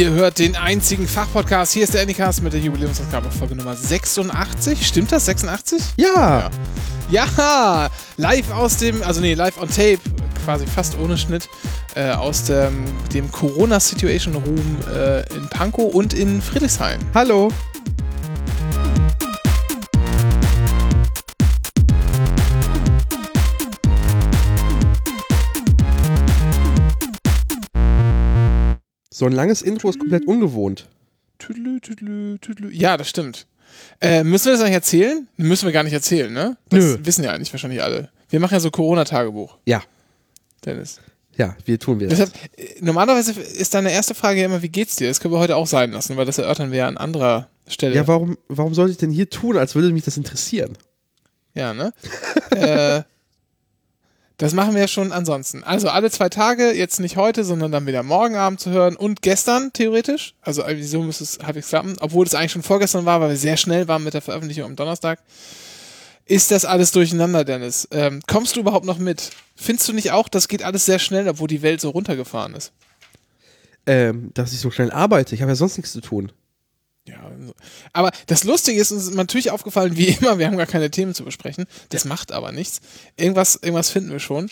[0.00, 1.74] Ihr hört den einzigen Fachpodcast.
[1.74, 4.86] Hier ist der Anycast mit der Jubiläumsausgabe Folge Nummer 86.
[4.86, 5.26] Stimmt das?
[5.26, 5.82] 86?
[5.98, 6.50] Ja.
[7.10, 7.26] ja.
[7.36, 9.98] Ja, live aus dem, also nee, live on tape,
[10.46, 11.50] quasi fast ohne Schnitt,
[11.96, 16.98] äh, aus dem, dem Corona Situation Room äh, in Pankow und in Friedrichshain.
[17.12, 17.50] Hallo.
[29.20, 30.88] So ein langes Intro ist komplett ungewohnt.
[31.38, 32.72] Tüdelü, tüdelü, tüdelü.
[32.72, 33.46] Ja, das stimmt.
[34.00, 35.28] Äh, müssen wir das eigentlich erzählen?
[35.36, 36.56] Müssen wir gar nicht erzählen, ne?
[36.70, 36.98] Das Nö.
[37.02, 38.08] wissen ja eigentlich wahrscheinlich alle.
[38.30, 39.82] Wir machen ja so Corona-Tagebuch, Ja.
[40.64, 41.00] Dennis.
[41.36, 42.18] Ja, wir tun wir das.
[42.18, 45.08] Deshalb, äh, normalerweise ist deine erste Frage ja immer, wie geht's dir?
[45.08, 47.94] Das können wir heute auch sein lassen, weil das erörtern wir ja an anderer Stelle.
[47.96, 50.78] Ja, warum, warum sollte ich denn hier tun, als würde mich das interessieren?
[51.54, 51.92] Ja, ne?
[52.52, 53.02] äh,
[54.40, 55.64] das machen wir ja schon ansonsten.
[55.64, 59.20] Also alle zwei Tage, jetzt nicht heute, sondern dann wieder morgen Abend zu hören und
[59.20, 60.32] gestern theoretisch.
[60.40, 63.58] Also so müsste es halbwegs klappen, obwohl es eigentlich schon vorgestern war, weil wir sehr
[63.58, 65.20] schnell waren mit der Veröffentlichung am Donnerstag.
[66.24, 67.86] Ist das alles durcheinander, Dennis?
[67.90, 69.28] Ähm, kommst du überhaupt noch mit?
[69.56, 72.72] Findest du nicht auch, das geht alles sehr schnell, obwohl die Welt so runtergefahren ist?
[73.84, 75.34] Ähm, dass ich so schnell arbeite.
[75.34, 76.32] Ich habe ja sonst nichts zu tun.
[77.06, 77.54] Ja, also-
[77.92, 81.14] aber das Lustige ist, uns ist natürlich aufgefallen, wie immer, wir haben gar keine Themen
[81.14, 81.66] zu besprechen.
[81.88, 82.80] Das macht aber nichts.
[83.16, 84.48] Irgendwas, irgendwas finden wir schon.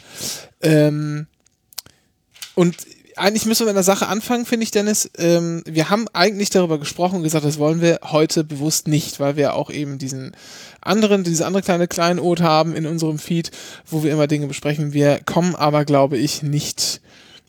[0.63, 1.27] Ähm,
[2.55, 2.77] und
[3.17, 5.11] eigentlich müssen wir mit einer Sache anfangen, finde ich, Dennis.
[5.19, 9.37] Ähm, wir haben eigentlich darüber gesprochen und gesagt, das wollen wir heute bewusst nicht, weil
[9.37, 10.37] wir auch eben diesen
[10.81, 13.51] anderen, diese andere kleine Kleinod haben in unserem Feed,
[13.87, 14.93] wo wir immer Dinge besprechen.
[14.93, 17.01] Wir kommen aber, glaube ich, nicht,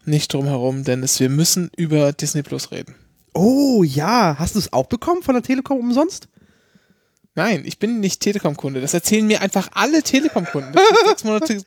[0.06, 1.20] nicht drum herum, Dennis.
[1.20, 2.96] Wir müssen über Disney Plus reden.
[3.34, 6.28] Oh ja, hast du es auch bekommen von der Telekom umsonst?
[7.36, 8.82] Nein, ich bin nicht Telekom-Kunde.
[8.82, 10.74] Das erzählen mir einfach alle Telekom-Kunden.
[11.08, 11.64] Sechs Monate.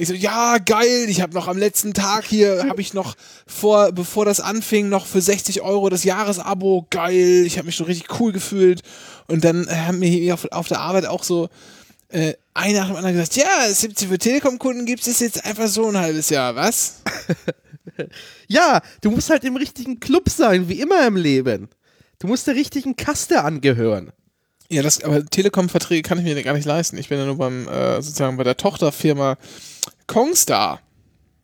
[0.00, 3.16] Ich so, ja, geil, ich habe noch am letzten Tag hier, habe ich noch
[3.48, 7.86] vor, bevor das anfing, noch für 60 Euro das Jahresabo, geil, ich habe mich schon
[7.86, 8.82] richtig cool gefühlt.
[9.26, 11.48] Und dann äh, haben mir hier auf, auf der Arbeit auch so
[12.10, 15.66] äh, einer nach dem anderen gesagt, ja, es gibt für Telekom-Kunden gibt es jetzt einfach
[15.66, 17.02] so ein halbes Jahr, was?
[18.48, 21.68] Ja, du musst halt im richtigen Club sein, wie immer im Leben.
[22.18, 24.12] Du musst der richtigen Kaste angehören.
[24.70, 26.98] Ja, das, aber Telekom-Verträge kann ich mir gar nicht leisten.
[26.98, 29.38] Ich bin ja nur beim, äh, sozusagen bei der Tochterfirma
[30.06, 30.80] Kongstar.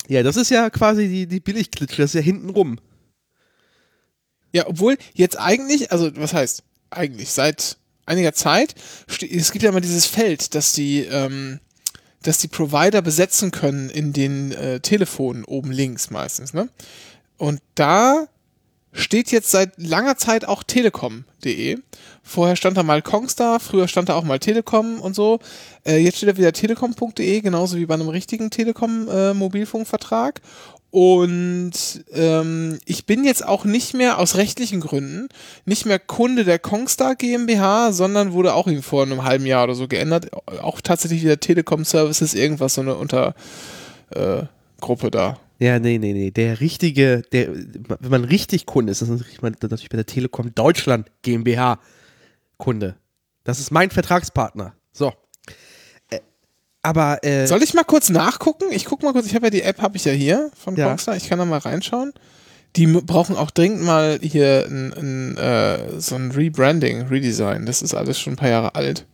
[0.08, 2.78] Ja, das ist ja quasi die, die Billigklitsche, das ist ja hintenrum.
[4.52, 8.74] Ja, obwohl jetzt eigentlich, also was heißt eigentlich, seit einiger Zeit,
[9.08, 11.60] es gibt ja immer dieses Feld, dass die, ähm,
[12.24, 16.68] dass die Provider besetzen können in den äh, Telefonen oben links meistens, ne?
[17.36, 18.26] Und da
[18.92, 21.78] steht jetzt seit langer Zeit auch telekom.de.
[22.22, 25.40] Vorher stand da mal Kongstar, früher stand da auch mal Telekom und so.
[25.84, 30.40] Äh, jetzt steht da wieder telekom.de, genauso wie bei einem richtigen Telekom-Mobilfunkvertrag.
[30.94, 31.72] Und
[32.12, 35.26] ähm, ich bin jetzt auch nicht mehr aus rechtlichen Gründen
[35.64, 39.74] nicht mehr Kunde der Kongstar GmbH, sondern wurde auch eben vor einem halben Jahr oder
[39.74, 40.30] so geändert.
[40.62, 43.36] Auch tatsächlich wieder Telekom Services, irgendwas, so eine Untergruppe
[45.08, 45.40] äh, da.
[45.58, 46.30] Ja, nee, nee, nee.
[46.30, 47.48] Der richtige, der,
[47.98, 51.80] wenn man richtig Kunde ist, das ist man- natürlich bei der Telekom Deutschland GmbH
[52.56, 52.94] Kunde.
[53.42, 54.74] Das ist mein Vertragspartner.
[54.92, 55.12] So.
[56.84, 58.66] Aber, äh, Soll ich mal kurz nachgucken?
[58.70, 60.88] Ich guck mal kurz, ich habe ja die App, habe ich ja hier von Ja.
[60.88, 61.16] Kongstar.
[61.16, 62.12] Ich kann da mal reinschauen.
[62.76, 67.64] Die brauchen auch dringend mal hier ein, ein, äh, so ein Rebranding, Redesign.
[67.64, 69.06] Das ist alles schon ein paar Jahre alt.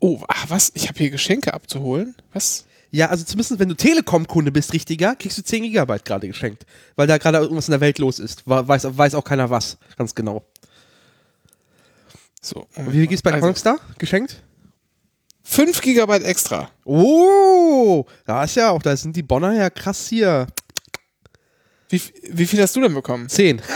[0.00, 0.72] Oh, ach was?
[0.74, 2.16] Ich habe hier Geschenke abzuholen?
[2.32, 2.64] Was?
[2.90, 6.64] ja, also zumindest wenn du Telekom-Kunde bist, richtiger, kriegst du 10 Gigabyte gerade geschenkt.
[6.96, 8.42] Weil da gerade irgendwas in der Welt los ist.
[8.46, 9.76] Weiß, weiß auch keiner was.
[9.98, 10.42] Ganz genau.
[12.40, 12.66] So.
[12.76, 14.42] Wie viel gibt's bei Also, Kongstar geschenkt?
[15.48, 16.70] 5 Gigabyte extra.
[16.84, 20.48] Oh, da ist ja auch, da sind die Bonner ja krass hier.
[21.88, 23.28] Wie, wie viel hast du denn bekommen?
[23.28, 23.62] 10.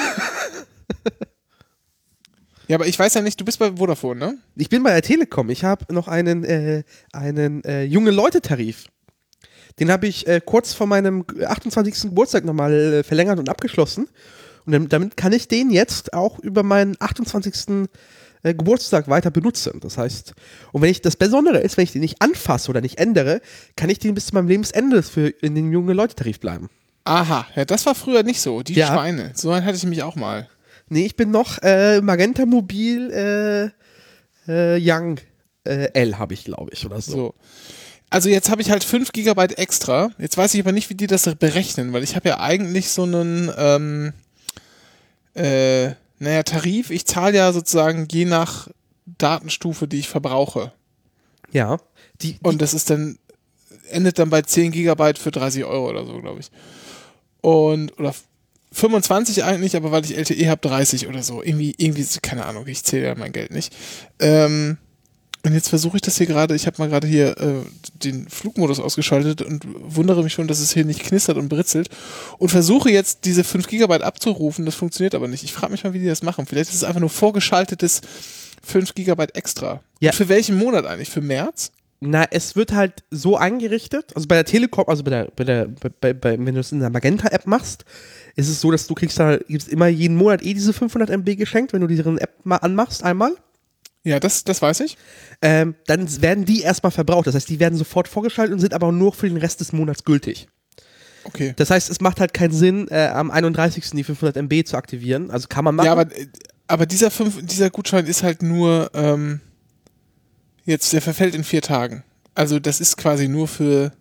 [2.67, 4.39] Ja, aber ich weiß ja nicht, du bist bei Vodafone, ne?
[4.55, 5.51] Ich bin bei der Telekom.
[5.51, 8.85] Ich habe noch einen, äh, einen äh, junge Leute-Tarif.
[9.81, 12.03] Den habe ich äh, kurz vor meinem 28.
[12.11, 14.09] Geburtstag nochmal äh, verlängert und abgeschlossen.
[14.67, 17.89] Und damit kann ich den jetzt auch über meinen 28.
[18.43, 19.81] Äh, Geburtstag weiter benutzen.
[19.81, 20.33] Das heißt,
[20.73, 23.41] und wenn ich das Besondere ist, wenn ich den nicht anfasse oder nicht ändere,
[23.77, 26.71] kann ich den bis zu meinem Lebensende für in den jungen Leute-Tarif bleiben.
[27.05, 28.63] Aha, ja, das war früher nicht so.
[28.63, 28.89] Die Ja.
[28.89, 29.33] Schweine.
[29.35, 30.49] So einen hatte ich mich auch mal.
[30.89, 33.73] Nee, ich bin noch äh, Magenta Mobil
[34.47, 35.19] äh, äh, Young
[35.65, 37.13] äh, L habe ich, glaube ich, oder so.
[37.13, 37.35] So.
[38.11, 40.11] Also jetzt habe ich halt 5 Gigabyte extra.
[40.19, 43.05] Jetzt weiß ich aber nicht, wie die das berechnen, weil ich habe ja eigentlich so
[43.05, 44.13] einen, ähm,
[45.35, 46.91] äh, naja, Tarif.
[46.91, 48.69] Ich zahle ja sozusagen je nach
[49.07, 50.73] Datenstufe, die ich verbrauche.
[51.51, 51.79] Ja.
[52.21, 53.19] Die, die, Und das ist dann,
[53.89, 56.51] endet dann bei 10 Gigabyte für 30 Euro oder so, glaube ich.
[57.41, 58.15] Und, oder
[58.73, 61.43] 25 eigentlich, aber weil ich LTE habe, 30 oder so.
[61.43, 63.75] Irgendwie, irgendwie, keine Ahnung, ich zähle ja mein Geld nicht.
[64.19, 64.77] Ähm,
[65.45, 67.63] und jetzt versuche ich das hier gerade, ich habe mal gerade hier äh,
[67.95, 71.89] den Flugmodus ausgeschaltet und wundere mich schon, dass es hier nicht knistert und britzelt
[72.39, 75.43] und versuche jetzt diese 5 Gigabyte abzurufen, das funktioniert aber nicht.
[75.43, 76.47] Ich frage mich mal, wie die das machen.
[76.47, 78.03] Vielleicht ist es einfach nur vorgeschaltetes
[78.63, 79.81] 5 Gigabyte extra.
[80.01, 80.11] Ja.
[80.11, 81.09] Und für welchen Monat eigentlich?
[81.09, 81.73] Für März?
[82.01, 85.69] Na, es wird halt so eingerichtet, also bei der Telekom, also bei der, bei der,
[86.01, 87.85] bei, bei, wenn du es in der Magenta-App machst,
[88.37, 91.37] ist es so, dass du kriegst da, gibst immer jeden Monat eh diese 500 MB
[91.37, 93.37] geschenkt, wenn du diese App mal anmachst einmal.
[94.03, 94.97] Ja, das, das weiß ich.
[95.43, 97.27] Ähm, dann werden die erstmal verbraucht.
[97.27, 100.05] Das heißt, die werden sofort vorgeschaltet und sind aber nur für den Rest des Monats
[100.05, 100.49] gültig.
[101.25, 101.53] Okay.
[101.57, 103.91] Das heißt, es macht halt keinen Sinn, äh, am 31.
[103.91, 105.31] die 500 MB zu aktivieren.
[105.31, 105.87] Also kann man machen.
[105.87, 106.07] Ja, aber,
[106.67, 109.41] aber dieser, fünf, dieser Gutschein ist halt nur, ähm,
[110.65, 112.03] jetzt, der verfällt in vier Tagen.
[112.35, 113.93] Also das ist quasi nur für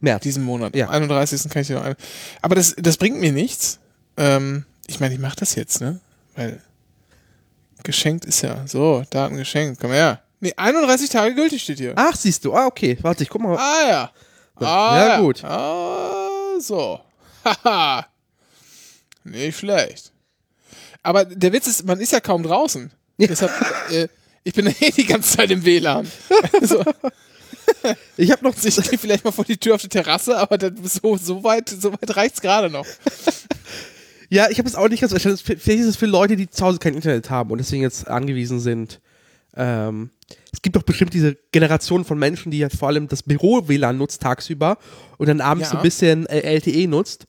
[0.00, 0.22] März.
[0.22, 0.74] diesen Monat.
[0.74, 0.86] Ja.
[0.86, 1.50] Am 31.
[1.50, 1.96] kann ich dir noch ein.
[2.40, 3.78] Aber das, das bringt mir nichts.
[4.16, 6.00] Ähm, ich meine, ich mache das jetzt, ne?
[6.34, 6.60] Weil
[7.82, 8.66] geschenkt ist ja.
[8.66, 9.80] So, Daten geschenkt.
[9.80, 10.22] Komm her.
[10.40, 11.92] Nee, 31 Tage gültig steht hier.
[11.96, 12.54] Ach, siehst du.
[12.54, 12.98] Ah, okay.
[13.02, 13.56] Warte, ich guck mal.
[13.56, 14.10] Ah ja.
[14.60, 15.42] Ja, Ah, ja, gut.
[15.44, 17.00] Ah, so.
[17.44, 18.06] Haha.
[19.24, 20.12] Nicht schlecht.
[21.02, 22.90] Aber der Witz ist, man ist ja kaum draußen.
[23.16, 23.28] Ja.
[23.28, 23.52] Deshalb,
[23.92, 24.08] äh,
[24.42, 26.10] ich bin eh die ganze Zeit im WLAN.
[26.60, 26.82] Also,
[28.16, 30.94] Ich habe noch ich gehe vielleicht mal vor die Tür auf die Terrasse, aber das,
[30.94, 32.86] so, so weit, so weit reicht's gerade noch.
[34.34, 35.38] Ja, ich habe es auch nicht ganz verstanden.
[35.38, 38.58] Vielleicht ist es für Leute, die zu Hause kein Internet haben und deswegen jetzt angewiesen
[38.58, 39.00] sind.
[39.56, 40.10] Ähm,
[40.52, 44.22] es gibt doch bestimmt diese Generation von Menschen, die ja vor allem das Büro-WLAN nutzt
[44.22, 44.78] tagsüber
[45.18, 45.70] und dann abends Ja.
[45.72, 47.26] so ein bisschen LTE nutzt.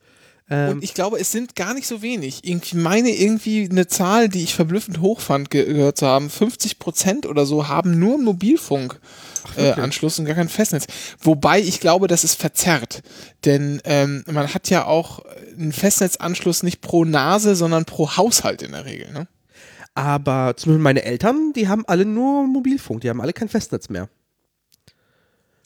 [0.49, 2.41] Ähm, Und ich glaube, es sind gar nicht so wenig.
[2.43, 6.29] Ich meine irgendwie eine Zahl, die ich verblüffend hoch fand, ge gehört zu haben.
[6.29, 8.99] 50 Prozent oder so haben nur einen Mobilfunkanschluss
[9.57, 10.85] äh, Anschluss und gar kein Festnetz.
[11.19, 13.01] Wobei ich glaube, das ist verzerrt.
[13.43, 15.21] Denn ähm, man hat ja auch
[15.57, 19.11] einen Festnetzanschluss nicht pro Nase, sondern pro Haushalt in der Regel.
[19.11, 19.27] Ne?
[19.95, 24.09] aber zumindest meine Eltern, die haben alle nur Mobilfunk, die haben alle kein Festnetz mehr.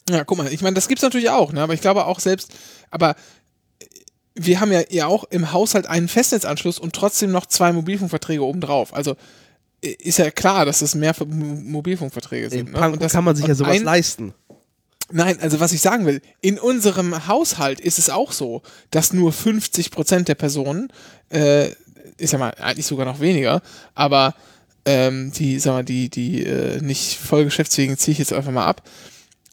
[0.08, 1.60] Ja, guck mal, ich meine, das gibt's natürlich auch, ne?
[1.60, 2.52] aber ich glaube auch selbst,
[2.90, 3.16] aber
[4.34, 8.94] wir haben ja, ja auch im Haushalt einen Festnetzanschluss und trotzdem noch zwei Mobilfunkverträge obendrauf.
[8.94, 9.16] Also
[9.80, 12.72] ist ja klar, dass es mehr Ver- Mo- Mobilfunkverträge In sind.
[12.72, 12.90] Ne?
[12.90, 14.34] Und das kann man sich ja sowas ein, leisten.
[15.12, 19.32] Nein, also was ich sagen will, in unserem Haushalt ist es auch so, dass nur
[19.32, 20.92] 50 Prozent der Personen,
[21.30, 21.70] äh,
[22.16, 23.62] ist ja mal eigentlich sogar noch weniger,
[23.94, 24.34] aber
[24.84, 28.66] ähm, die, sag mal, die, die äh, nicht voll geschäftsfähigen ziehe ich jetzt einfach mal
[28.66, 28.82] ab,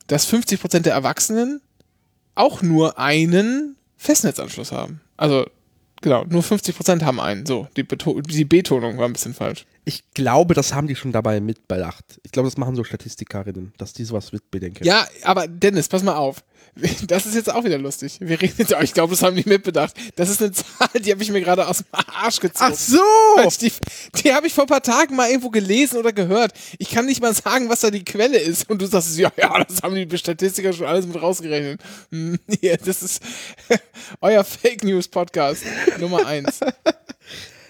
[0.08, 1.62] dass 50 Prozent der Erwachsenen
[2.36, 3.78] auch nur einen
[4.08, 5.02] Festnetzanschluss haben.
[5.18, 5.46] Also,
[6.02, 7.46] genau, nur 50 Prozent haben einen.
[7.46, 9.66] So, die, Beto die Betonung war ein bisschen falsch.
[9.84, 12.06] Ich glaube, das haben die schon dabei mitbedacht.
[12.24, 14.86] Ich glaube, das machen so Statistikerinnen, dass die sowas mitbedenken.
[14.86, 16.42] Ja, aber Dennis, pass mal auf.
[17.08, 18.18] Das ist jetzt auch wieder lustig.
[18.20, 19.94] Wir reden jetzt, ich glaube, das haben die mitbedacht.
[20.16, 22.74] Das ist eine Zahl, die habe ich mir gerade aus dem Arsch gezogen.
[22.74, 23.00] Ach so!
[23.62, 23.72] Die,
[24.16, 26.54] die habe ich vor ein paar Tagen mal irgendwo gelesen oder gehört.
[26.78, 28.70] Ich kann nicht mal sagen, was da die Quelle ist.
[28.70, 31.82] Und du sagst, ja, ja, das haben die Statistiker schon alles mit rausgerechnet.
[32.12, 33.22] Hm, Ja, das ist
[34.22, 35.64] euer Fake News Podcast
[36.00, 36.60] Nummer eins.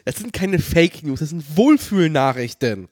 [0.05, 2.87] Das sind keine Fake News, das sind Wohlfühlnachrichten.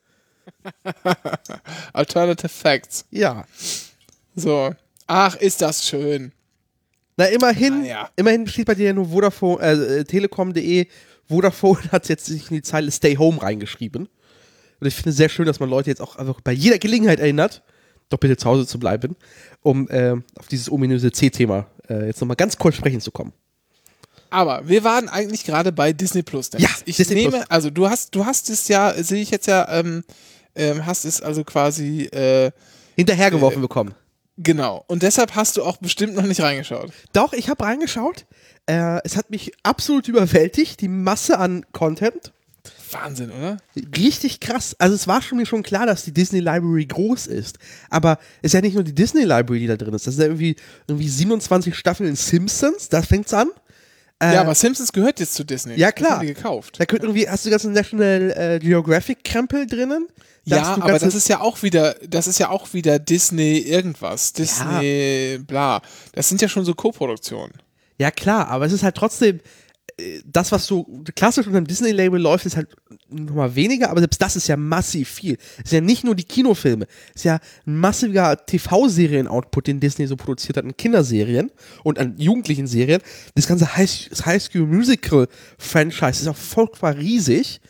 [1.94, 3.06] Alternative Facts.
[3.12, 3.46] Ja.
[4.36, 4.76] So.
[5.08, 6.32] Ach, ist das schön.
[7.18, 8.10] Na, immerhin, Ah, ja.
[8.16, 10.88] immerhin steht bei dir ja nur Vodafone, äh, telekom.de.
[11.28, 14.10] Vodafone hat jetzt sich in die Zeile Stay Home reingeschrieben.
[14.80, 17.20] Und ich finde es sehr schön, dass man Leute jetzt auch einfach bei jeder Gelegenheit
[17.20, 17.64] erinnert,
[18.10, 19.16] doch bitte zu Hause zu bleiben,
[19.62, 23.32] um äh, auf dieses ominöse C-Thema äh, jetzt nochmal ganz kurz sprechen zu kommen.
[24.30, 26.50] Aber wir waren eigentlich gerade bei Disney Plus.
[26.50, 26.70] Dennis.
[26.70, 27.50] Ja, ich Disney nehme, Plus.
[27.50, 30.04] also du hast, du hast es ja, sehe ich jetzt ja, ähm,
[30.56, 32.52] ähm, hast es also quasi, äh,
[32.98, 33.94] Hinterhergeworfen bekommen.
[34.38, 34.84] Genau.
[34.88, 36.92] Und deshalb hast du auch bestimmt noch nicht reingeschaut.
[37.14, 38.26] Doch, ich habe reingeschaut.
[38.68, 42.34] Äh, es hat mich absolut überwältigt, die Masse an Content.
[42.92, 43.58] Wahnsinn, oder?
[43.98, 44.76] Richtig krass.
[44.80, 47.60] Also es war schon mir schon klar, dass die Disney Library groß ist.
[47.90, 50.08] Aber es ist ja nicht nur die Disney Library, die da drin ist.
[50.08, 50.56] Das sind ja irgendwie,
[50.88, 53.50] irgendwie 27 Staffeln Simpsons, da fängt's an.
[54.22, 55.74] Ja, aber Simpsons gehört jetzt zu Disney.
[55.74, 56.20] Äh, ja, klar.
[56.20, 56.80] die gekauft.
[56.80, 60.08] Da könnte irgendwie, hast du ganzen National äh, Geographic Krempel drinnen?
[60.46, 64.32] Da Ja, aber das ist ja auch wieder, das ist ja auch wieder Disney irgendwas.
[64.34, 65.82] Disney, bla.
[66.14, 67.54] Das sind ja schon so Co-Produktionen.
[67.98, 69.42] Ja, klar, aber es ist halt trotzdem, äh,
[70.26, 70.86] das, was so
[71.16, 72.68] klassisch unter dem Disney-Label läuft, ist halt
[73.10, 75.38] nochmal weniger, aber selbst das ist ja massiv viel.
[75.58, 80.06] Es ist ja nicht nur die Kinofilme, es ist ja ein massiver TV-Serien-Output, den Disney
[80.08, 81.50] so produziert hat an Kinderserien
[81.84, 83.02] und an jugendlichen Serien.
[83.36, 87.62] Das ganze High, High School Musical-Franchise ist auch vollkommen riesig.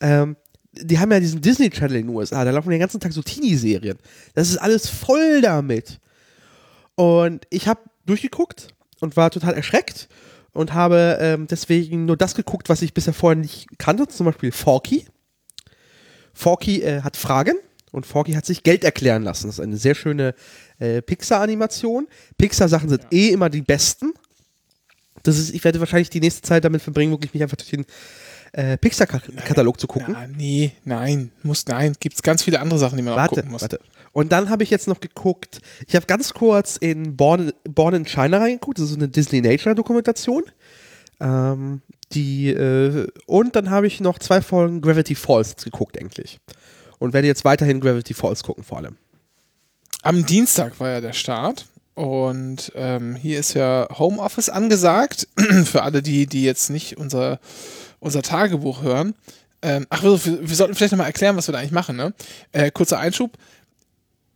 [0.00, 0.36] Ähm,
[0.72, 3.22] die haben ja diesen Disney Channel in den USA, da laufen den ganzen Tag so
[3.22, 3.98] Teenie-Serien.
[4.34, 5.98] Das ist alles voll damit.
[6.94, 8.68] Und ich habe durchgeguckt
[9.00, 10.08] und war total erschreckt
[10.56, 14.52] und habe ähm, deswegen nur das geguckt, was ich bisher vorher nicht kannte, zum Beispiel
[14.52, 15.06] Forky.
[16.32, 17.54] Forky äh, hat Fragen
[17.92, 19.46] und Forky hat sich Geld erklären lassen.
[19.46, 20.34] Das ist eine sehr schöne
[20.78, 22.08] äh, Pixar-Animation.
[22.36, 24.12] Pixar-Sachen sind eh immer die besten.
[25.22, 27.86] Das ist, ich werde wahrscheinlich die nächste Zeit damit verbringen, wirklich mich einfach durch den
[28.52, 30.14] äh, Pixar-Katalog zu gucken.
[30.14, 33.50] Ja, nee, nein, muss, nein, gibt's ganz viele andere Sachen, die man auch Warte, gucken
[33.50, 33.62] muss.
[33.62, 33.80] warte.
[34.16, 38.06] Und dann habe ich jetzt noch geguckt, ich habe ganz kurz in Born, Born in
[38.06, 40.42] China reingeguckt, das ist eine Disney Nature Dokumentation.
[41.20, 41.82] Ähm,
[42.12, 46.40] die, äh, und dann habe ich noch zwei Folgen Gravity Falls geguckt, eigentlich.
[46.98, 48.96] Und werde jetzt weiterhin Gravity Falls gucken, vor allem.
[50.00, 55.28] Am Dienstag war ja der Start und ähm, hier ist ja Homeoffice angesagt
[55.66, 57.38] für alle die, die jetzt nicht unser,
[58.00, 59.14] unser Tagebuch hören.
[59.60, 61.96] Ähm, ach, wir, wir sollten vielleicht nochmal erklären, was wir da eigentlich machen.
[61.96, 62.14] Ne?
[62.52, 63.36] Äh, kurzer Einschub.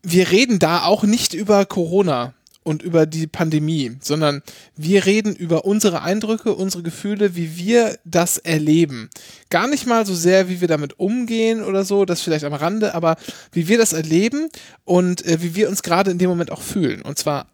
[0.02, 4.42] Wir reden da auch nicht über Corona und über die Pandemie, sondern
[4.76, 9.08] wir reden über unsere Eindrücke, unsere Gefühle, wie wir das erleben.
[9.48, 12.94] Gar nicht mal so sehr, wie wir damit umgehen oder so, das vielleicht am Rande,
[12.94, 13.16] aber
[13.52, 14.48] wie wir das erleben
[14.84, 17.02] und äh, wie wir uns gerade in dem Moment auch fühlen.
[17.02, 17.46] Und zwar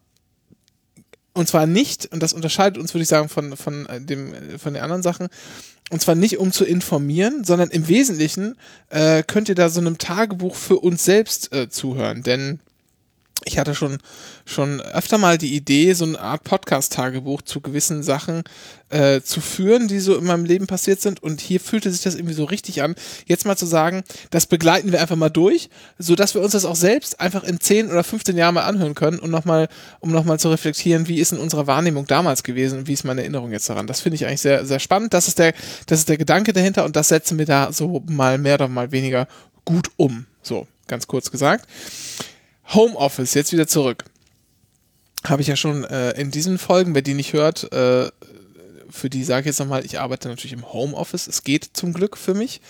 [1.36, 4.58] und zwar nicht, und das unterscheidet uns, würde ich sagen, von, von, äh, dem, äh,
[4.58, 5.28] von den anderen Sachen,
[5.90, 8.56] und zwar nicht, um zu informieren, sondern im Wesentlichen
[8.88, 12.22] äh, könnt ihr da so einem Tagebuch für uns selbst äh, zuhören.
[12.22, 12.58] Denn
[13.44, 13.98] ich hatte schon,
[14.44, 18.42] schon öfter mal die Idee, so eine Art Podcast-Tagebuch zu gewissen Sachen
[18.88, 21.22] äh, zu führen, die so in meinem Leben passiert sind.
[21.22, 22.94] Und hier fühlte sich das irgendwie so richtig an,
[23.26, 26.76] jetzt mal zu sagen, das begleiten wir einfach mal durch, sodass wir uns das auch
[26.76, 29.68] selbst einfach in 10 oder 15 Jahren mal anhören können und nochmal,
[30.00, 33.20] um nochmal zu reflektieren, wie ist in unserer Wahrnehmung damals gewesen und wie ist meine
[33.20, 33.86] Erinnerung jetzt daran.
[33.86, 35.14] Das finde ich eigentlich sehr, sehr spannend.
[35.14, 35.52] Das ist der,
[35.86, 38.92] das ist der Gedanke dahinter und das setzen wir da so mal mehr oder mal
[38.92, 39.28] weniger
[39.64, 40.26] gut um.
[40.42, 41.66] So, ganz kurz gesagt.
[42.68, 44.04] Homeoffice, jetzt wieder zurück.
[45.24, 48.10] Habe ich ja schon äh, in diesen Folgen, wer die nicht hört, äh,
[48.88, 51.26] für die sage ich jetzt nochmal, ich arbeite natürlich im Homeoffice.
[51.26, 52.60] Es geht zum Glück für mich.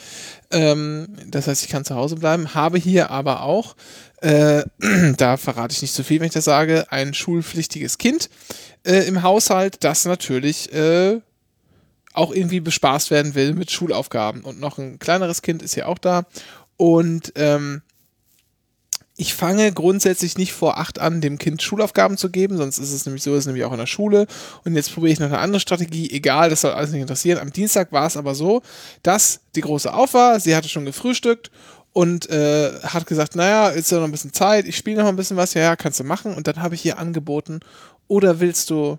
[0.50, 2.54] Ähm, das heißt, ich kann zu Hause bleiben.
[2.54, 3.76] Habe hier aber auch,
[4.20, 4.64] äh,
[5.16, 8.30] da verrate ich nicht so viel, wenn ich das sage, ein schulpflichtiges Kind
[8.84, 11.20] äh, im Haushalt, das natürlich äh,
[12.12, 14.42] auch irgendwie bespaßt werden will mit Schulaufgaben.
[14.42, 16.24] Und noch ein kleineres Kind ist hier auch da.
[16.76, 17.82] Und ähm,
[19.18, 23.06] ich fange grundsätzlich nicht vor acht an, dem Kind Schulaufgaben zu geben, sonst ist es
[23.06, 24.26] nämlich so, ist es nämlich auch in der Schule.
[24.64, 26.10] Und jetzt probiere ich noch eine andere Strategie.
[26.10, 27.38] Egal, das soll alles nicht interessieren.
[27.38, 28.60] Am Dienstag war es aber so,
[29.02, 30.38] dass die große auf war.
[30.38, 31.50] Sie hatte schon gefrühstückt
[31.94, 34.66] und äh, hat gesagt, naja, ist ja noch ein bisschen Zeit.
[34.66, 35.54] Ich spiele noch ein bisschen was.
[35.54, 36.34] Ja, ja, kannst du machen.
[36.34, 37.60] Und dann habe ich ihr angeboten,
[38.08, 38.98] oder willst du,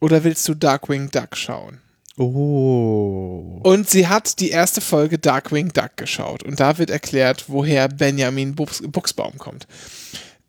[0.00, 1.80] oder willst du Darkwing Duck schauen?
[2.18, 3.60] Oh.
[3.62, 8.56] Und sie hat die erste Folge Darkwing Duck geschaut und da wird erklärt, woher Benjamin
[8.56, 9.68] Buchsbaum kommt.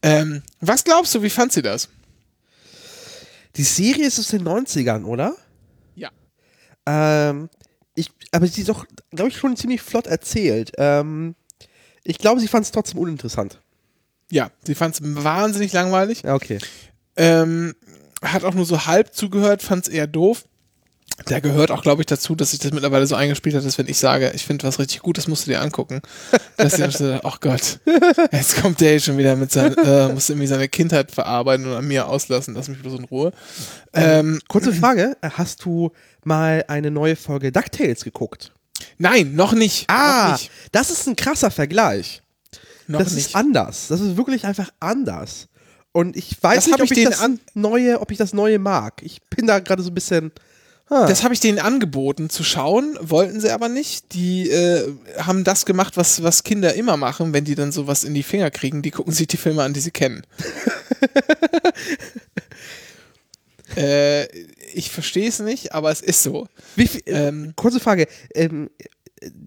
[0.02, 1.90] Ähm, was glaubst du, wie fand sie das?
[3.56, 5.36] Die Serie ist aus den 90ern, oder?
[5.94, 6.10] Ja.
[6.88, 7.50] Ähm,
[7.94, 10.72] ich, aber sie ist doch, glaube ich, schon ziemlich flott erzählt.
[10.78, 11.36] Ähm,
[12.04, 13.62] ich glaube, sie fand es trotzdem uninteressant.
[14.32, 16.24] Ja, sie fand es wahnsinnig langweilig.
[16.24, 16.60] Ja, okay.
[17.16, 17.76] Ähm,
[18.24, 20.46] hat auch nur so halb zugehört, fand es eher doof.
[21.26, 23.88] Da gehört auch, glaube ich, dazu, dass sich das mittlerweile so eingespielt hat, dass wenn
[23.88, 26.02] ich sage, ich finde was richtig gut, das musst du dir angucken.
[26.58, 27.80] Dass sie dann so, ach Gott,
[28.32, 31.88] jetzt kommt der schon wieder mit seinem, äh, muss irgendwie seine Kindheit verarbeiten und an
[31.88, 33.32] mir auslassen, lass mich bloß in Ruhe.
[33.94, 35.92] Ähm, Kurze Frage, hast du
[36.24, 38.52] mal eine neue Folge DuckTales geguckt?
[38.98, 39.86] nein, noch nicht.
[39.90, 40.52] Ah, noch nicht.
[40.72, 42.22] das ist ein krasser Vergleich.
[42.88, 43.28] Noch das nicht.
[43.28, 43.88] ist anders.
[43.90, 45.48] Das ist wirklich einfach anders.
[45.92, 47.24] Und ich weiß Das nicht, ob ich ich, das
[47.54, 49.02] neue, ob ich das neue mag.
[49.04, 50.32] Ich bin da gerade so ein bisschen.
[50.90, 51.08] Ah.
[51.08, 54.14] Das habe ich denen angeboten zu schauen, wollten sie aber nicht.
[54.14, 58.14] Die äh, haben das gemacht, was, was Kinder immer machen, wenn die dann sowas in
[58.14, 58.82] die Finger kriegen.
[58.82, 60.24] Die gucken sich die Filme an, die sie kennen.
[63.76, 64.26] äh,
[64.74, 66.48] ich verstehe es nicht, aber es ist so.
[66.76, 68.08] Viel, Ähm, kurze Frage.
[68.34, 68.70] Ähm,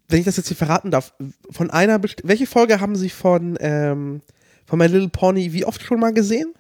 [0.09, 1.15] wenn ich das jetzt hier verraten darf,
[1.51, 4.21] von einer welche Folge haben Sie von, ähm,
[4.67, 6.53] von My Little Pony wie oft schon mal gesehen?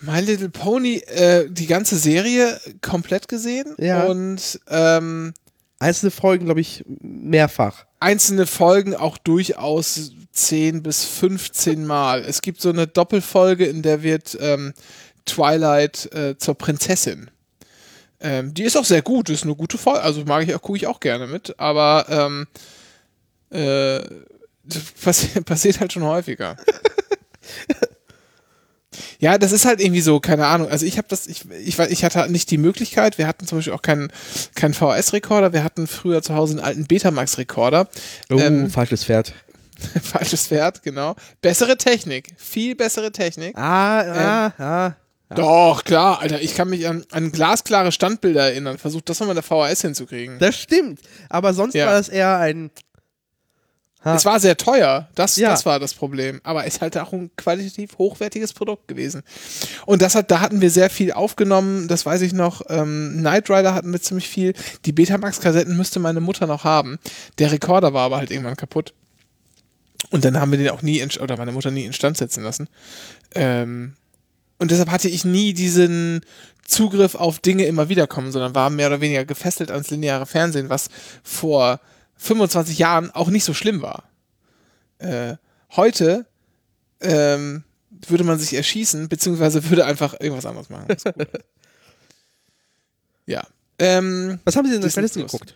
[0.00, 4.04] My Little Pony, äh, die ganze Serie komplett gesehen Ja.
[4.04, 5.34] und ähm,
[5.78, 7.84] Einzelne Folgen, glaube ich, mehrfach.
[8.00, 12.24] einzelne Folgen auch durchaus 10 bis 15 Mal.
[12.24, 14.72] Es gibt so eine Doppelfolge, in der wird ähm,
[15.26, 17.30] Twilight äh, zur Prinzessin.
[18.20, 20.78] Ähm, die ist auch sehr gut, ist eine gute Folge, also mag ich auch, gucke
[20.78, 22.46] ich auch gerne mit, aber ähm,
[23.50, 24.00] äh,
[25.02, 26.56] passi passiert halt schon häufiger.
[29.18, 30.68] Ja, das ist halt irgendwie so, keine Ahnung.
[30.68, 33.18] Also ich habe das, ich, ich, ich hatte halt nicht die Möglichkeit.
[33.18, 34.12] Wir hatten zum Beispiel auch keinen
[34.54, 35.52] keinen VHS-Rekorder.
[35.52, 37.88] Wir hatten früher zu Hause einen alten Betamax-Rekorder.
[38.30, 39.32] Oh, Ähm, falsches Pferd.
[40.02, 41.16] Falsches Pferd, genau.
[41.42, 43.56] Bessere Technik, viel bessere Technik.
[43.58, 44.92] Ah, ah, ah.
[45.34, 46.40] Doch, klar, Alter.
[46.40, 48.78] Ich kann mich an, an glasklare Standbilder erinnern.
[48.78, 50.38] Versucht das nochmal in der VHS hinzukriegen.
[50.38, 51.00] Das stimmt.
[51.28, 51.86] Aber sonst Ja.
[51.86, 52.70] war das eher ein.
[54.06, 54.14] Ha.
[54.14, 55.50] Es war sehr teuer, das, Ja.
[55.50, 56.40] das war das Problem.
[56.44, 59.22] Aber ist halt auch ein qualitativ hochwertiges Produkt gewesen.
[59.84, 62.62] Und das hat, da hatten wir sehr viel aufgenommen, das weiß ich noch.
[62.68, 64.54] Ähm, Knight Rider hatten wir ziemlich viel.
[64.84, 66.98] Die Betamax-Kassetten müsste meine Mutter noch haben.
[67.38, 68.94] Der Rekorder war aber halt irgendwann kaputt.
[70.10, 72.68] Und dann haben wir den auch nie, in, oder meine Mutter nie instand setzen lassen.
[73.34, 73.94] Ähm,
[74.58, 76.20] und deshalb hatte ich nie diesen
[76.64, 80.68] Zugriff auf Dinge immer wieder kommen, sondern war mehr oder weniger gefesselt ans lineare Fernsehen,
[80.68, 80.88] was
[81.24, 81.80] vor
[82.16, 84.04] 25 Jahren auch nicht so schlimm war.
[84.98, 85.36] Äh,
[85.76, 86.26] heute
[87.00, 90.88] ähm, würde man sich erschießen, beziehungsweise würde einfach irgendwas anderes machen.
[93.28, 93.42] Ja.
[93.80, 95.54] Ähm, Was haben Sie denn in der Liste geguckt?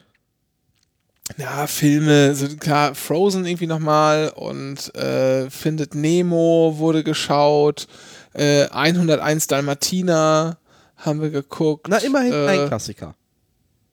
[1.39, 7.87] ja, Filme, so klar, Frozen irgendwie nochmal und äh, Findet Nemo wurde geschaut,
[8.35, 10.59] äh, 101 Dalmatiner
[10.97, 11.87] haben wir geguckt.
[11.89, 13.15] Na, immerhin äh, ein Klassiker.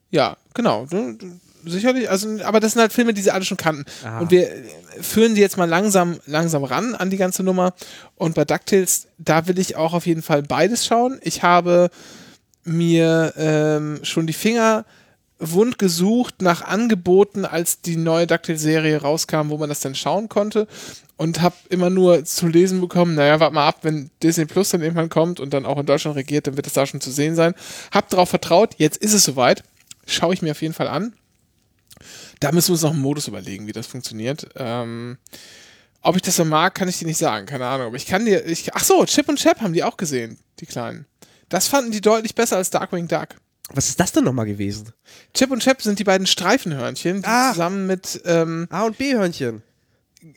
[0.10, 0.88] Ja, genau.
[1.68, 3.86] Sicherlich, also, aber das sind halt Filme, die sie alle schon kannten.
[4.04, 4.20] Ah.
[4.20, 4.50] Und wir
[5.02, 7.74] führen die jetzt mal langsam, langsam ran an die ganze Nummer.
[8.16, 11.20] Und bei DuckTales, da will ich auch auf jeden Fall beides schauen.
[11.22, 11.90] Ich habe
[12.64, 14.86] mir ähm, schon die Finger
[15.40, 20.68] wund gesucht nach Angeboten, als die neue DuckTales-Serie rauskam, wo man das dann schauen konnte.
[21.16, 24.82] Und habe immer nur zu lesen bekommen, naja, warte mal ab, wenn Disney Plus dann
[24.82, 27.36] irgendwann kommt und dann auch in Deutschland regiert, dann wird es da schon zu sehen
[27.36, 27.56] sein.
[27.92, 29.64] Hab darauf vertraut, jetzt ist es soweit.
[30.06, 31.14] Schaue ich mir auf jeden Fall an.
[32.40, 34.48] Da müssen wir uns noch einen Modus überlegen, wie das funktioniert.
[34.56, 35.18] Ähm,
[36.02, 37.46] ob ich das so mag, kann ich dir nicht sagen.
[37.46, 37.88] Keine Ahnung.
[37.88, 38.46] Aber ich kann dir.
[38.46, 41.06] Ich, ach so, Chip und Chap haben die auch gesehen, die Kleinen.
[41.50, 43.30] Das fanden die deutlich besser als Darkwing Duck.
[43.74, 44.94] Was ist das denn nochmal gewesen?
[45.34, 47.52] Chip und Chap sind die beiden Streifenhörnchen, die Ah.
[47.52, 49.62] zusammen mit, ähm, A und B-Hörnchen.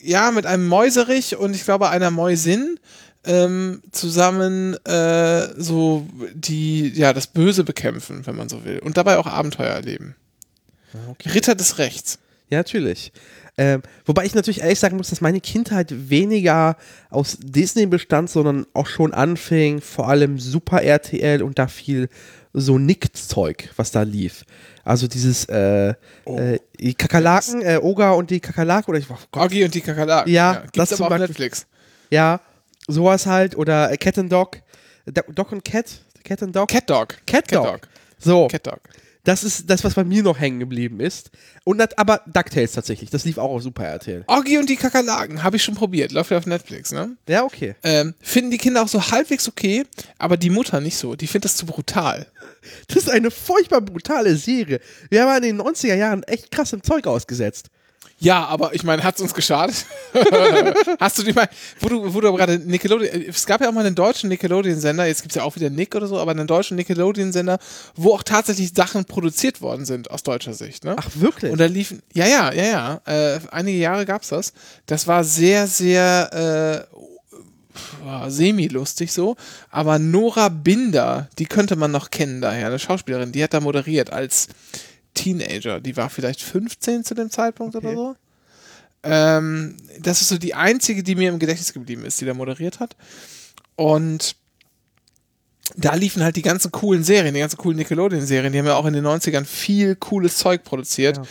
[0.00, 2.78] ja, mit einem Mäuserich und ich glaube einer Mäusin
[3.24, 8.78] ähm, zusammen äh, so die, ja, das Böse bekämpfen, wenn man so will.
[8.80, 10.16] Und dabei auch Abenteuer erleben.
[11.34, 12.18] Ritter des Rechts.
[12.48, 13.12] Ja, natürlich.
[13.58, 16.76] Ähm, wobei ich natürlich ehrlich sagen muss, dass meine Kindheit weniger
[17.10, 22.08] aus Disney bestand, sondern auch schon anfing, vor allem Super RTL und da viel
[22.52, 24.44] so Nick-Zeug, was da lief.
[24.82, 26.38] Also dieses äh, Oh.
[26.38, 29.80] äh, die Kakerlaken, äh, Oga und die Kakerlaken oder ich oh Gott, Oggi und die
[29.80, 30.32] Kakerlaken.
[30.32, 31.66] Ja, gibt's das aber auf Netflix.
[32.10, 32.40] ja,
[32.88, 34.56] sowas halt oder äh, Cat and Dog,
[35.06, 35.86] Do- Dog und Cat,
[36.24, 37.16] Cat and Dog, Cat Dog.
[37.26, 37.80] Cat Dog.
[38.18, 38.80] So, Cat Dog.
[39.24, 41.30] Das ist das, was bei mir noch hängen geblieben ist.
[41.64, 44.24] Und das, aber DuckTales tatsächlich, das lief auch auf Super RTL.
[44.26, 46.12] Oggi und die Kakerlaken habe ich schon probiert.
[46.12, 47.16] Läuft ja auf Netflix, ne?
[47.28, 47.74] Ja, okay.
[47.82, 49.84] Ähm, finden die Kinder auch so halbwegs okay,
[50.18, 51.14] aber die Mutter nicht so.
[51.16, 52.26] Die findet das zu brutal.
[52.88, 54.80] Das ist eine furchtbar brutale Serie.
[55.08, 57.70] Wir haben in den 90er Jahren echt krassem Zeug ausgesetzt.
[58.22, 59.86] Ja, aber ich meine, hat's uns geschadet?
[61.00, 61.48] Hast du die mal,
[61.80, 65.06] wo du, wo du aber gerade Nickelodeon, es gab ja auch mal einen deutschen Nickelodeon-Sender,
[65.06, 67.58] jetzt gibt's ja auch wieder Nick oder so, aber einen deutschen Nickelodeon-Sender,
[67.96, 70.96] wo auch tatsächlich Sachen produziert worden sind aus deutscher Sicht, ne?
[70.98, 71.50] Ach, wirklich?
[71.50, 74.52] Und da liefen, ja, ja, ja, ja, äh, einige Jahre gab's das.
[74.84, 76.96] Das war sehr, sehr äh,
[78.28, 79.36] semi-lustig so.
[79.70, 84.12] Aber Nora Binder, die könnte man noch kennen daher, eine Schauspielerin, die hat da moderiert
[84.12, 84.48] als
[85.14, 85.80] Teenager.
[85.80, 87.86] Die war vielleicht 15 zu dem Zeitpunkt Okay.
[87.88, 88.16] oder so.
[89.02, 92.80] Ähm, das ist so die einzige, die mir im Gedächtnis geblieben ist, die da moderiert
[92.80, 92.96] hat.
[93.76, 94.36] Und
[95.76, 98.86] da liefen halt die ganzen coolen Serien, die ganzen coolen Nickelodeon-Serien, die haben ja auch
[98.86, 101.18] in den 90ern viel cooles Zeug produziert.
[101.18, 101.22] Ja.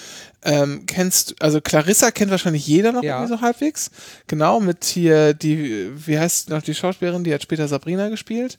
[0.42, 3.18] Ähm, kennst also Clarissa kennt wahrscheinlich jeder noch Ja.
[3.20, 3.92] irgendwie so halbwegs.
[4.28, 8.58] Genau, mit hier die, wie heißt noch die Schauspielerin, die hat später Sabrina gespielt.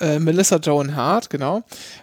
[0.00, 1.62] Äh, Melissa Joan Hart, genau.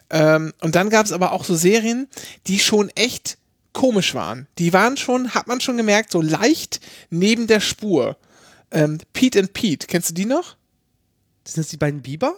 [0.10, 2.08] Ähm, und dann gab es aber auch so Serien,
[2.48, 3.38] die schon echt
[3.74, 4.48] komisch waren.
[4.58, 6.80] Die waren schon, hat man schon gemerkt, so leicht
[7.10, 8.18] neben der Spur.
[8.72, 10.56] Ähm, Pete and Pete, kennst du die noch?
[11.46, 12.36] Sind das die beiden Biber?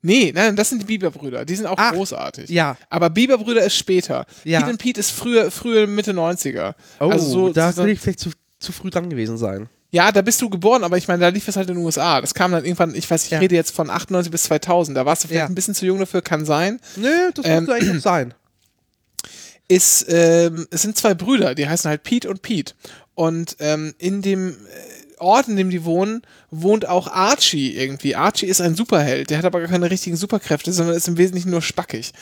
[0.00, 1.44] Nee, nein, das sind die Bieberbrüder.
[1.44, 2.50] Die sind auch Ach, großartig.
[2.50, 2.76] ja.
[2.88, 4.26] Aber Bieberbrüder ist später.
[4.44, 4.60] Ja.
[4.60, 6.74] Pete and Pete ist früher, früher Mitte 90er.
[7.00, 9.68] Oh, also so, da so, will ich vielleicht zu, zu früh dran gewesen sein.
[9.90, 12.20] Ja, da bist du geboren, aber ich meine, da lief es halt in den USA.
[12.20, 13.38] Das kam dann irgendwann, ich weiß, ich Ja.
[13.38, 14.96] rede jetzt von 98 bis 2000.
[14.96, 15.46] Da warst du vielleicht Ja.
[15.46, 16.78] ein bisschen zu jung dafür, kann sein.
[16.96, 18.34] Nö, das Ähm, muss eigentlich sein.
[19.68, 22.74] ist, ähm, es sind zwei Brüder, die heißen halt Pete und Pete.
[23.14, 24.54] Und ähm, in dem äh,
[25.20, 28.14] Ort, in dem die wohnen, wohnt auch Archie irgendwie.
[28.16, 31.50] Archie ist ein Superheld, der hat aber gar keine richtigen Superkräfte, sondern ist im Wesentlichen
[31.50, 32.12] nur spackig.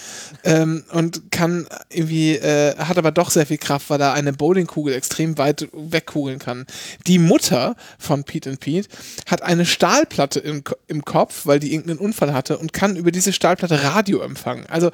[0.44, 4.94] ähm, und kann irgendwie, äh, hat aber doch sehr viel Kraft, weil er eine Bowlingkugel
[4.94, 6.66] extrem weit wegkugeln kann.
[7.06, 8.88] Die Mutter von Pete und Pete
[9.26, 13.32] hat eine Stahlplatte im, im Kopf, weil die irgendeinen Unfall hatte und kann über diese
[13.32, 14.66] Stahlplatte Radio empfangen.
[14.66, 14.90] Also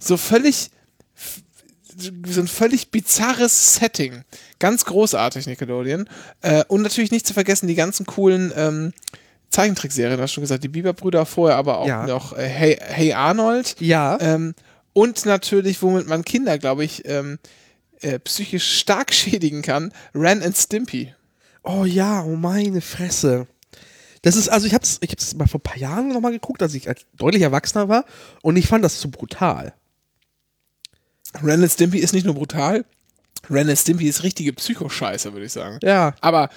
[0.00, 0.70] so völlig
[2.26, 4.24] so ein völlig bizarres Setting.
[4.60, 6.08] Ganz großartig, Nickelodeon.
[6.42, 8.92] Äh, und natürlich nicht zu vergessen, die ganzen coolen ähm,
[9.50, 12.06] Zeichentrickserien, du hast schon gesagt, die Bieber-Brüder, vorher aber auch Ja.
[12.06, 13.74] noch äh, hey, hey Arnold.
[13.80, 14.16] Ja.
[14.20, 14.54] Ähm,
[14.92, 17.38] und natürlich, womit man Kinder, glaube ich, ähm,
[18.00, 21.12] äh, psychisch stark schädigen kann, Ren and Stimpy.
[21.64, 23.46] Oh ja, oh meine Fresse.
[24.22, 26.74] Das ist, also ich hab's, ich hab's mal vor ein paar Jahren nochmal geguckt, als
[26.74, 28.04] ich als deutlich erwachsener war
[28.42, 29.72] und ich fand das zu brutal.
[31.42, 32.84] Ren and Stimpy ist nicht nur brutal,
[33.50, 35.78] Ren and Stimpy ist richtige Psychoscheiße, würde ich sagen.
[35.82, 36.14] Ja.
[36.20, 36.48] Aber,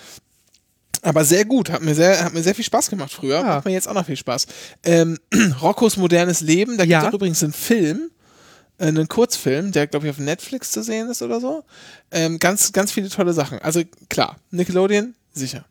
[1.02, 3.44] aber sehr gut, hat mir sehr, hat mir sehr viel Spaß gemacht früher, Ja.
[3.44, 4.48] macht mir jetzt auch noch viel Spaß.
[4.84, 5.18] Ähm,
[5.62, 7.12] Roccos modernes Leben, da gibt es Ja.
[7.12, 8.10] übrigens einen Film,
[8.78, 11.64] äh, einen Kurzfilm, der glaube ich auf Netflix zu sehen ist oder so.
[12.12, 13.60] Ähm, ganz, ganz viele tolle Sachen.
[13.60, 15.66] Also klar, Nickelodeon, sicher.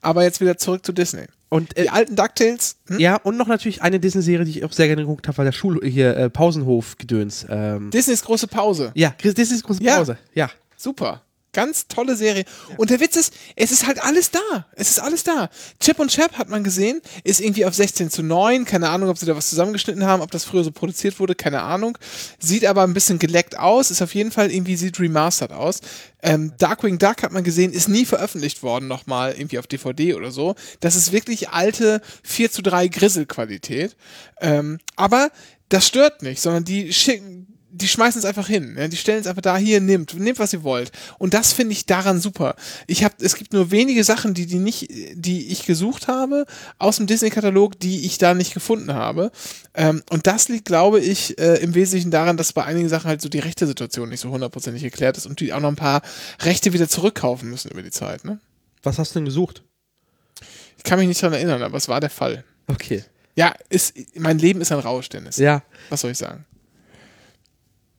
[0.00, 1.26] Aber jetzt wieder zurück zu Disney.
[1.48, 2.98] Und äh, Die alten DuckTales, hm?
[2.98, 5.52] ja, und noch natürlich eine Disney-Serie, die ich auch sehr gerne geguckt habe, war der
[5.52, 7.46] Schul hier äh, Pausenhof-Gedöns.
[7.48, 8.90] Ähm, Disneys große Pause.
[8.94, 9.98] ja, Disneys große Ja.
[9.98, 10.16] Pause.
[10.34, 10.50] Ja.
[10.82, 11.22] Super.
[11.54, 12.44] Ganz tolle Serie.
[12.78, 14.66] Und der Witz ist, es ist halt alles da.
[14.74, 15.50] Es ist alles da.
[15.80, 18.64] Chip und Chap hat man gesehen, ist irgendwie auf 16 zu 9.
[18.64, 21.60] Keine Ahnung, ob sie da was zusammengeschnitten haben, ob das früher so produziert wurde, keine
[21.60, 21.98] Ahnung.
[22.40, 25.82] Sieht aber ein bisschen geleckt aus, ist auf jeden Fall irgendwie, sieht remastered aus.
[26.22, 30.30] Ähm, Darkwing Duck hat man gesehen, ist nie veröffentlicht worden nochmal, irgendwie auf DVD oder
[30.30, 30.54] so.
[30.80, 33.94] Das ist wirklich alte 4 zu 3 Grisselqualität.
[34.40, 35.30] Ähm, aber
[35.68, 38.76] das stört nicht, sondern die schicken, die schmeißen es einfach hin.
[38.78, 38.86] Ja?
[38.86, 40.92] Die stellen es einfach da, hier, nimmt, nehmt, was ihr wollt.
[41.18, 42.54] Und das finde ich daran super.
[42.86, 46.44] Ich hab, es gibt nur wenige Sachen, die, die nicht, die ich gesucht habe
[46.78, 49.32] aus dem Disney-Katalog, die ich da nicht gefunden habe.
[49.74, 53.22] Ähm, und das liegt, glaube ich, äh, im Wesentlichen daran, dass bei einigen Sachen halt
[53.22, 56.02] so die rechte Situation nicht so hundertprozentig geklärt ist und die auch noch ein paar
[56.42, 58.24] Rechte wieder zurückkaufen müssen über die Zeit.
[58.24, 58.38] Ne?
[58.82, 59.62] Was hast du denn gesucht?
[60.76, 62.44] Ich kann mich nicht daran erinnern, aber es war der Fall.
[62.66, 63.04] Okay.
[63.34, 65.38] Ja, ist, mein Leben ist ein Rausch, Dennis.
[65.38, 65.62] Ja.
[65.88, 66.44] Was soll ich sagen?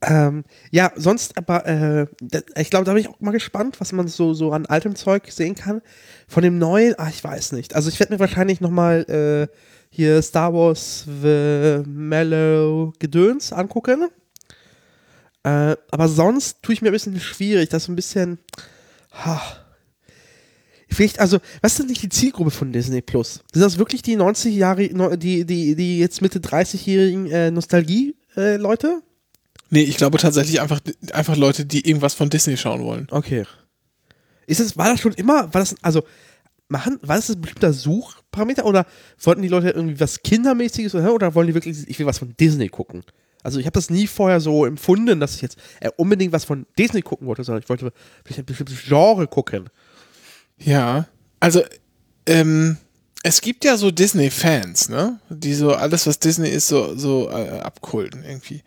[0.06, 2.08] Ähm, ja, sonst aber, äh,
[2.60, 5.32] ich glaube, da bin ich auch mal gespannt, was man so, so an altem Zeug
[5.32, 5.82] sehen kann.
[6.28, 7.76] Von dem neuen, ah, ich weiß nicht.
[7.76, 9.56] Also ich werde mir wahrscheinlich nochmal äh,
[9.90, 14.10] hier Star Wars The Mellow Gedöns angucken.
[15.44, 18.40] Äh, aber sonst tue ich mir ein bisschen schwierig, das ist ein bisschen.
[19.12, 19.42] Ha,
[20.94, 23.44] Vielleicht, also, was ist denn nicht die Zielgruppe von Disney Plus?
[23.52, 29.02] Sind das wirklich die 90 Jahre, die, die, die jetzt Mitte 30-jährigen äh, Nostalgie-Leute?
[29.74, 30.82] Nee, ich glaube tatsächlich einfach,
[31.14, 33.08] einfach Leute, die irgendwas von Disney schauen wollen.
[33.10, 33.44] Okay.
[34.46, 36.04] Ist es, war das schon immer, war das, also,
[36.68, 38.86] machen, war das ein bestimmter Suchparameter oder
[39.24, 42.36] wollten die Leute irgendwie was Kindermäßiges oder, oder wollen die wirklich, ich will was von
[42.40, 43.04] Disney gucken?
[43.42, 46.68] Also ich habe das nie vorher so empfunden, dass ich jetzt äh, unbedingt was von
[46.78, 47.92] Disney gucken wollte, sondern ich wollte
[48.24, 49.72] vielleicht ein bestimmtes Genre gucken.
[50.60, 51.08] Ja,
[51.40, 51.64] also
[52.28, 52.78] ähm,
[53.24, 55.20] es gibt ja so Disney-Fans, ne?
[55.30, 58.62] Die so alles, was Disney ist, so, so äh, abkulten irgendwie.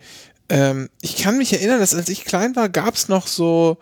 [0.49, 3.77] Ähm, ich kann mich erinnern, dass als ich klein war, gab es noch so,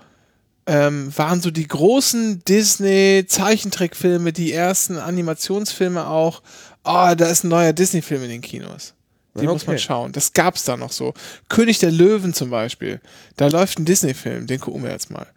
[0.66, 6.42] ähm, waren so die großen Disney-Zeichentrickfilme, die ersten Animationsfilme auch.
[6.84, 8.94] Oh, da ist ein neuer Disney-Film in den Kinos.
[9.36, 9.84] Den muss man Okay.
[9.84, 10.12] schauen.
[10.14, 11.14] Das gab's da noch so.
[11.50, 13.02] König der Löwen zum Beispiel.
[13.36, 15.28] Da läuft ein Disney-Film, den gucken wir jetzt mal.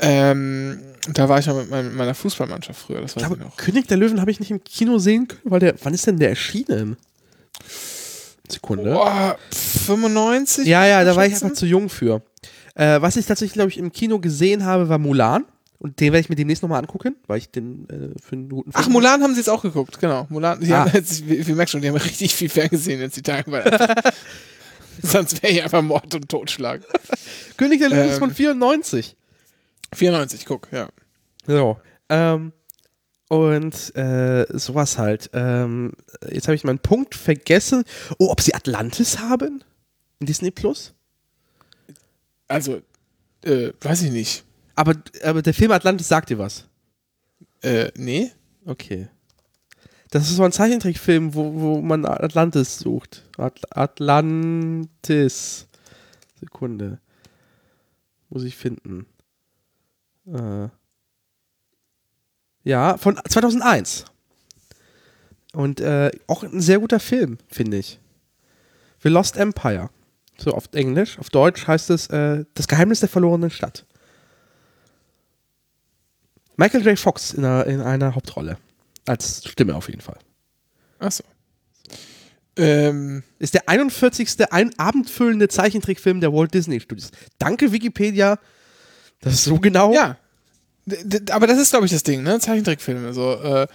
[0.00, 0.80] Ähm,
[1.12, 3.44] da war ich mal mit, mein, mit meiner Fußballmannschaft früher, das weiß Ich ich, glaube,
[3.44, 3.56] noch.
[3.56, 6.18] König der Löwen habe ich nicht im Kino sehen können, weil der, wann ist denn
[6.18, 6.96] der erschienen?
[8.48, 8.92] Sekunde.
[8.92, 10.66] Boah, 95?
[10.66, 12.22] Ja, ja, da war ich einfach zu jung für.
[12.74, 15.44] Äh, was ich tatsächlich, glaube ich, im Kino gesehen habe, war Mulan.
[15.78, 18.70] Und den werde ich mir demnächst nochmal angucken, weil ich den äh, für einen guten
[18.72, 20.26] Ach, Mulan haben sie jetzt auch geguckt, genau.
[20.30, 20.80] Mulan, die Ah.
[20.86, 23.50] haben jetzt, wir, wir merken schon, die haben richtig viel Fernsehen jetzt die Tage.
[23.50, 23.64] Weil
[25.02, 26.80] Sonst wäre hier einfach Mord und Totschlag.
[27.56, 28.18] König der Löwen ist Ähm.
[28.20, 29.16] von 94.
[29.94, 30.88] 94, guck, ja.
[31.46, 31.76] So.
[32.08, 32.52] Ähm,
[33.28, 35.30] und äh, sowas halt.
[35.32, 35.92] Ähm,
[36.30, 37.84] jetzt habe ich meinen Punkt vergessen.
[38.18, 39.64] Oh, ob sie Atlantis haben?
[40.20, 40.92] In Disney Plus?
[42.48, 42.82] Also,
[43.44, 44.44] äh, weiß ich nicht.
[44.74, 46.66] Aber, aber der Film Atlantis sagt dir was.
[47.62, 48.30] Äh, nee?
[48.66, 49.08] Okay.
[50.10, 53.24] Das ist so ein Zeichentrickfilm, wo, wo man Atlantis sucht.
[53.36, 55.66] At Atlantis.
[56.38, 57.00] Sekunde.
[58.28, 59.06] Muss ich finden.
[60.26, 60.68] Äh.
[62.64, 64.06] Ja, von 2001.
[65.52, 68.00] Und äh, auch ein sehr guter Film, finde ich.
[69.02, 69.90] The Lost Empire.
[70.36, 71.18] So auf Englisch.
[71.18, 73.84] Auf Deutsch heißt es äh, Das Geheimnis der verlorenen Stadt.
[76.56, 76.98] Michael J.
[76.98, 78.58] Fox in einer, in einer Hauptrolle.
[79.06, 80.18] Als Stimme auf jeden Fall.
[80.98, 81.22] Achso.
[82.56, 84.52] Ähm, Ist der 41.
[84.52, 87.10] ein abendfüllende Zeichentrickfilm der Walt Disney Studios.
[87.38, 88.38] Danke Wikipedia.
[89.20, 89.92] Das ist so genau.
[89.92, 90.16] ja.
[91.30, 92.38] Aber das ist, glaube ich, das Ding, ne?
[92.40, 93.12] Zeichentrickfilme.
[93.14, 93.66] So, äh, äh,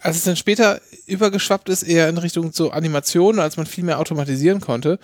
[0.00, 4.00] als es dann später übergeschwappt ist, eher in Richtung so Animation, als man viel mehr
[4.00, 4.98] automatisieren konnte,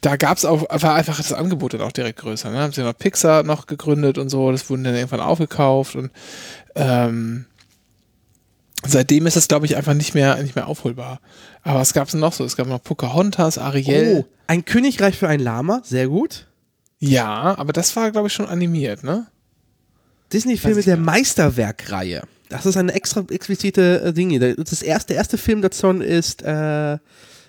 [0.00, 2.50] da gab es auch, war einfach das Angebot dann auch direkt größer.
[2.50, 2.58] Ne?
[2.58, 6.10] Haben sie noch Pixar noch gegründet und so, das wurden dann irgendwann aufgekauft und
[6.74, 7.46] ähm,
[8.84, 11.20] Seitdem ist es, glaube ich, einfach nicht mehr, nicht mehr aufholbar.
[11.62, 12.44] Aber was gab es noch so?
[12.44, 14.24] Es gab noch Pocahontas, Ariel.
[14.24, 16.48] Oh, ein Königreich für ein Lama, sehr gut.
[16.98, 19.26] Ja, aber das war, glaube ich, schon animiert, ne?
[20.32, 20.96] Disney-Filme der.
[20.96, 22.22] Meisterwerk-Reihe.
[22.48, 24.54] Das ist eine extra explizite äh, Dinge.
[24.56, 26.98] Das erste, der erste Film davon ist äh,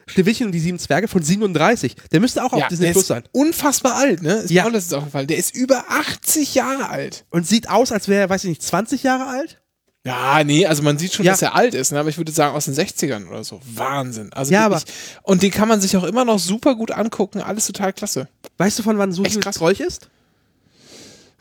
[0.08, 1.96] Schneewittchen und die sieben Zwerge von 37.
[2.12, 3.24] Der müsste auch auf Disney Plus sein.
[3.32, 4.34] unfassbar alt, ne?
[4.36, 4.64] Ist Ja.
[4.64, 5.28] mir auch letztens aufgefallen.
[5.28, 7.26] Der ist über 80 Jahre alt.
[7.30, 9.60] Und sieht aus, als wäre er, weiß ich nicht, 20 Jahre alt?
[10.06, 11.32] Ja, nee, also man sieht schon, Ja.
[11.32, 12.00] dass er alt ist, ne?
[12.00, 13.62] aber ich würde sagen aus den 60ern oder so.
[13.74, 14.34] Wahnsinn.
[14.34, 14.94] Also Ja, wirklich,
[15.24, 17.40] und den kann man sich auch immer noch super gut angucken.
[17.42, 18.28] Alles total klasse.
[18.58, 19.40] Weißt du, von wann Susi.
[19.42, 20.10] Strolch ist?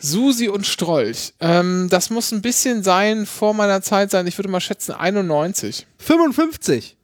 [0.03, 1.33] Susi und Strolch.
[1.41, 4.27] Ähm, das muss ein bisschen sein, vor meiner Zeit sein.
[4.27, 5.87] Ich würde mal schätzen 91.
[5.99, 6.97] 55.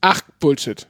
[0.00, 0.88] Ach, Bullshit.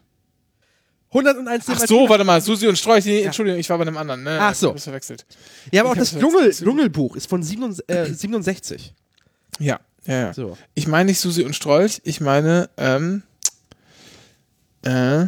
[1.11, 3.05] 101 Ach so, warte mal, Susi und Strolch.
[3.05, 4.25] Nee, Entschuldigung, ich war bei einem anderen.
[4.25, 4.39] Ne?
[4.41, 4.75] Ach so.
[4.75, 5.25] Ich verwechselt.
[5.71, 6.51] Ja, aber auch Ich das hab's Dschungel.
[6.51, 7.89] Dschungelbuch ist von 67.
[7.89, 8.95] Äh, 67.
[9.61, 10.35] Ja, ja, ja.
[10.35, 10.59] So.
[10.75, 13.23] Ich meine nicht Susi und Strolch, ich meine, ähm,
[14.83, 15.27] äh,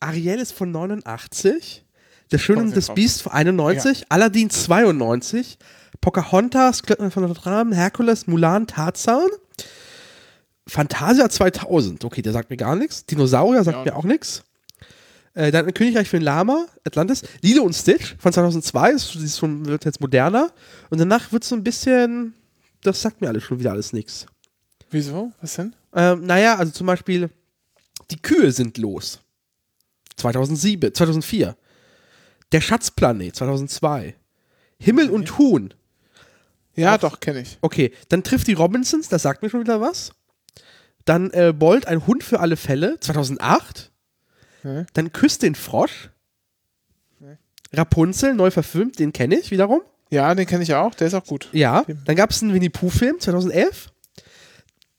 [0.00, 1.83] Ariel ist von 89.
[2.34, 2.92] Der Schöne und das.
[2.92, 4.06] Biest von 91.
[4.08, 5.56] Aladdin 92.
[6.00, 9.28] Pocahontas, Glöckner von Notre Dame, Herkules, Mulan, Tarzan.
[10.66, 12.04] Fantasia 2000.
[12.04, 13.06] Okay, der sagt mir gar nichts.
[13.06, 13.84] Dinosaurier sagt Ja.
[13.84, 14.42] mir auch nichts.
[15.34, 17.22] Äh, dann ein Königreich für den Lama, Atlantis.
[17.40, 18.92] Lilo und Stitch von 2002.
[18.92, 20.50] Das ist schon, wird jetzt moderner.
[20.90, 22.34] Und danach wird es so ein bisschen.
[22.82, 24.26] Das sagt mir alles schon wieder alles nichts.
[24.90, 25.32] wieso?
[25.40, 25.74] Was denn?
[25.94, 27.30] Ähm, naja, also zum Beispiel,
[28.10, 29.20] die Kühe sind los.
[30.16, 31.56] 2007, 2004.
[32.54, 34.14] Der Schatzplanet 2002.
[34.78, 35.74] Himmel und Huhn.
[36.76, 37.58] Ja, doch, kenne ich.
[37.62, 40.12] Okay, dann trifft die Robinsons, das sagt mir schon wieder was.
[41.04, 43.90] Dann äh, Bolt, ein Hund für alle Fälle, 2008.
[44.62, 44.84] Nee.
[44.92, 46.10] Dann Küsst den Frosch.
[47.72, 49.82] Rapunzel, neu verfilmt, den kenne ich wiederum.
[50.10, 51.48] Ja, den kenne ich auch, der ist auch gut.
[51.50, 53.90] Ja, dann gab es einen Winnie-Pooh-Film, 2011.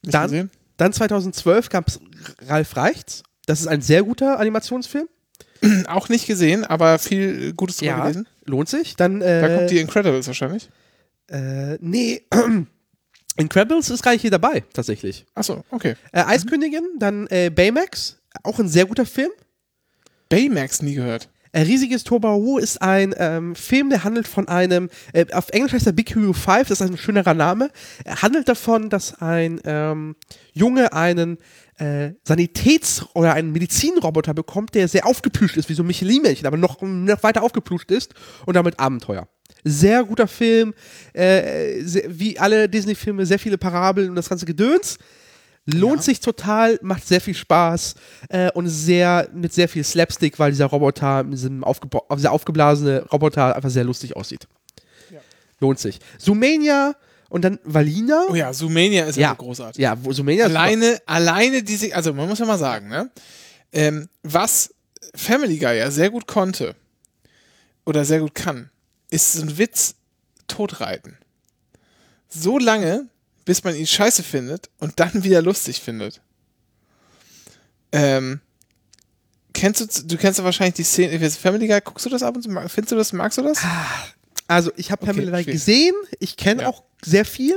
[0.01, 0.51] Nicht Dann, gesehen?
[0.75, 2.01] dann 2012 gab es
[2.47, 3.23] Ralf Reichts.
[3.45, 5.07] Das ist ein sehr guter Animationsfilm.
[5.87, 8.27] Auch nicht gesehen, aber viel Gutes drüber gelesen.
[8.45, 8.95] lohnt sich.
[8.95, 10.69] Dann, Da äh, kommt die Incredibles wahrscheinlich.
[11.29, 12.21] äh, nee,
[13.37, 15.25] Incredibles ist gar nicht hier dabei, tatsächlich.
[15.35, 15.95] Achso, okay.
[16.13, 19.31] Äh, Eiskönigin, dann äh, Baymax, auch ein sehr guter Film.
[20.29, 21.29] Baymax nie gehört.
[21.51, 25.87] Äh, Riesiges Tobahu ist ein ähm, Film, der handelt von einem, äh, auf Englisch heißt
[25.87, 27.69] er Big Hero 5, das ist ein schönerer Name.
[28.03, 30.15] Er handelt davon, dass ein ähm,
[30.53, 31.37] Junge einen
[31.77, 36.57] äh, Sanitäts- oder einen Medizinroboter bekommt, der sehr aufgeplüscht ist, wie so ein Michelin-Männchen, aber
[36.57, 38.13] noch, noch weiter aufgeplüscht ist
[38.45, 39.27] und damit Abenteuer.
[39.63, 40.73] Sehr guter Film,
[41.13, 44.97] äh, sehr, wie alle Disney-Filme, sehr viele Parabeln und das ganze Gedöns.
[45.67, 47.95] Lohnt sich total, macht sehr viel Spaß
[48.29, 51.65] äh, und sehr mit sehr viel Slapstick, weil dieser Roboter, diesem
[52.15, 54.47] dieser aufgeblasene Roboter einfach sehr lustig aussieht.
[55.11, 55.19] Ja.
[55.59, 55.99] Lohnt sich.
[56.19, 56.95] Zoomania
[57.29, 58.25] und dann Valina.
[58.29, 59.81] Oh ja, Zoomania ist ja, ja, so großartig.
[59.81, 63.09] Ja, wo Zoomania ist alleine, alleine diese, also man muss ja mal sagen, ne?
[63.71, 64.73] Ähm, was
[65.15, 66.75] Family Guy ja sehr gut konnte
[67.85, 68.69] oder sehr gut kann,
[69.09, 69.95] ist so ein Witz
[70.47, 71.17] totreiten.
[72.29, 73.07] So lange,
[73.45, 76.21] bis man ihn scheiße findet und dann wieder lustig findet.
[77.91, 78.41] Ähm,
[79.53, 82.41] kennst du, du kennst ja wahrscheinlich die Szene, Family Guy, guckst du das ab und
[82.41, 83.59] zu, findest du das, magst du das?
[84.47, 85.45] Also, ich habe Okay, Guy schwierig.
[85.47, 86.69] gesehen, ich kenne Ja.
[86.69, 87.55] auch sehr viel.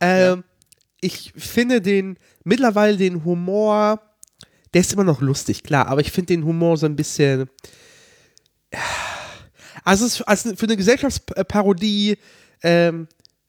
[0.00, 0.44] Ähm,
[1.00, 4.00] Ich finde den, mittlerweile den Humor,
[4.74, 7.48] der ist immer noch lustig, klar, aber ich finde den Humor so ein bisschen.
[9.84, 12.18] Also, also für eine Gesellschaftsparodie
[12.62, 13.06] ähm,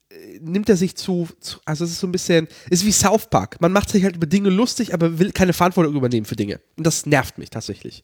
[0.10, 3.30] äh, nimmt er sich zu, zu, also es ist so ein bisschen, ist wie South
[3.30, 3.60] Park.
[3.60, 6.62] Man macht sich halt über Dinge lustig, aber will keine Verantwortung übernehmen für Dinge.
[6.78, 8.04] Und das nervt mich tatsächlich.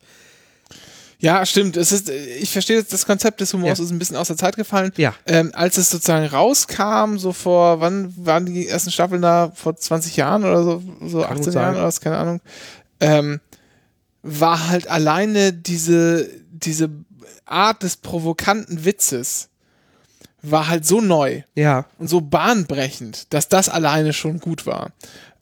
[1.20, 1.78] Ja, stimmt.
[1.78, 3.84] Es ist, ich verstehe das Konzept des Humors Ja.
[3.86, 4.92] ist ein bisschen aus der Zeit gefallen.
[4.98, 5.14] Ja.
[5.26, 9.52] Ähm, als es sozusagen rauskam, so vor, wann waren die ersten Staffeln da?
[9.56, 11.62] Vor 20 Jahren oder so, so Kann 18 gut sein.
[11.64, 12.42] Jahren oder was, keine Ahnung.
[13.00, 13.40] Ähm,
[14.24, 16.90] war halt alleine diese, diese
[17.46, 19.50] Art des provokanten Witzes
[20.42, 21.86] war halt so neu Ja.
[21.98, 24.92] und so bahnbrechend, dass das alleine schon gut war.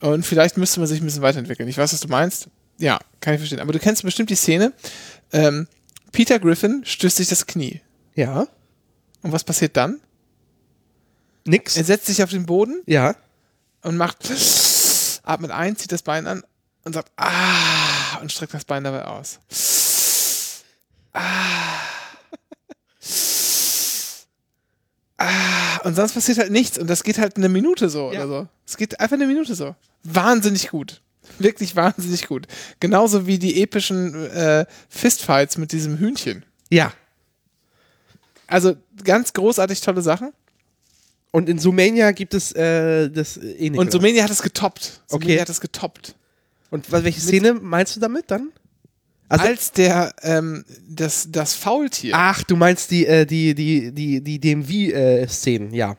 [0.02, 1.68] Und vielleicht müsste man sich ein bisschen weiterentwickeln.
[1.68, 2.48] Ich weiß, was du meinst.
[2.78, 3.60] Ja, kann ich verstehen.
[3.60, 4.74] Aber du kennst bestimmt die Szene.
[5.34, 5.68] Ähm,
[6.12, 7.82] Peter Griffin stößt sich das Knie.
[8.16, 8.48] Ja.
[9.22, 10.00] Und was passiert dann?
[11.46, 11.76] Nix.
[11.76, 13.16] Er setzt sich auf den Boden Ja.
[13.82, 14.18] und macht,
[15.24, 16.44] atmet ein, zieht das Bein an
[16.86, 19.40] und sagt, ah, und streckt das Bein dabei aus.
[21.14, 21.80] Ah.
[25.18, 28.26] Ah, und sonst passiert halt nichts und das geht halt eine Minute so Ja.
[28.26, 28.48] oder so.
[28.66, 29.76] Es geht einfach eine Minute so.
[30.04, 31.02] Wahnsinnig gut.
[31.40, 32.48] Wirklich wahnsinnig gut.
[32.80, 36.44] Genauso wie die epischen äh, Fistfights mit diesem Hühnchen.
[36.70, 36.94] Ja.
[38.48, 40.32] Also ganz großartig tolle Sachen.
[41.32, 43.80] Und in Sumania gibt es äh, das äh, ähnliche.
[43.82, 45.02] Und Sumania hat es getoppt.
[45.08, 45.42] Sumania Okay.
[45.42, 46.16] hat es getoppt.
[46.70, 48.52] Und welche Szene meinst du damit dann?
[49.30, 52.14] Also, Als der, ähm, das, das Faultier.
[52.16, 55.98] ach, du meinst die, äh, die, die, die, die DMV-Szenen, ja.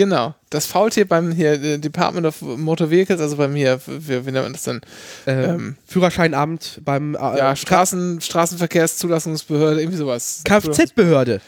[0.00, 0.34] Genau.
[0.48, 4.44] Das Faultier beim hier äh, Department of Motor Vehicles, also beim hier, wie, wie nennt
[4.46, 4.80] man das denn?
[5.26, 5.76] Äh, Ähm.
[5.86, 10.40] Führerscheinabend beim äh, Ja, Straßen, Straßenverkehrszulassungsbehörde, irgendwie sowas.
[10.44, 11.42] Kfz-Behörde.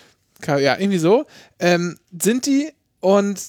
[0.47, 1.25] Ja, irgendwie so.
[1.61, 3.41] Ähm, sind die und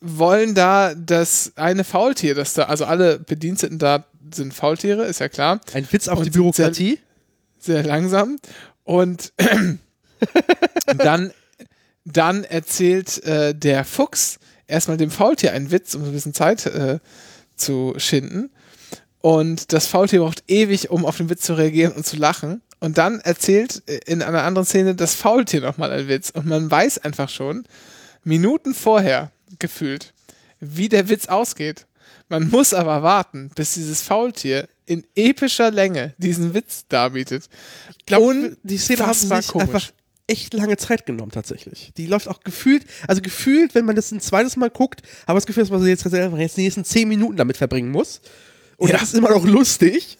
[0.00, 5.28] wollen da das eine Faultier, das da, also alle Bediensteten da sind Faultiere, ist ja
[5.28, 5.60] klar.
[5.74, 6.98] Ein Witz auf Und die sind sehr- Bürokratie.
[7.58, 8.38] sehr langsam.
[8.84, 9.34] Und
[10.98, 11.32] dann,
[12.04, 16.66] dann erzählt äh, der Fuchs erstmal dem Faultier einen Witz, um so ein bisschen Zeit
[16.66, 16.98] äh,
[17.56, 18.50] zu schinden.
[19.20, 22.62] Und das Faultier braucht ewig, um auf den Witz zu reagieren und zu lachen.
[22.78, 26.30] Und dann erzählt äh, in einer anderen Szene das Faultier nochmal einen Witz.
[26.30, 27.64] Und man weiß einfach schon,
[28.22, 30.12] Minuten vorher gefühlt,
[30.60, 31.86] wie der Witz ausgeht.
[32.28, 37.48] Man muss aber warten, bis dieses Faultier in epischer Länge diesen Witz darbietet.
[37.98, 39.68] Ich glaube, die Szene haben Unfassbar sich komisch.
[39.68, 39.92] einfach
[40.28, 41.92] echt lange Zeit genommen tatsächlich.
[41.96, 45.42] Die läuft auch gefühlt, also gefühlt, wenn man das ein zweites Mal guckt, habe ich
[45.44, 48.20] das Gefühl, dass man so jetzt, jetzt die nächsten zehn Minuten damit verbringen muss.
[48.76, 48.98] Und Ja.
[48.98, 50.18] das ist immer noch lustig.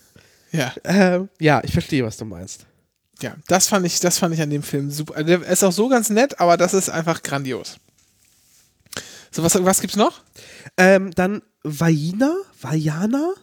[0.52, 2.66] Ja, Äh, ja, ich verstehe, was du meinst.
[3.20, 5.16] ja, das fand ich, das fand ich an dem Film super.
[5.16, 7.76] Also Der ist auch so ganz nett, aber das ist einfach grandios.
[9.32, 10.22] So, was, was gibt's noch?
[10.78, 13.34] Ähm, dann Vajina, Vajana.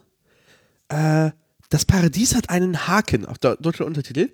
[0.88, 1.30] Äh,
[1.68, 4.30] das Paradies hat einen Haken auf der deutsche Untertitel.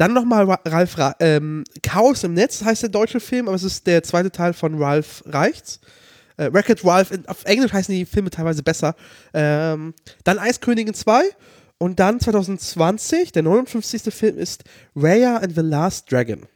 [0.00, 3.64] Dann nochmal Ra- Ralf Ra ähm, Chaos im Netz heißt der deutsche Film, aber es
[3.64, 5.78] ist der zweite Teil von Ralph Reichts.
[6.38, 8.96] Äh, Wreck-It Ralph, in, auf Englisch heißen die Filme teilweise besser.
[9.34, 9.92] Ähm,
[10.24, 11.22] dann Eiskönigin 2
[11.76, 14.12] und dann 2020, der 59.
[14.14, 14.64] Film ist
[14.96, 16.46] Raya and the Last Dragon.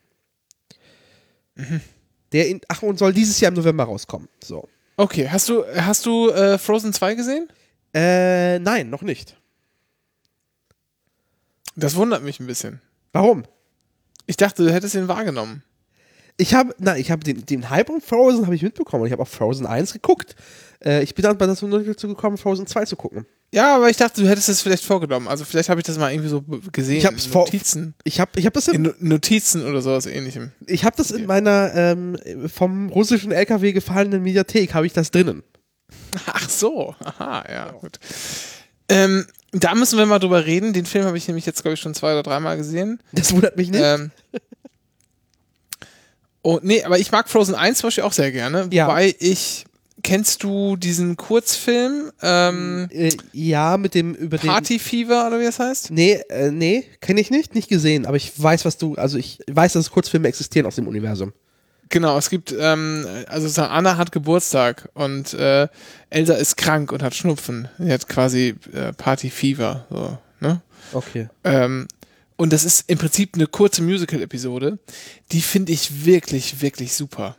[2.33, 4.29] Der in, ach, und soll dieses Jahr im November rauskommen.
[4.43, 4.67] So.
[4.97, 7.49] Okay, hast du, hast du äh, Frozen 2 gesehen?
[7.93, 9.37] Äh, nein, noch nicht.
[11.77, 12.81] Das wundert mich ein bisschen.
[13.14, 13.44] Warum?
[14.27, 15.62] Ich dachte, du hättest ihn wahrgenommen.
[16.37, 19.07] Ich habe, na, ich habe den, den Hype um Frozen habe ich mitbekommen.
[19.07, 20.35] Ich habe auch Frozen 1 geguckt.
[20.85, 23.24] Äh, ich bin dann bei dazu nur dazu gekommen, Frozen 2 zu gucken.
[23.53, 25.29] Ja, aber ich dachte, du hättest es vielleicht vorgenommen.
[25.29, 26.96] Also vielleicht habe ich das mal irgendwie so gesehen.
[26.98, 27.94] Ich in vor- Notizen.
[28.03, 30.50] Ich habe ich hab das, in, In No- Notizen oder sowas ähnlichem.
[30.66, 32.16] ich hab das in meiner ähm,
[32.53, 35.44] vom russischen LKW gefallenen Mediathek, habe ich das drinnen.
[36.27, 38.00] Ach so, aha, ja, gut.
[38.88, 40.73] Ähm, da müssen wir mal drüber reden.
[40.73, 43.01] Den Film habe ich nämlich jetzt, glaube ich, schon zwei oder dreimal gesehen.
[43.12, 43.83] Das wundert mich nicht.
[43.83, 44.11] Ähm,
[46.42, 48.68] oh, nee, aber ich mag Frozen 1 zum Beispiel auch sehr gerne.
[48.73, 48.88] Ja.
[48.88, 49.64] Wobei ich,
[50.03, 54.51] kennst du diesen Kurzfilm, ähm, äh, ja, mit dem über den.
[54.51, 55.90] Party Fever oder wie das heißt?
[55.92, 59.38] Nee, äh, nee, kenne ich nicht, nicht gesehen, aber ich weiß, was du, also ich
[59.51, 61.33] weiß, dass Kurzfilme existieren aus dem Universum.
[61.95, 65.69] Genau, es gibt, ähm, also Anna hat Geburtstag und äh,
[66.11, 67.69] Elsa ist krank und hat Schnupfen.
[67.79, 70.61] Sie hat quasi äh, Party Fever, so, ne?
[70.93, 71.29] Okay.
[71.45, 71.87] Ähm,
[72.35, 74.81] und das ist im Prinzip eine kurze Musical-Episode.
[75.31, 77.37] Die finde ich wirklich, wirklich super.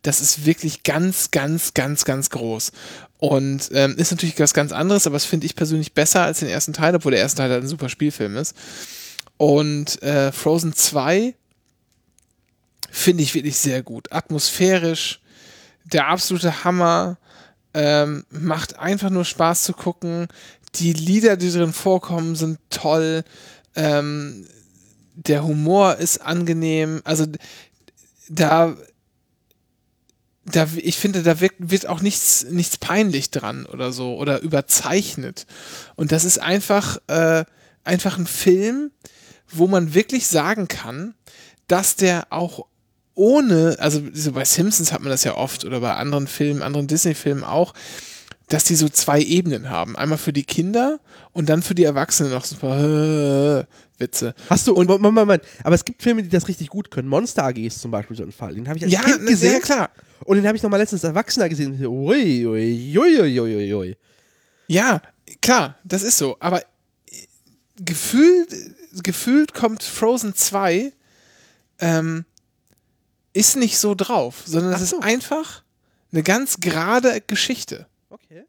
[0.00, 2.72] Das ist wirklich ganz, ganz, ganz, ganz groß.
[3.18, 6.48] Und ähm, ist natürlich was ganz anderes, aber das finde ich persönlich besser als den
[6.48, 8.56] ersten Teil, obwohl der erste Teil halt ein super Spielfilm ist.
[9.36, 11.34] Und äh, Frozen 2
[12.92, 14.12] finde ich wirklich sehr gut.
[14.12, 15.20] Atmosphärisch,
[15.84, 17.16] der absolute Hammer.
[17.74, 20.28] Ähm, macht einfach nur Spaß zu gucken.
[20.74, 23.24] Die Lieder, die drin vorkommen, sind toll.
[23.74, 24.46] Ähm,
[25.14, 27.00] der Humor ist angenehm.
[27.04, 27.24] Also
[28.28, 28.76] da,
[30.44, 35.46] da ich finde, da wird, wird auch nichts, nichts peinlich dran oder so oder überzeichnet.
[35.96, 37.46] Und das ist einfach, äh,
[37.84, 38.90] einfach ein Film,
[39.48, 41.14] wo man wirklich sagen kann,
[41.68, 42.66] dass der auch
[43.22, 46.88] ohne, also so bei Simpsons hat man das ja oft oder bei anderen Filmen, anderen
[46.88, 47.72] Disney-Filmen auch,
[48.48, 49.94] dass die so zwei Ebenen haben.
[49.96, 50.98] Einmal für die Kinder
[51.32, 53.66] und dann für die Erwachsenen noch so ein paar
[53.98, 54.34] Witze.
[54.50, 57.06] Hast du, und Moment, Moment, aber es gibt Filme, die das richtig gut können.
[57.06, 58.54] Monster AG ist zum Beispiel so ein Fall.
[58.56, 59.52] Den habe ich als Ja, Kind gesehen.
[59.52, 59.90] ja, klar.
[60.24, 61.78] Und den habe ich noch mal letztens als Erwachsener gesehen.
[61.86, 63.96] Ui, ui, ui, ui, ui.
[64.66, 65.00] Ja,
[65.40, 66.36] klar, das ist so.
[66.40, 66.62] Aber äh,
[67.80, 68.48] gefühlt,
[69.04, 70.92] gefühlt kommt Frozen 2
[71.78, 72.24] ähm,
[73.32, 74.96] ist nicht so drauf, sondern es so.
[74.96, 75.62] ist einfach
[76.12, 77.86] eine ganz gerade Geschichte.
[78.10, 78.44] Okay.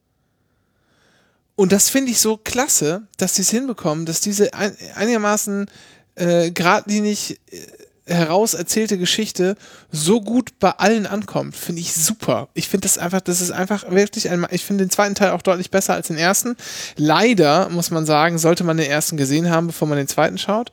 [1.56, 5.70] Und das finde ich so klasse, dass die es hinbekommen, dass diese ein, einigermaßen
[6.16, 7.62] äh, geradlinig äh,
[8.06, 9.56] heraus erzählte Geschichte
[9.92, 11.56] so gut bei allen ankommt.
[11.56, 12.50] Finde ich super.
[12.54, 15.42] Ich finde das einfach, das ist einfach wirklich ein, ich finde den zweiten Teil auch
[15.42, 16.58] deutlich besser als den ersten.
[16.98, 20.72] Leider, muss man sagen, sollte man den ersten gesehen haben, bevor man den zweiten schaut,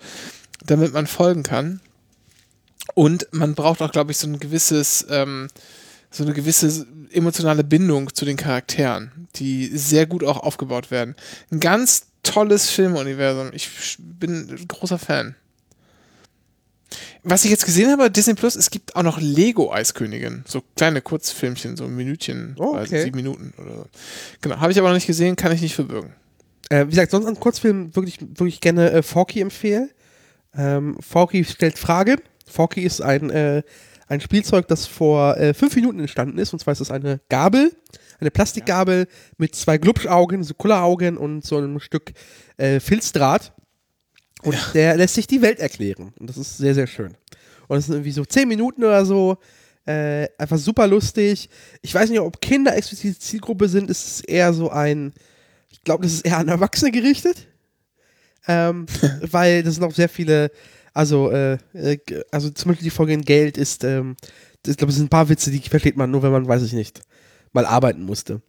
[0.65, 1.81] damit man folgen kann.
[2.95, 5.49] Und man braucht auch, glaube ich, so ein gewisses, ähm,
[6.11, 11.15] so eine gewisse emotionale Bindung zu den Charakteren, die sehr gut auch aufgebaut werden.
[11.51, 13.51] Ein ganz tolles Filmuniversum.
[13.53, 13.69] Ich
[13.99, 15.35] bin ein großer Fan.
[17.23, 20.43] Was ich jetzt gesehen habe, Disney Plus, es gibt auch noch Lego Eiskönigin.
[20.49, 23.05] So kleine Kurzfilmchen, so Minütchen, Oh, also okay.
[23.05, 23.87] sieben Minuten oder so.
[24.41, 26.13] Genau, habe ich aber noch nicht gesehen, kann ich nicht verbürgen.
[26.71, 29.91] Äh, wie gesagt, sonst an Kurzfilmen wirklich, wirklich gerne äh, Forky empfehlen.
[30.57, 32.21] Ähm, Forky stellt Fragen.
[32.51, 33.63] Forky ist ein, äh,
[34.09, 36.53] ein Spielzeug, das vor äh, fünf Minuten entstanden ist.
[36.53, 37.73] Und zwar ist es eine Gabel,
[38.19, 39.07] eine Plastikgabel
[39.39, 42.13] mit zwei Glubschaugen, so Kulleraugen und so einem Stück
[42.57, 43.53] äh, Filzdraht.
[44.43, 46.13] Und der lässt sich die Welt erklären.
[46.19, 47.15] Und das ist sehr, sehr schön.
[47.69, 49.39] Und es sind irgendwie so zehn Minuten oder so.
[49.87, 51.49] Äh, einfach super lustig.
[51.83, 53.91] Ich weiß nicht, ob Kinder explizit die Zielgruppe sind.
[53.91, 55.13] Es ist eher so ein,
[55.69, 57.49] ich glaube, das ist eher an Erwachsene gerichtet.
[58.47, 58.87] Ähm,
[59.31, 60.51] weil das sind auch sehr viele,
[60.93, 61.99] also, äh, äh,
[62.31, 64.17] also zum Beispiel die Folge in Geld ist, ähm,
[64.67, 66.73] ich glaube, es sind ein paar Witze, die versteht man nur, wenn man, weiß ich
[66.73, 67.01] nicht,
[67.53, 68.43] mal arbeiten musste.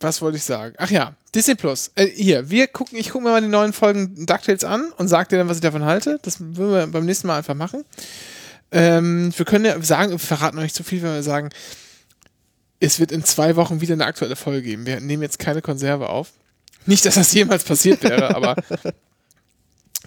[0.00, 0.74] Was wollte ich sagen?
[0.78, 1.90] Ach ja, Disney Plus.
[1.94, 5.28] Äh, hier, wir gucken, ich gucke mir mal die neuen Folgen DuckTales an und sag
[5.28, 6.18] dir dann, was ich davon halte.
[6.22, 7.84] Das würden wir beim nächsten Mal einfach machen.
[8.70, 11.50] Ähm, wir können ja sagen, wir verraten noch nicht zu viel, wenn wir sagen,
[12.80, 14.86] es wird in zwei Wochen wieder eine aktuelle Folge geben.
[14.86, 16.30] Wir nehmen jetzt keine Konserve auf.
[16.86, 18.56] Nicht, dass das jemals passiert wäre, aber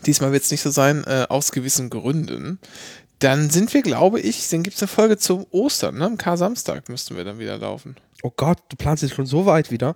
[0.06, 2.60] diesmal wird es nicht so sein, äh, aus gewissen Gründen.
[3.20, 6.06] Dann sind wir, glaube ich, dann gibt es eine Folge zum Ostern, ne?
[6.06, 7.96] Am Kar-Samstag müssten wir dann wieder laufen.
[8.24, 9.96] Oh Gott, du planst jetzt schon so weit wieder.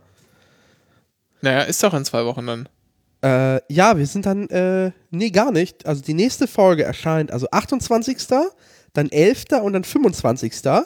[1.41, 2.69] Naja, ist doch in zwei Wochen dann.
[3.23, 5.85] Äh, ja, wir sind dann, äh, nee, gar nicht.
[5.85, 8.17] Also die nächste Folge erscheint, also 28.,
[8.93, 9.45] dann 11.
[9.61, 10.53] und dann 25.
[10.63, 10.85] Ja,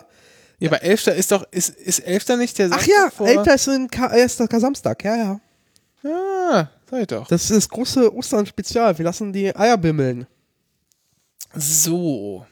[0.66, 1.08] aber 11.
[1.08, 2.38] ist doch, ist, ist 11.
[2.38, 3.48] nicht der Ach Samstag ja, vor- 11.
[3.48, 5.40] ist ein Ka erster Samstag, ja, ja.
[6.10, 7.28] Ah, sag ich doch.
[7.28, 8.98] Das ist das große Ostern-Spezial.
[8.98, 10.28] Wir lassen die Eier bimmeln.
[11.56, 12.46] So.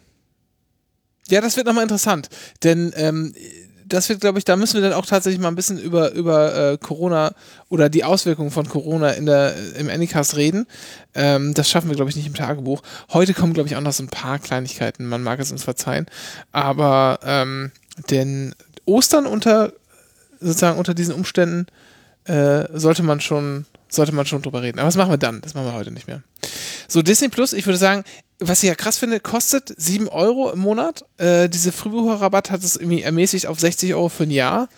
[1.29, 2.29] Ja, das wird nochmal interessant,
[2.63, 3.33] denn ähm,
[3.87, 6.71] das wird, glaube ich, da müssen wir dann auch tatsächlich mal ein bisschen über, über
[6.73, 7.33] äh, Corona
[7.69, 10.67] oder die Auswirkungen von Corona in der, im Anycast reden.
[11.13, 12.81] Ähm, das schaffen wir, glaube ich, nicht im Tagebuch.
[13.13, 15.05] Heute kommen, glaube ich, auch noch so ein paar Kleinigkeiten.
[15.07, 16.07] Man mag es uns verzeihen.
[16.51, 17.71] Aber ähm,
[18.09, 19.73] denn Ostern unter
[20.39, 21.67] sozusagen unter diesen Umständen
[22.25, 24.79] äh, sollte man schon sollte man schon drüber reden.
[24.79, 25.41] Aber was machen wir dann?
[25.41, 26.23] Das machen wir heute nicht mehr.
[26.87, 28.03] So, Disney Plus, ich würde sagen,
[28.39, 31.05] was ich ja krass finde, kostet 7 Euro im Monat.
[31.17, 34.69] Äh, diese Frühbucherrabatt hat es irgendwie ermäßigt auf 60 Euro für ein Jahr.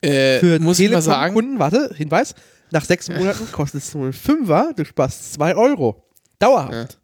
[0.00, 1.34] Äh, Für muss ich mal sagen.
[1.34, 2.34] Telekom-Kunden, warte, Hinweis,
[2.70, 6.04] nach sechs Monaten kostet es nur ein Fünfer, du sparst zwei Euro.
[6.38, 6.98] Dauerhaft.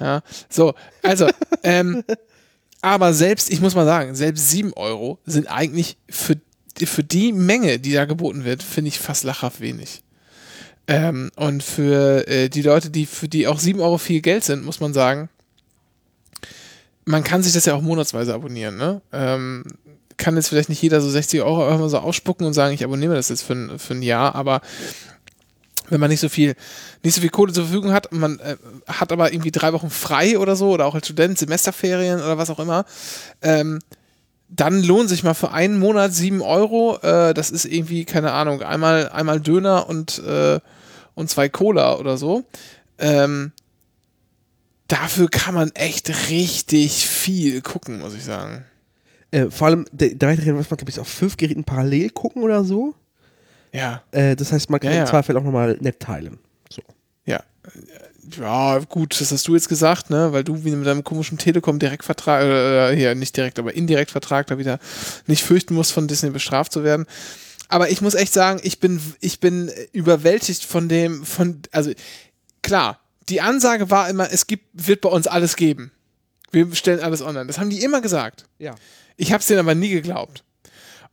[0.00, 1.28] Ja, so, also,
[1.62, 2.02] ähm,
[2.80, 6.36] aber selbst, ich muss mal sagen, selbst 7 Euro sind eigentlich für,
[6.82, 10.02] für die Menge, die da geboten wird, finde ich fast lachhaft wenig.
[10.86, 14.64] Ähm, und für äh, die Leute, die für die auch 7 Euro viel Geld sind,
[14.64, 15.28] muss man sagen,
[17.06, 19.00] man kann sich das ja auch monatsweise abonnieren, ne?
[19.12, 19.64] Ähm,
[20.16, 23.14] kann jetzt vielleicht nicht jeder so 60 Euro mal so ausspucken und sagen, ich abonniere
[23.14, 24.60] das jetzt für, ein- für ein Jahr, aber
[25.88, 26.54] wenn man nicht so viel,
[27.02, 28.56] nicht so viel Kohle zur Verfügung hat, man äh,
[28.86, 32.48] hat aber irgendwie drei Wochen frei oder so, oder auch als Student, Semesterferien oder was
[32.50, 32.84] auch immer,
[33.42, 33.80] ähm,
[34.56, 38.62] dann lohnt sich mal für einen Monat sieben Euro, äh, das ist irgendwie, keine Ahnung,
[38.62, 40.60] einmal, einmal Döner und, äh,
[41.14, 42.44] und zwei Cola oder so.
[42.98, 43.52] Ähm,
[44.88, 48.64] dafür kann man echt richtig viel gucken, muss ich sagen.
[49.32, 52.94] Äh, vor allem, weitere muss man, glaube ich, auf fünf Geräten parallel gucken oder so.
[53.72, 55.02] Ja, Äh, das heißt, man kann Ja, ja.
[55.02, 56.38] im Zweifel auch nochmal nett teilen.
[56.70, 56.82] So.
[57.24, 57.42] ja.
[58.38, 60.32] Ja, gut, das hast du jetzt gesagt, ne?
[60.32, 64.78] Weil du wieder mit deinem komischen Telekom-Direktvertrag, äh, hier nicht direkt, aber Indirektvertrag da wieder
[65.26, 67.06] nicht fürchten musst, von Disney bestraft zu werden.
[67.68, 71.92] Aber ich muss echt sagen, ich bin, ich bin überwältigt von dem, von, also
[72.62, 75.90] klar, die Ansage war immer, es gibt, wird bei uns alles geben.
[76.50, 77.46] Wir stellen alles online.
[77.46, 78.46] Das haben die immer gesagt.
[78.58, 78.74] Ja.
[79.16, 80.44] Ich habe es denen aber nie geglaubt.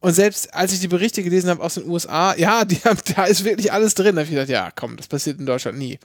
[0.02, 3.26] Und selbst als ich die Berichte gelesen habe aus den USA, ja, die haben, da
[3.26, 4.16] ist wirklich alles drin.
[4.16, 6.00] Da habe ich gedacht, ja, komm, das passiert in Deutschland nie.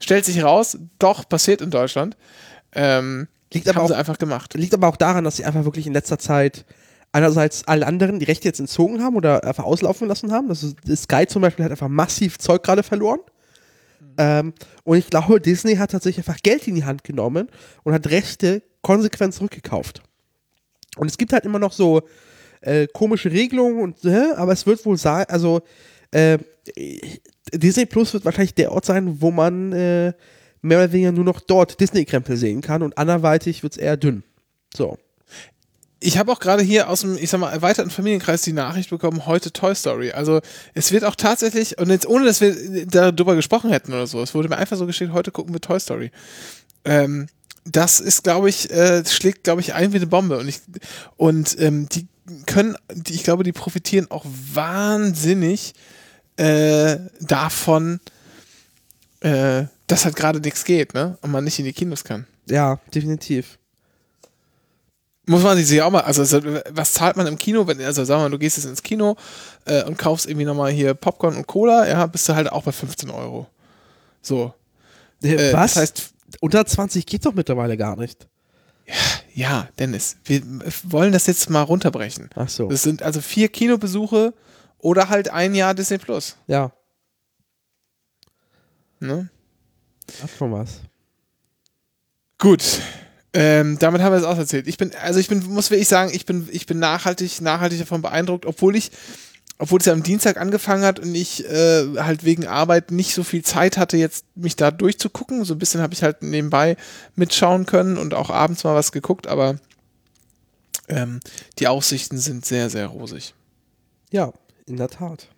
[0.00, 2.16] Stellt sich raus, doch, passiert in Deutschland.
[2.74, 4.54] Ähm, Liegt aber haben sie auch- einfach gemacht.
[4.54, 6.64] Liegt aber auch daran, dass sie einfach wirklich in letzter Zeit
[7.12, 10.48] einerseits alle anderen die Rechte jetzt entzogen haben oder einfach auslaufen lassen haben.
[10.48, 13.20] Das ist, Sky zum Beispiel hat einfach massiv Zeug gerade verloren.
[14.16, 17.48] Ähm, und ich glaube, Disney hat tatsächlich einfach Geld in die Hand genommen
[17.82, 20.02] und hat Rechte konsequent zurückgekauft.
[20.96, 22.02] Und es gibt halt immer noch so
[22.62, 25.62] äh, komische Regelungen und äh, aber es wird wohl sein, also
[26.10, 26.38] äh,
[27.52, 30.12] Disney Plus wird wahrscheinlich der Ort sein, wo man äh,
[30.62, 34.22] mehr oder weniger nur noch dort Disney-Krempel sehen kann und anderweitig wird es eher dünn.
[34.74, 34.98] So.
[36.04, 39.26] Ich habe auch gerade hier aus dem, ich sag mal, erweiterten Familienkreis die Nachricht bekommen,
[39.26, 40.10] heute Toy Story.
[40.10, 40.40] Also
[40.74, 44.34] es wird auch tatsächlich, und jetzt ohne, dass wir darüber gesprochen hätten oder so, es
[44.34, 46.10] wurde mir einfach so geschickt, heute gucken wir Toy Story.
[46.84, 47.28] Ähm,
[47.64, 50.38] das ist, glaube ich, äh, schlägt, glaube ich, ein wie eine Bombe.
[50.38, 50.60] Und ich,
[51.16, 52.08] und ähm, die
[52.46, 52.76] können,
[53.08, 55.74] ich glaube, die profitieren auch wahnsinnig
[56.36, 58.00] äh, davon,
[59.20, 61.18] äh, dass halt gerade nichts geht, ne?
[61.20, 62.26] Und man nicht in die Kinos kann.
[62.48, 63.58] Ja, definitiv.
[65.26, 66.22] Muss man sich auch mal, also
[66.70, 69.16] was zahlt man im Kino, wenn, also sagen wir mal, du gehst jetzt ins Kino
[69.66, 72.72] äh, und kaufst irgendwie nochmal hier Popcorn und Cola, ja, bist du halt auch bei
[72.72, 73.46] 15 Euro.
[74.20, 74.52] So.
[75.22, 75.74] Äh, was?
[75.74, 76.10] Das heißt,
[76.40, 78.26] unter 20 geht doch mittlerweile gar nicht.
[79.34, 80.42] Ja, Dennis, wir
[80.84, 82.28] wollen das jetzt mal runterbrechen.
[82.34, 82.68] Ach so.
[82.68, 84.34] Das sind also vier Kinobesuche
[84.78, 86.36] oder halt ein Jahr Disney Plus.
[86.46, 86.72] Ja.
[89.00, 89.30] Ne?
[90.22, 90.80] Hat schon was.
[92.38, 92.80] Gut.
[93.34, 94.66] Ähm, damit haben wir es auch erzählt.
[94.66, 98.02] Ich bin, also ich bin, muss wirklich sagen, ich bin, ich bin nachhaltig, nachhaltig davon
[98.02, 98.90] beeindruckt, obwohl ich,
[99.62, 103.22] obwohl es ja am Dienstag angefangen hat und ich äh, halt wegen Arbeit nicht so
[103.22, 105.44] viel Zeit hatte, jetzt mich da durchzugucken.
[105.44, 106.76] So ein bisschen habe ich halt nebenbei
[107.14, 109.60] mitschauen können und auch abends mal was geguckt, aber
[110.88, 111.20] ähm,
[111.60, 113.34] die Aussichten sind sehr, sehr rosig.
[114.10, 114.32] Ja,
[114.66, 115.28] in der Tat.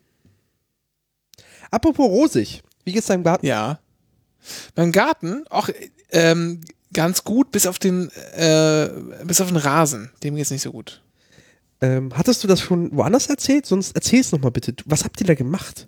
[1.71, 3.45] Apropos rosig, wie geht's deinem Garten?
[3.45, 3.79] Ja.
[4.75, 5.69] Mein Garten, auch
[6.13, 6.63] ähm,
[6.95, 8.89] ganz gut, bis auf den, äh,
[9.25, 10.13] bis auf den Rasen.
[10.23, 11.04] Dem geht's nicht so gut.
[11.85, 13.67] Ähm, hattest du das schon woanders erzählt?
[13.67, 14.75] Sonst erzähl es nochmal bitte.
[14.87, 15.87] Was habt ihr da gemacht?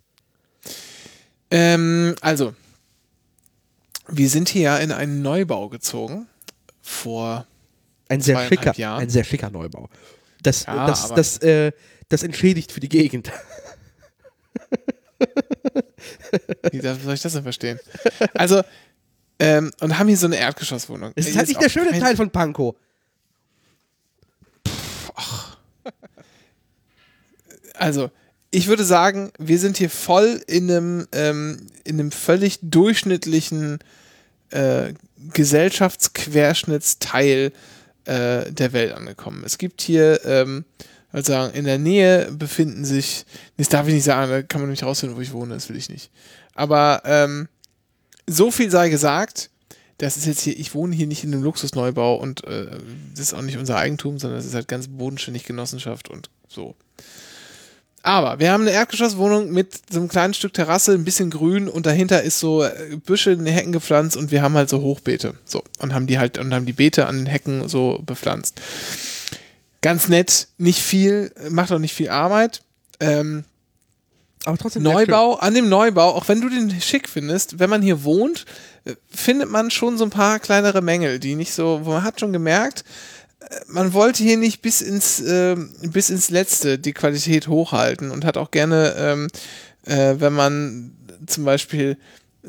[1.50, 2.54] Ähm, also,
[4.06, 6.26] wir sind hier in einen Neubau gezogen.
[6.82, 7.46] Vor
[8.10, 9.00] ein sehr schicker, Jahren.
[9.00, 9.88] ein sehr schicker Neubau.
[10.42, 11.72] Das, ja, das, das, äh,
[12.10, 13.32] das entschädigt für die Gegend.
[16.70, 17.80] Wie soll ich das denn verstehen?
[18.34, 18.60] Also,
[19.38, 21.12] ähm, und haben hier so eine Erdgeschosswohnung.
[21.16, 22.74] Das ist halt nicht der schöne Teil von Pankow.
[27.78, 28.10] Also,
[28.50, 33.80] ich würde sagen, wir sind hier voll in einem, ähm, in einem völlig durchschnittlichen
[34.50, 34.94] äh,
[35.32, 37.52] Gesellschaftsquerschnittsteil
[38.04, 39.42] äh, der Welt angekommen.
[39.44, 40.64] Es gibt hier, ähm,
[41.12, 44.84] also in der Nähe befinden sich, das darf ich nicht sagen, da kann man nämlich
[44.84, 46.10] rausfinden, wo ich wohne, das will ich nicht.
[46.54, 47.48] Aber ähm,
[48.26, 49.50] so viel sei gesagt,
[49.98, 52.66] das ist jetzt hier, ich wohne hier nicht in einem Luxusneubau und äh,
[53.12, 56.76] das ist auch nicht unser Eigentum, sondern das ist halt ganz bodenständig Genossenschaft und so.
[58.06, 61.86] Aber wir haben eine Erdgeschosswohnung mit so einem kleinen Stück Terrasse, ein bisschen grün und
[61.86, 65.34] dahinter ist so äh, Büsche in den Hecken gepflanzt und wir haben halt so Hochbeete.
[65.44, 65.64] So.
[65.80, 68.60] Und haben die halt, und haben die Beete an den Hecken so bepflanzt.
[69.82, 72.62] Ganz nett, nicht viel, macht auch nicht viel Arbeit.
[73.00, 73.42] Ähm,
[74.44, 78.04] aber trotzdem Neubau, an dem Neubau, auch wenn du den schick findest, wenn man hier
[78.04, 78.44] wohnt,
[78.84, 82.32] äh, findet man schon so ein paar kleinere Mängel, die nicht so, man hat schon
[82.32, 82.84] gemerkt,
[83.68, 88.36] man wollte hier nicht bis ins, äh, bis ins Letzte die Qualität hochhalten und hat
[88.36, 89.28] auch gerne, ähm,
[89.84, 90.92] äh, wenn man
[91.26, 91.96] zum Beispiel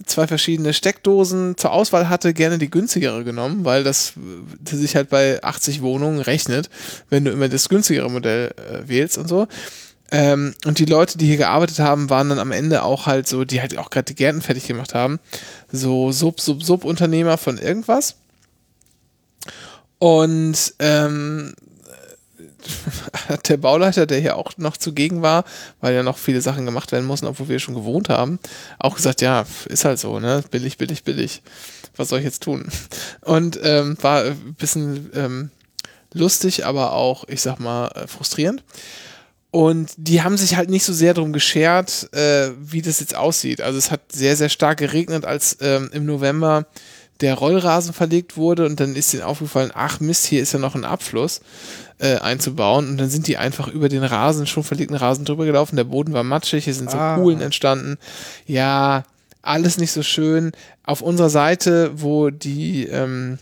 [0.06, 4.14] zwei verschiedene Steckdosen zur Auswahl hatte, gerne die günstigere genommen, weil das,
[4.60, 6.70] das sich halt bei 80 Wohnungen rechnet,
[7.10, 9.48] wenn du immer das günstigere Modell äh, wählst und so.
[10.12, 13.44] Ähm, und die Leute, die hier gearbeitet haben, waren dann am Ende auch halt so,
[13.44, 15.20] die halt auch gerade die Gärten fertig gemacht haben,
[15.72, 18.16] so Sub-Sub-Sub-Unternehmer von irgendwas.
[20.00, 21.54] Und ähm,
[23.48, 25.44] der Bauleiter, der hier auch noch zugegen war,
[25.82, 28.40] weil ja noch viele Sachen gemacht werden mussten, obwohl wir schon gewohnt haben,
[28.80, 30.44] auch gesagt, ja, ist halt so, ne?
[30.52, 31.42] Billig, billig, billig.
[31.96, 32.68] Was soll ich jetzt tun?
[33.22, 35.52] Und ähm, war ein bisschen ähm,
[36.14, 38.64] lustig, aber auch, ich sag mal, äh, frustrierend.
[39.50, 43.62] Und die haben sich halt nicht so sehr darum geschert, äh, wie das jetzt aussieht.
[43.62, 46.68] Also es hat sehr, sehr stark geregnet, als ähm, im November
[47.22, 50.76] der Rollrasen verlegt wurde und dann ist ihnen aufgefallen, ach Mist, hier ist ja noch
[50.76, 51.42] ein Abfluss
[52.00, 55.76] äh, einzubauen und dann sind die einfach über den Rasen, schon verlegten Rasen drüber gelaufen,
[55.76, 57.16] der Boden war matschig, hier sind so ah.
[57.18, 57.98] Kuhlen entstanden.
[58.46, 59.04] Ja,
[59.42, 60.52] alles nicht so schön.
[60.84, 63.40] Auf unserer Seite, wo die ähm,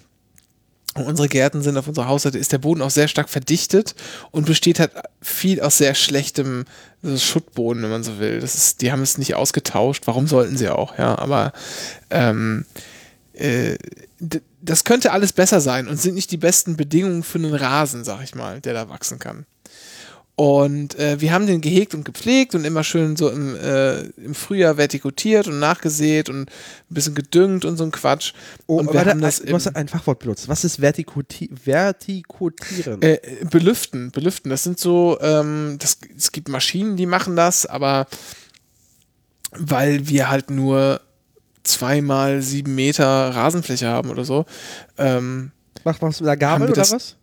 [0.94, 3.96] unsere Gärten sind, auf unserer Hausseite, ist der Boden auch sehr stark verdichtet
[4.32, 6.66] und besteht halt viel aus sehr schlechtem
[7.18, 8.40] Schuttboden, wenn man so will.
[8.40, 10.04] Das ist, die haben es nicht ausgetauscht.
[10.06, 11.18] Warum sollten sie auch, ja?
[11.18, 11.52] Aber
[12.10, 12.66] ähm,
[13.36, 13.78] äh,
[14.62, 18.24] das könnte alles besser sein und sind nicht die besten Bedingungen für einen Rasen, sag
[18.24, 19.46] ich mal, der da wachsen kann.
[20.38, 24.36] Und äh, wir haben den gehegt und gepflegt und immer schön so im, äh, im
[24.36, 26.48] Frühjahr vertikutiert und nachgesät und ein
[26.90, 28.34] bisschen gedüngt und so ein Quatsch.
[28.68, 30.50] Oh, und wir warte, haben das du hast ein Fachwort benutzt.
[30.50, 33.02] Was ist Vertikuti Vertikutieren?
[33.02, 33.20] Äh,
[33.50, 34.50] belüften, belüften.
[34.50, 38.08] Das sind so, ähm, das, es gibt Maschinen, die machen das, aber
[39.52, 41.00] weil wir halt nur
[41.66, 44.46] zweimal sieben Meter Rasenfläche haben oder so.
[44.98, 45.52] Ähm,
[45.84, 47.16] Macht man es mit einer Gabel oder das, was?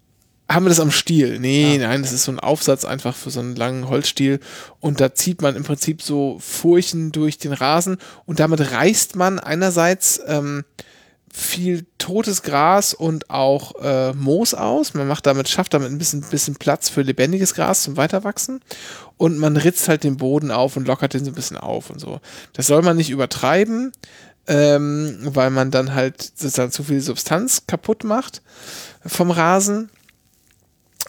[0.48, 1.38] Haben wir das am Stiel?
[1.38, 1.88] Nee, ah.
[1.88, 4.40] nein, das ist so ein Aufsatz einfach für so einen langen Holzstiel.
[4.80, 9.38] Und da zieht man im Prinzip so Furchen durch den Rasen und damit reißt man
[9.38, 10.64] einerseits ähm,
[11.32, 14.92] viel totes Gras und auch äh, Moos aus.
[14.92, 18.60] Man macht damit, schafft damit ein bisschen, bisschen Platz für lebendiges Gras zum Weiterwachsen.
[19.16, 22.00] Und man ritzt halt den Boden auf und lockert den so ein bisschen auf und
[22.00, 22.20] so.
[22.52, 23.92] Das soll man nicht übertreiben,
[24.46, 28.42] ähm, weil man dann halt sozusagen zu viel Substanz kaputt macht
[29.04, 29.90] vom Rasen.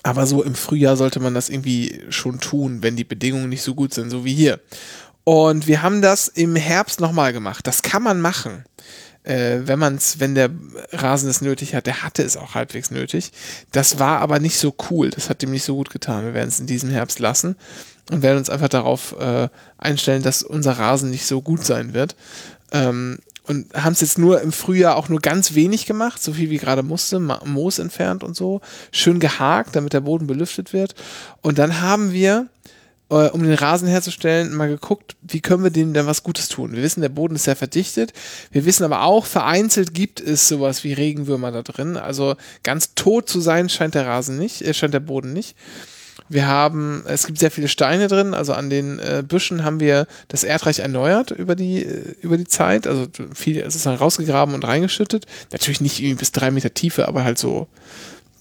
[0.03, 3.73] Aber so im Frühjahr sollte man das irgendwie schon tun, wenn die Bedingungen nicht so
[3.73, 4.59] gut sind, so wie hier.
[5.23, 7.65] Und wir haben das im Herbst nochmal gemacht.
[7.65, 8.65] Das kann man machen
[9.23, 10.49] äh, wenn man es, wenn der
[10.91, 13.31] Rasen es nötig hat, der hatte es auch halbwegs nötig.
[13.71, 15.09] Das war aber nicht so cool.
[15.09, 16.25] Das hat ihm nicht so gut getan.
[16.25, 17.55] Wir werden es in diesem Herbst lassen
[18.11, 22.15] und werden uns einfach darauf äh, einstellen, dass unser Rasen nicht so gut sein wird.
[22.74, 26.49] Ähm, und haben es jetzt nur im Frühjahr auch nur ganz wenig gemacht, so viel
[26.49, 28.61] wie gerade musste, Moos entfernt und so,
[28.91, 30.95] schön gehakt, damit der Boden belüftet wird.
[31.41, 32.47] Und dann haben wir
[33.09, 36.71] äh, um den Rasen herzustellen, mal geguckt, wie können wir dem denn was Gutes tun.
[36.71, 38.13] Wir wissen, der Boden ist sehr verdichtet.
[38.51, 41.97] Wir wissen aber auch, vereinzelt gibt es sowas wie Regenwürmer da drin.
[41.97, 45.55] Also ganz tot zu sein scheint der Rasen nicht, äh, scheint der Boden nicht.
[46.34, 50.07] Wir haben, es gibt sehr viele Steine drin, also an den äh, Büschen haben wir
[50.27, 52.88] das Erdreich erneuert über die, äh, über die Zeit.
[52.88, 55.25] Also viel, es ist dann rausgegraben und reingeschüttet.
[55.51, 57.67] Natürlich nicht irgendwie bis drei Meter Tiefe, aber halt so,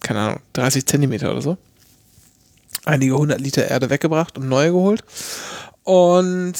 [0.00, 1.58] keine Ahnung, 30 Zentimeter oder so
[2.84, 5.04] einige hundert Liter Erde weggebracht und neue geholt.
[5.84, 6.54] Und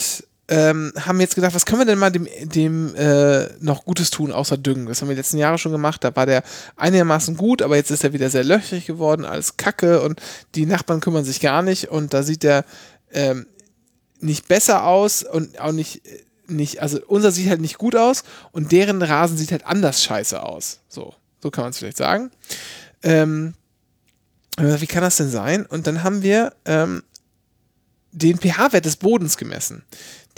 [0.52, 4.30] ähm, haben jetzt gedacht, was können wir denn mal dem, dem äh, noch Gutes tun,
[4.30, 4.84] außer Düngen?
[4.84, 6.04] Das haben wir die letzten Jahre schon gemacht.
[6.04, 6.42] Da war der
[6.76, 10.20] einigermaßen gut, aber jetzt ist er wieder sehr löchrig geworden, alles Kacke und
[10.54, 12.66] die Nachbarn kümmern sich gar nicht und da sieht der
[13.12, 13.46] ähm,
[14.20, 16.02] nicht besser aus und auch nicht,
[16.48, 20.42] nicht, also unser sieht halt nicht gut aus und deren Rasen sieht halt anders scheiße
[20.42, 20.80] aus.
[20.86, 22.30] So, so kann man es vielleicht sagen.
[23.02, 23.54] Ähm,
[24.58, 25.64] wie kann das denn sein?
[25.64, 27.04] Und dann haben wir ähm,
[28.12, 29.82] den pH-Wert des Bodens gemessen.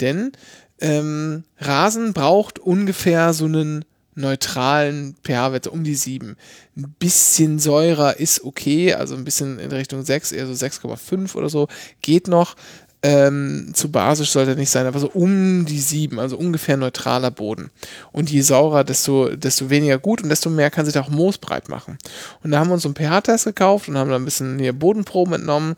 [0.01, 0.31] Denn
[0.79, 3.85] ähm, Rasen braucht ungefähr so einen
[4.15, 6.37] neutralen pH-Wert um die 7.
[6.77, 11.49] Ein bisschen Säurer ist okay, also ein bisschen in Richtung 6, eher so 6,5 oder
[11.49, 11.67] so,
[12.01, 12.55] geht noch.
[13.03, 17.29] Ähm, zu basisch sollte er nicht sein, aber so um die 7, also ungefähr neutraler
[17.29, 17.69] Boden.
[18.11, 21.69] Und je saurer, desto, desto weniger gut und desto mehr kann sich auch Moos breit
[21.69, 21.99] machen.
[22.41, 25.35] Und da haben wir uns einen pH-Test gekauft und haben da ein bisschen hier Bodenproben
[25.35, 25.75] entnommen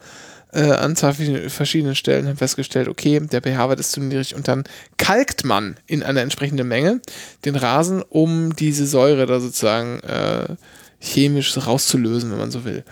[0.57, 1.13] äh, an zwei
[1.49, 4.63] verschiedenen Stellen, haben festgestellt, okay, der pH-Wert ist zu niedrig und dann
[4.97, 6.99] kalkt man in einer entsprechenden Menge
[7.45, 10.55] den Rasen, um diese Säure da sozusagen äh,
[10.99, 12.83] chemisch rauszulösen, wenn man so will.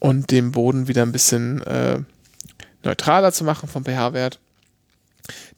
[0.00, 2.00] Und dem Boden wieder ein bisschen äh,
[2.82, 4.40] neutraler zu machen vom pH-Wert,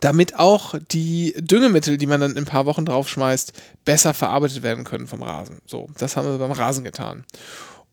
[0.00, 3.54] damit auch die Düngemittel, die man dann in ein paar Wochen draufschmeißt,
[3.86, 5.62] besser verarbeitet werden können vom Rasen.
[5.64, 7.24] So, das haben wir beim Rasen getan.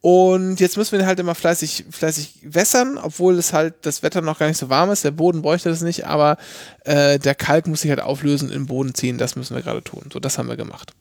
[0.02, 4.40] Und jetzt müssen wir halt immer fleißig, fleißig wässern, obwohl es halt das Wetter noch
[4.40, 5.04] gar nicht so warm ist.
[5.04, 6.38] Der Boden bräuchte das nicht, aber
[6.86, 9.18] äh, der Kalk muss sich halt auflösen, den Boden ziehen.
[9.18, 10.10] Das müssen wir gerade tun.
[10.14, 10.94] So, das haben wir gemacht.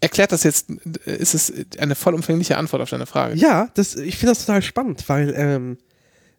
[0.00, 3.36] Erklärt das jetzt, ist es eine vollumfängliche Antwort auf deine Frage?
[3.36, 5.78] Ja, das, ich finde das total spannend, weil ähm,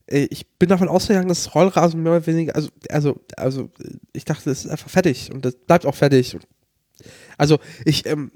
[0.08, 3.70] äh, ich bin davon ausgegangen, dass Rollrasen mehr oder weniger, also, also, also,
[4.12, 6.38] ich dachte, das ist einfach fertig und das bleibt auch fertig.
[7.38, 8.32] Also, ich, ähm,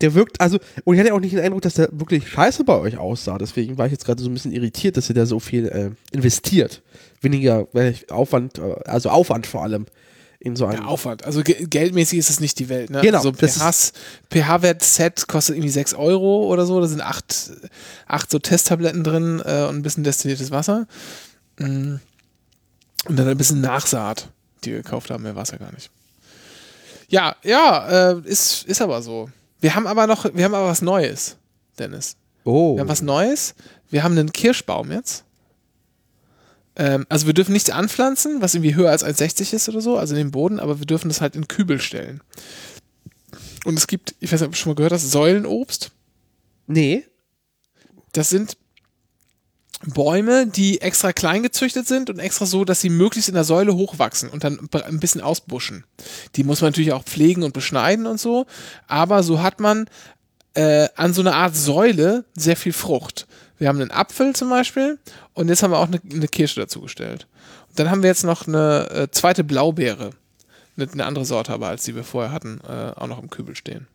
[0.00, 2.76] der wirkt, also, und ich hatte auch nicht den Eindruck, dass der wirklich scheiße bei
[2.78, 3.36] euch aussah.
[3.38, 5.90] Deswegen war ich jetzt gerade so ein bisschen irritiert, dass ihr da so viel äh,
[6.14, 6.82] investiert.
[7.20, 7.66] Weniger
[8.10, 9.86] Aufwand, äh, also Aufwand vor allem
[10.40, 10.82] in so einem.
[10.82, 11.24] Ja, Aufwand.
[11.24, 12.90] Also ge geldmäßig ist es nicht die Welt.
[12.90, 13.00] Ne?
[13.00, 13.18] Genau.
[13.18, 16.80] Also pH-Wert-Set kostet irgendwie 6 Euro oder so.
[16.80, 17.50] Da sind acht,
[18.06, 20.86] acht so Testtabletten drin äh, und ein bisschen destilliertes Wasser.
[21.58, 21.96] Mm.
[23.06, 24.28] Und dann ein bisschen Nachsaat,
[24.64, 25.22] die wir gekauft haben.
[25.22, 25.90] Mehr war es ja gar nicht.
[27.08, 29.30] Ja, ja, äh, ist, ist aber so.
[29.60, 31.36] Wir haben aber noch, wir haben aber was Neues,
[31.78, 32.16] Dennis.
[32.44, 32.76] Oh.
[32.76, 33.54] Wir haben was Neues.
[33.90, 35.24] Wir haben einen Kirschbaum jetzt.
[36.76, 40.14] Ähm, also wir dürfen nichts anpflanzen, was irgendwie höher als 1,60 ist oder so, also
[40.14, 42.22] in den Boden, aber wir dürfen das halt in Kübel stellen.
[43.64, 45.90] Und es gibt, ich weiß nicht, ob du schon mal gehört hast, Säulenobst.
[46.66, 47.04] Nee.
[48.12, 48.56] Das sind
[49.86, 53.74] Bäume, die extra klein gezüchtet sind und extra so, dass sie möglichst in der Säule
[53.74, 55.84] hochwachsen und dann ein bisschen ausbuschen.
[56.34, 58.46] Die muss man natürlich auch pflegen und beschneiden und so,
[58.88, 59.88] aber so hat man
[60.54, 63.28] äh, an so einer Art Säule sehr viel Frucht.
[63.58, 64.98] Wir haben einen Apfel zum Beispiel
[65.34, 67.28] und jetzt haben wir auch eine, eine Kirsche dazugestellt.
[67.68, 70.10] Und dann haben wir jetzt noch eine äh, zweite Blaubeere.
[70.76, 73.54] Eine, eine, andere Sorte aber, als die wir vorher hatten, äh, auch noch im Kübel
[73.54, 73.86] stehen.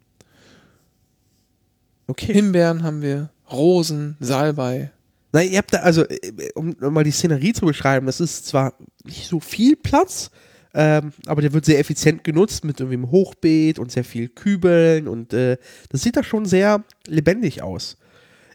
[2.07, 2.33] Okay.
[2.33, 4.91] Himbeeren haben wir, Rosen, Salbei.
[5.33, 8.45] Nein, ihr habt da, also, äh, um, um mal die Szenerie zu beschreiben, das ist
[8.45, 10.29] zwar nicht so viel Platz,
[10.75, 15.07] ähm, aber der wird sehr effizient genutzt mit irgendwie einem Hochbeet und sehr viel Kübeln
[15.07, 15.57] und äh,
[15.89, 17.97] das sieht da schon sehr lebendig aus.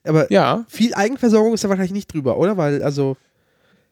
[0.04, 0.64] Aber ja.
[0.68, 2.56] viel Eigenversorgung ist da wahrscheinlich nicht drüber, oder?
[2.56, 3.16] Weil, also.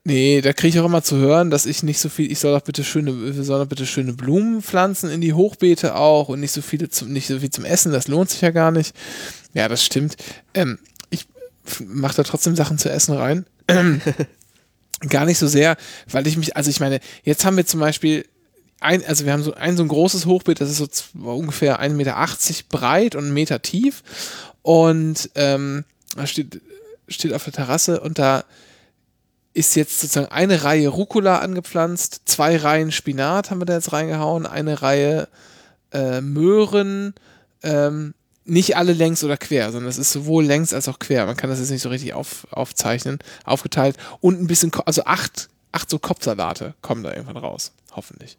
[0.05, 2.55] Nee, da kriege ich auch immer zu hören, dass ich nicht so viel, ich soll
[2.55, 6.53] doch bitte schöne, sollen doch bitte schöne Blumen pflanzen in die Hochbeete auch und nicht
[6.53, 8.95] so viele zum, nicht so viel zum Essen, das lohnt sich ja gar nicht.
[9.53, 10.15] Ja, das stimmt.
[10.55, 10.79] Ähm,
[11.67, 13.47] ich mache da trotzdem Sachen zu essen rein.
[15.09, 15.77] gar nicht so sehr,
[16.11, 18.25] weil ich mich, also ich meine, jetzt haben wir zum Beispiel
[18.81, 21.91] ein, also wir haben so ein so ein großes Hochbeet, das ist so ungefähr 1,80
[21.95, 22.15] Meter
[22.69, 24.03] breit und einen Meter tief.
[24.63, 25.85] Und ähm,
[26.25, 26.61] steht,
[27.09, 28.45] steht auf der Terrasse und da
[29.55, 34.45] ist jetzt sozusagen eine Reihe Rucola angepflanzt, zwei Reihen Spinat haben wir da jetzt reingehauen,
[34.45, 35.29] eine Reihe
[35.93, 37.15] äh, Möhren,
[37.63, 38.13] ähm,
[38.47, 41.27] nicht alle längs oder quer, sondern es ist sowohl längs als auch quer.
[41.27, 43.97] Man kann das jetzt nicht so richtig auf, aufzeichnen, aufgeteilt.
[44.21, 48.39] Und ein bisschen, also acht, acht so Kopfsalate kommen da irgendwann raus, hoffentlich.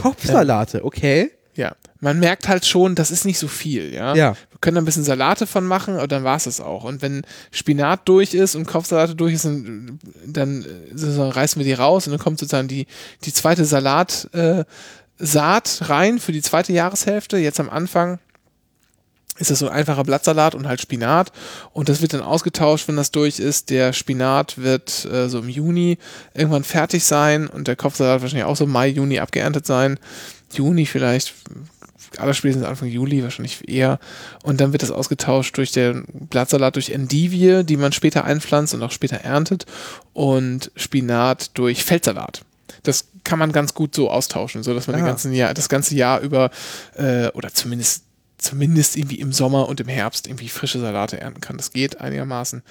[0.00, 1.32] Kopfsalate, okay.
[1.54, 4.14] Ja, man merkt halt schon, das ist nicht so viel, ja.
[4.14, 4.36] Ja.
[4.50, 6.84] Wir können da ein bisschen Salate von machen, aber dann war es das auch.
[6.84, 11.72] Und wenn Spinat durch ist und Kopfsalate durch ist, dann, dann äh, reißen wir die
[11.72, 12.86] raus und dann kommt sozusagen die,
[13.24, 14.64] die zweite Salat, äh,
[15.20, 17.38] Saat rein für die zweite Jahreshälfte.
[17.38, 18.20] Jetzt am Anfang
[19.38, 21.32] ist das so ein einfacher Blattsalat und halt Spinat.
[21.72, 23.70] Und das wird dann ausgetauscht, wenn das durch ist.
[23.70, 25.98] Der Spinat wird äh, so im Juni
[26.34, 29.98] irgendwann fertig sein und der Kopfsalat wahrscheinlich auch so Mai, Juni abgeerntet sein.
[30.52, 31.34] Juni vielleicht,
[32.16, 33.98] allerspätestens Anfang Juli wahrscheinlich eher.
[34.42, 38.82] Und dann wird das ausgetauscht durch den Blattsalat durch Endivie, die man später einpflanzt und
[38.82, 39.66] auch später erntet.
[40.14, 42.42] Und Spinat durch Feldsalat.
[42.82, 45.00] Das kann man ganz gut so austauschen, so dass man Ah.
[45.00, 46.50] den ganzen Jahr, das ganze Jahr über
[46.96, 48.04] äh, oder zumindest
[48.38, 51.56] zumindest irgendwie im Sommer und im Herbst irgendwie frische Salate ernten kann.
[51.56, 52.62] Das geht einigermaßen.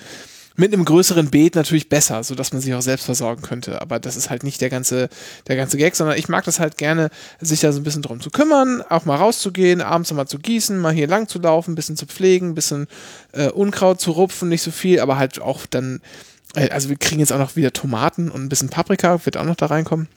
[0.59, 3.79] Mit einem größeren Beet natürlich besser, so dass man sich auch selbst versorgen könnte.
[3.79, 5.07] Aber das ist halt nicht der ganze,
[5.47, 8.21] der ganze Gag, sondern ich mag das halt gerne, sich da so ein bisschen drum
[8.21, 11.75] zu kümmern, auch mal rauszugehen, abends mal zu gießen, mal hier lang zu laufen, ein
[11.75, 12.87] bisschen zu pflegen, ein bisschen
[13.33, 16.01] äh, Unkraut zu rupfen, nicht so viel, aber halt auch dann,
[16.55, 19.45] äh, also wir kriegen jetzt auch noch wieder Tomaten und ein bisschen Paprika, wird auch
[19.45, 20.07] noch da reinkommen.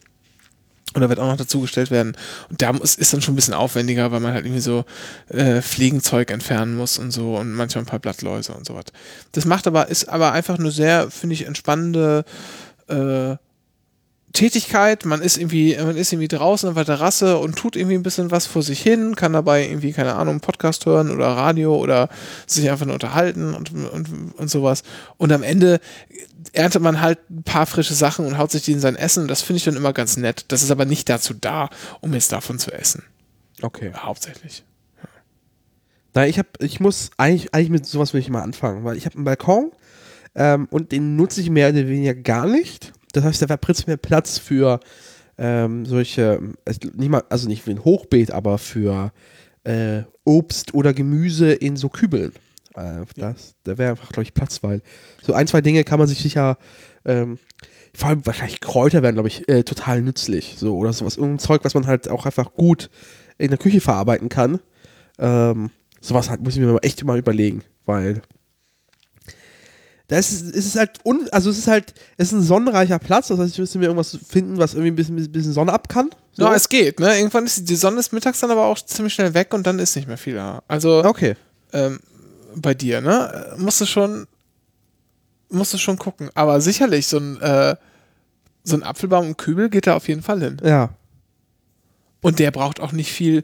[0.93, 2.16] Und da wird auch noch dazugestellt werden.
[2.49, 4.84] Und da muss, ist dann schon ein bisschen aufwendiger, weil man halt irgendwie so
[5.28, 8.86] äh, Fliegenzeug entfernen muss und so und manchmal ein paar Blattläuse und so was.
[9.32, 12.24] Das macht aber, ist aber einfach eine sehr, finde ich, entspannende
[12.88, 13.36] äh,
[14.32, 15.05] Tätigkeit.
[15.05, 18.30] Man ist irgendwie, man ist irgendwie draußen auf der Terrasse und tut irgendwie ein bisschen
[18.30, 22.09] was vor sich hin, kann dabei irgendwie, keine Ahnung, Podcast hören oder Radio oder
[22.47, 24.82] sich einfach nur unterhalten und, und, und sowas.
[25.16, 25.80] Und am Ende
[26.53, 29.28] erntet man halt ein paar frische Sachen und haut sich die in sein Essen.
[29.28, 30.45] Das finde ich dann immer ganz nett.
[30.49, 31.70] Das ist aber nicht dazu da,
[32.01, 33.03] um jetzt davon zu essen.
[33.62, 33.93] Okay.
[33.95, 34.64] Hauptsächlich.
[36.14, 39.07] Na, ich hab, ich muss eigentlich, eigentlich mit sowas will ich mal anfangen, weil ich
[39.07, 39.70] habe einen Balkon
[40.34, 42.93] ähm, und den nutze ich mehr oder weniger gar nicht.
[43.12, 44.80] Das heißt, da wäre prinzipiell Platz für
[45.38, 49.12] ähm, solche, also nicht mal, also nicht wie ein Hochbeet, aber für
[49.64, 52.32] äh, Obst oder Gemüse in so Kübeln.
[52.75, 54.83] Äh, das, da wäre einfach, glaube ich, Platz, weil
[55.23, 56.59] so ein, zwei Dinge kann man sich sicher,
[57.05, 57.39] ähm,
[57.95, 60.55] vor allem wahrscheinlich Kräuter wären, glaube ich, äh, total nützlich.
[60.59, 62.91] So, oder sowas, irgendein Zeug, was man halt auch einfach gut
[63.39, 64.61] in der Küche verarbeiten kann.
[65.18, 68.23] Ähm, sowas halt muss ich mir echt mal überlegen, weil
[70.11, 73.29] das ist, es ist halt un, also es ist halt, es ist ein sonnenreicher Platz,
[73.29, 76.11] das heißt, ich müsste mir irgendwas finden, was irgendwie ein bisschen, bisschen Sonne ab kann.
[76.33, 76.43] So.
[76.43, 77.16] Ja, es geht, ne?
[77.16, 79.95] Irgendwann ist die Sonne ist mittags dann aber auch ziemlich schnell weg und dann ist
[79.95, 80.62] nicht mehr viel da.
[80.66, 81.37] Also okay.
[81.73, 82.01] ähm,
[82.57, 83.55] bei dir, ne?
[83.57, 84.26] Musst du schon,
[85.48, 86.30] musst du schon gucken.
[86.34, 87.76] Aber sicherlich, so ein, äh,
[88.64, 90.57] so ein Apfelbaum im Kübel geht da auf jeden Fall hin.
[90.62, 90.90] Ja.
[92.20, 93.42] Und der braucht auch nicht viel,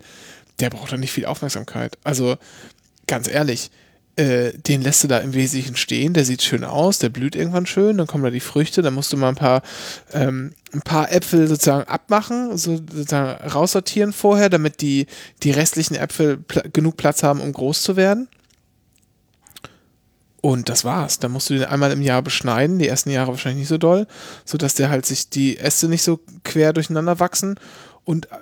[0.60, 1.98] der braucht auch nicht viel Aufmerksamkeit.
[2.04, 2.36] Also,
[3.06, 3.70] ganz ehrlich,
[4.16, 7.66] äh, den lässt du da im Wesentlichen stehen, der sieht schön aus, der blüht irgendwann
[7.66, 9.62] schön, dann kommen da die Früchte, dann musst du mal ein paar,
[10.12, 15.06] ähm, ein paar Äpfel sozusagen abmachen, so sozusagen raussortieren vorher, damit die,
[15.42, 18.28] die restlichen Äpfel pla genug Platz haben, um groß zu werden.
[20.46, 21.18] Und das war's.
[21.18, 24.06] Dann musst du den einmal im Jahr beschneiden, die ersten Jahre wahrscheinlich nicht so doll,
[24.44, 27.58] sodass der halt sich die Äste nicht so quer durcheinander wachsen
[28.04, 28.36] und äh,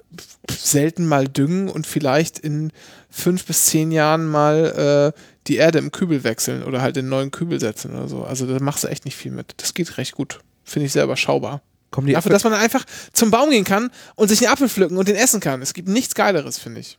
[0.51, 2.73] selten mal düngen und vielleicht in
[3.09, 7.31] fünf bis zehn Jahren mal äh, die Erde im Kübel wechseln oder halt einen neuen
[7.31, 8.23] Kübel setzen oder so.
[8.23, 9.55] Also da machst du echt nicht viel mit.
[9.57, 10.41] Das geht recht gut.
[10.63, 11.63] Finde ich sehr überschaubar.
[11.91, 12.85] Kommen die Dafür, dass man einfach
[13.15, 15.63] zum Baum gehen kann und sich einen Apfel pflücken und den essen kann.
[15.63, 16.99] Es gibt nichts Geileres, finde ich.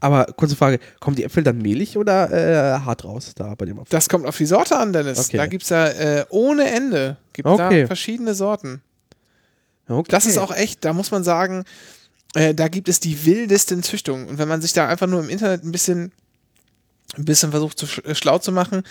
[0.00, 3.78] Aber kurze Frage, kommen die Äpfel dann mehlig oder äh, hart raus da bei dem
[3.78, 3.90] Apfel?
[3.90, 5.18] Das kommt auf die Sorte an, Dennis.
[5.18, 5.36] Okay.
[5.36, 7.82] Da gibt es ja äh, ohne Ende gibt Okay.
[7.82, 8.82] da verschiedene Sorten.
[9.88, 10.10] Okay.
[10.10, 11.64] Das ist auch echt, da muss man sagen,
[12.34, 14.28] äh, da gibt es die wildesten Züchtungen.
[14.28, 16.12] Und wenn man sich da einfach nur im Internet ein bisschen,
[17.16, 18.82] ein bisschen versucht, zu äh, schlau zu machen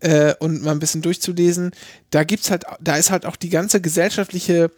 [0.00, 1.72] äh, und mal ein bisschen durchzulesen,
[2.10, 4.70] da gibt's halt, da ist halt auch die ganze gesellschaftliche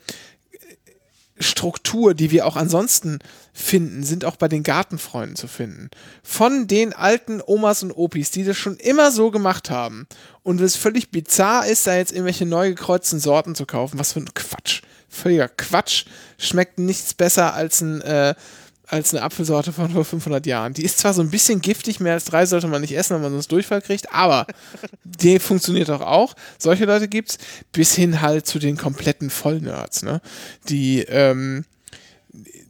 [1.38, 3.18] Struktur, die wir auch ansonsten
[3.52, 5.90] finden, sind auch bei den Gartenfreunden zu finden.
[6.22, 10.06] Von den alten Omas und Opis, die das schon immer so gemacht haben
[10.42, 13.98] und es völlig bizarr ist, da jetzt irgendwelche neu gekreuzten Sorten zu kaufen.
[13.98, 14.82] Was für ein Quatsch.
[15.08, 16.06] Völliger Quatsch.
[16.38, 18.34] Schmeckt nichts besser als ein äh,
[18.86, 20.72] als eine Apfelsorte von vor 500 Jahren.
[20.72, 23.22] Die ist zwar so ein bisschen giftig, mehr als drei sollte man nicht essen, wenn
[23.22, 24.46] man sonst Durchfall kriegt, aber
[25.04, 26.34] die funktioniert doch auch.
[26.58, 27.38] Solche Leute gibt's,
[27.72, 30.20] bis hin halt zu den kompletten Vollnerds, ne?
[30.68, 31.64] Die, ähm,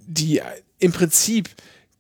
[0.07, 0.41] die
[0.79, 1.51] im Prinzip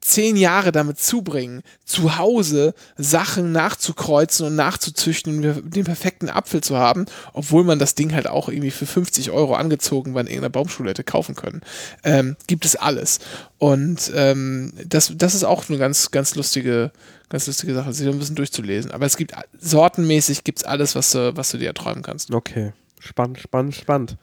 [0.06, 6.76] zehn Jahre damit zubringen, zu Hause Sachen nachzukreuzen und nachzuzüchten und den perfekten Apfel zu
[6.76, 10.90] haben, obwohl man das Ding halt auch irgendwie für 50 Euro angezogen bei irgendeiner Baumschule
[10.90, 11.60] hätte kaufen können.
[12.04, 13.18] Ähm, gibt es alles.
[13.58, 16.92] Und ähm, das, das ist auch eine ganz, ganz lustige,
[17.28, 18.92] ganz lustige Sache, sich ein bisschen durchzulesen.
[18.92, 22.32] Aber es gibt sortenmäßig gibt's alles, was du, was du dir erträumen kannst.
[22.32, 22.72] Okay.
[23.00, 24.16] Spannend, spannend, spannend.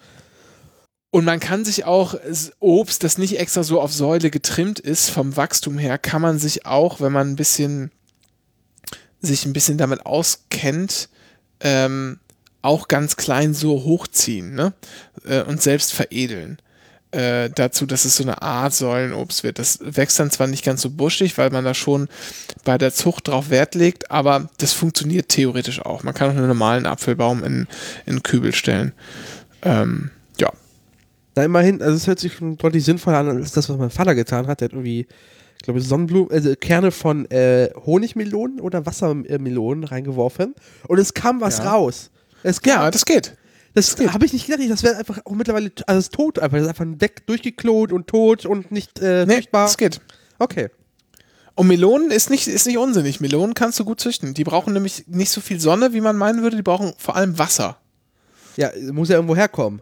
[1.14, 2.16] Und man kann sich auch
[2.60, 6.66] Obst, das nicht extra so auf Säule getrimmt ist, vom Wachstum her, kann man sich
[6.66, 7.92] auch, wenn man ein bisschen
[9.22, 11.10] sich ein bisschen damit auskennt,
[11.60, 12.20] ähm,
[12.64, 14.74] auch ganz klein so hochziehen ne?
[15.24, 16.58] Äh, und selbst veredeln.
[17.12, 19.60] Äh, dazu, dass es so eine Art Säulenobst wird.
[19.60, 22.08] Das wächst dann zwar nicht ganz so buschig, weil man da schon
[22.64, 26.02] bei der Zucht drauf Wert legt, aber das funktioniert theoretisch auch.
[26.02, 27.68] Man kann auch einen normalen Apfelbaum in,
[28.08, 28.94] in Kübel stellen.
[29.62, 30.10] Ähm,
[31.36, 34.16] na, immerhin, also es hört sich schon deutlich sinnvoller an als das, was mein Vater
[34.16, 34.62] getan hat.
[34.62, 35.08] Der hat irgendwie,
[35.58, 40.54] ich glaube, Sonnenblumen, also Kerne von äh, Honigmelonen oder Wassermelonen reingeworfen
[40.88, 41.72] und es kam was Ja.
[41.74, 42.12] raus.
[42.44, 43.36] Es kam, ja das geht.
[43.74, 44.70] das habe ich nicht gedacht.
[44.70, 46.58] Das wäre einfach auch mittlerweile alles tot einfach.
[46.58, 49.66] Das ist einfach ein Deck durchgeklot und tot und nicht äh, Nee, züchtbar.
[49.66, 50.02] das geht.
[50.40, 50.70] Okay.
[51.56, 53.22] Und Melonen ist nicht, ist nicht unsinnig.
[53.22, 54.34] Melonen kannst du gut züchten.
[54.34, 56.56] Die brauchen nämlich nicht so viel Sonne, wie man meinen würde.
[56.58, 57.78] Die brauchen vor allem Wasser.
[58.58, 59.82] Ja, muss ja irgendwo herkommen.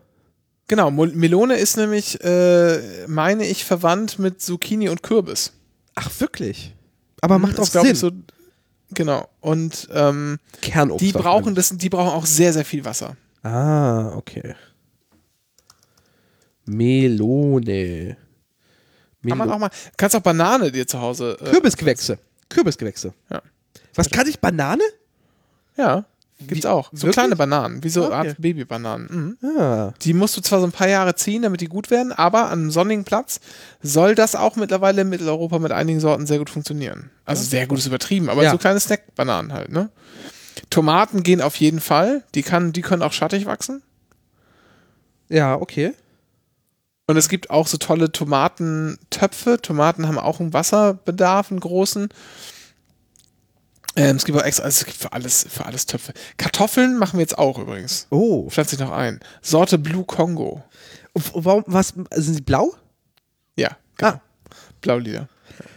[0.71, 5.51] Genau, Melone ist nämlich, äh, meine ich, verwandt mit Zucchini und Kürbis.
[5.95, 6.73] Ach, wirklich?
[7.19, 7.91] Aber macht auch Das glaub Sinn.
[7.93, 8.11] ich, so,
[8.93, 9.27] genau.
[9.41, 11.01] Und ähm, Kernobst.
[11.05, 13.17] die auch brauchen das, die brauchen auch sehr, sehr viel Wasser.
[13.43, 14.55] Ah, okay.
[16.65, 18.15] Melone.
[19.27, 21.37] Kann man Melo- auch mal, kannst auch Banane dir zu Hause.
[21.41, 22.17] Äh, Kürbisgewächse.
[22.47, 23.13] Kürbisgewächse.
[23.29, 23.41] Ja.
[23.95, 24.39] Was kann ich?
[24.39, 24.83] Banane?
[25.75, 26.05] Ja,
[26.47, 26.89] gibt's Wie- auch.
[26.91, 27.13] So wirklich?
[27.13, 28.13] kleine Bananen, wie so Okay.
[28.13, 29.37] Art Babybananen.
[29.41, 29.49] Mhm.
[29.59, 29.93] Ah.
[30.01, 32.59] Die musst du zwar so ein paar Jahre ziehen, damit die gut werden, aber an
[32.59, 33.39] einem sonnigen Platz
[33.81, 37.09] soll das auch mittlerweile in Mitteleuropa mit einigen Sorten sehr gut funktionieren.
[37.25, 38.51] Also sehr gut ist übertrieben, aber Ja.
[38.51, 39.89] so kleine Snackbananen halt, ne?
[40.69, 42.23] Tomaten gehen auf jeden Fall.
[42.35, 43.81] Die, kann, die können auch schattig wachsen.
[45.29, 45.93] Ja, okay.
[47.07, 49.59] Und es gibt auch so tolle Tomatentöpfe.
[49.61, 52.09] Tomaten haben auch einen Wasserbedarf, einen großen.
[53.95, 56.13] Ähm, es gibt auch extra, also es gibt für alles, für alles Töpfe.
[56.37, 58.07] Kartoffeln machen wir jetzt auch übrigens.
[58.09, 58.49] Oh.
[58.49, 59.19] Pflanze ich noch ein.
[59.41, 60.63] Sorte Blue Congo.
[61.13, 62.73] Und Warum, was, sind sie blau?
[63.55, 64.11] Ja, genau.
[64.11, 64.21] Ah.
[64.79, 65.27] Blaulieder.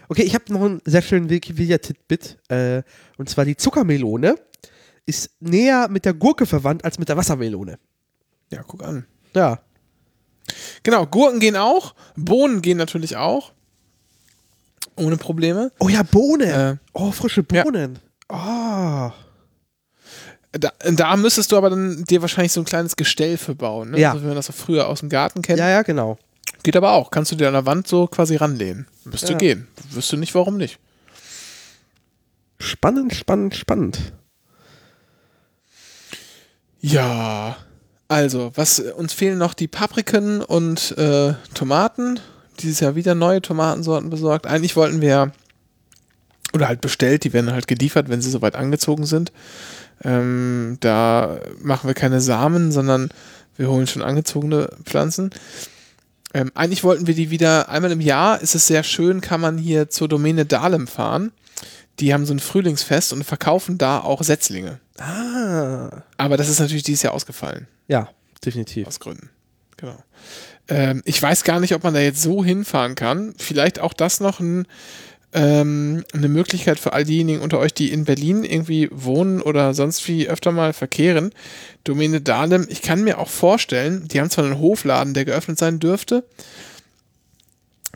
[0.08, 2.38] Okay, ich habe noch einen sehr schönen Wikipedia-Titbit.
[2.48, 2.82] Äh,
[3.16, 4.36] und zwar die Zuckermelone
[5.06, 7.78] ist näher mit der Gurke verwandt als mit der Wassermelone.
[8.50, 9.06] Ja, guck an.
[9.34, 9.60] Ja.
[10.82, 11.94] Genau, Gurken gehen auch.
[12.16, 13.52] Bohnen gehen natürlich auch.
[14.96, 15.72] Ohne Probleme.
[15.80, 16.50] Oh ja, Bohnen.
[16.50, 17.64] Äh, oh, frische ja.
[17.64, 17.98] Bohnen.
[18.28, 19.10] Oh.
[20.52, 23.98] Da, da müsstest du aber dann dir wahrscheinlich so ein kleines Gestell für bauen, ne?
[23.98, 24.12] Ja.
[24.14, 25.58] so wie man das so früher aus dem Garten kennt.
[25.58, 26.16] Ja, ja, genau.
[26.62, 27.10] Geht aber auch.
[27.10, 28.86] Kannst du dir an der Wand so quasi ranlehnen.
[29.04, 29.38] Müsste Ja.
[29.38, 29.66] gehen.
[29.90, 30.78] Wüsste nicht, warum nicht.
[32.58, 33.98] Spannend, spannend, spannend.
[36.80, 37.56] Ja,
[38.08, 42.20] also, was uns fehlen noch die Papriken und äh, Tomaten.
[42.60, 44.46] Dieses Jahr wieder neue Tomatensorten besorgt.
[44.46, 45.32] Eigentlich wollten wir,
[46.52, 49.32] oder halt bestellt, die werden halt geliefert, wenn sie soweit angezogen sind.
[50.02, 53.10] Ähm, da machen wir keine Samen, sondern
[53.56, 55.30] wir holen schon angezogene Pflanzen.
[56.32, 59.56] Ähm, eigentlich wollten wir die wieder, einmal im Jahr ist es sehr schön, kann man
[59.56, 61.30] hier zur Domäne Dahlem fahren.
[62.00, 64.80] Die haben so ein Frühlingsfest und verkaufen da auch Setzlinge.
[64.98, 66.02] Ah.
[66.16, 67.68] Aber das ist natürlich dieses Jahr ausgefallen.
[67.86, 68.08] Ja,
[68.44, 68.88] definitiv.
[68.88, 69.30] Aus Gründen.
[69.76, 70.02] Genau.
[70.68, 73.34] Ähm, ich weiß gar nicht, ob man da jetzt so hinfahren kann.
[73.38, 74.66] Vielleicht auch das noch ein,
[75.32, 80.06] ähm, eine Möglichkeit für all diejenigen unter euch, die in Berlin irgendwie wohnen oder sonst
[80.08, 81.32] wie öfter mal verkehren.
[81.82, 82.66] Domäne Dahlem.
[82.70, 86.24] Ich kann mir auch vorstellen, die haben zwar einen Hofladen, der geöffnet sein dürfte.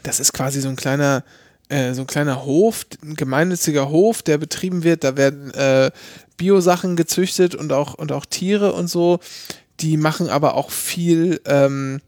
[0.03, 1.25] Das ist quasi so ein kleiner,
[1.69, 5.05] äh, so ein kleiner Hof, ein gemeinnütziger Hof, der betrieben wird.
[5.05, 5.91] Da werden äh,
[6.37, 9.21] Biosachen gezüchtet und auch, und auch Tiere und so.
[9.81, 12.01] Die machen aber auch viel, ähm,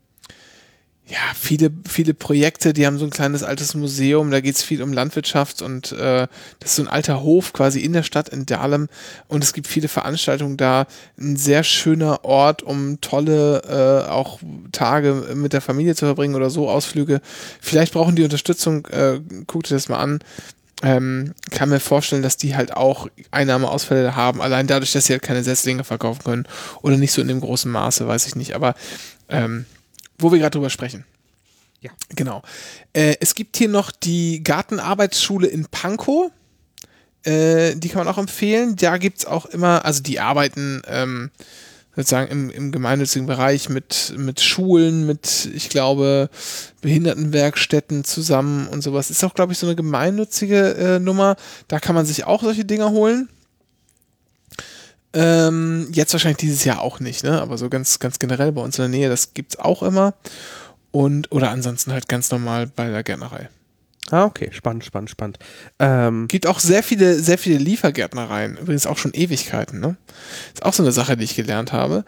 [1.11, 4.81] ja, viele, viele Projekte, die haben so ein kleines altes Museum, da geht es viel
[4.81, 6.29] um Landwirtschaft und äh,
[6.61, 8.89] das ist so ein alter Hof quasi in der Stadt in Dahlem
[9.27, 10.87] und es gibt viele Veranstaltungen da.
[11.19, 14.39] Ein sehr schöner Ort, um tolle äh, auch
[14.71, 17.21] Tage mit der Familie zu verbringen oder so, Ausflüge.
[17.61, 20.21] Vielleicht brauchen die Unterstützung, äh, guckt ihr das mal an.
[20.83, 25.23] Ähm, kann mir vorstellen, dass die halt auch Einnahmeausfälle haben, allein dadurch, dass sie halt
[25.23, 26.49] keine Setzlinge verkaufen können
[26.83, 28.55] oder nicht so in dem großen Maße, weiß ich nicht.
[28.55, 28.75] Aber
[29.29, 29.67] ähm,
[30.21, 31.05] wo wir gerade drüber sprechen.
[31.81, 31.91] Ja.
[32.15, 32.43] Genau.
[32.93, 36.31] Äh, es gibt hier noch die Gartenarbeitsschule in Pankow.
[37.23, 38.77] Äh, die kann man auch empfehlen.
[38.77, 41.31] Da gibt es auch immer, also die arbeiten ähm,
[41.97, 46.31] sozusagen im, im gemeinnützigen Bereich mit, mit Schulen, mit, ich glaube,
[46.83, 49.11] Behindertenwerkstätten zusammen und sowas.
[49.11, 51.37] Ist auch, glaube ich, so eine gemeinnützige äh, Nummer.
[51.69, 53.29] Da kann man sich auch solche Dinger holen.
[55.13, 57.41] Ähm, jetzt wahrscheinlich dieses Jahr auch nicht, ne?
[57.41, 60.15] Aber so ganz, ganz generell bei uns in der Nähe, das gibt's auch immer.
[60.93, 63.49] Und, oder ansonsten halt ganz normal bei der Gärtnerei.
[64.11, 65.39] Ah, okay, spannend, spannend, spannend.
[65.79, 69.97] Ähm, Gibt auch sehr viele, sehr viele Liefergärtnereien, übrigens auch schon Ewigkeiten, ne?
[70.53, 72.05] Ist auch so eine Sache, die ich gelernt habe.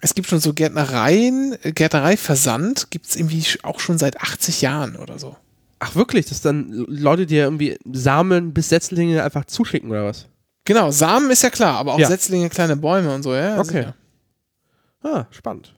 [0.00, 5.36] Es gibt schon so Gärtnereien, Gärtnereiversand gibt's irgendwie auch schon seit 80 Jahren oder so.
[5.78, 10.26] ach wirklich, dass dann Leute dir irgendwie Samen bis Setzlinge einfach zuschicken oder was?
[10.64, 12.08] Genau, Samen ist ja klar, aber auch Ja.
[12.08, 13.58] Setzlinge, kleine Bäume und so, ja.
[13.58, 13.78] Okay.
[13.78, 13.94] sicher.
[15.02, 15.74] Ah, spannend.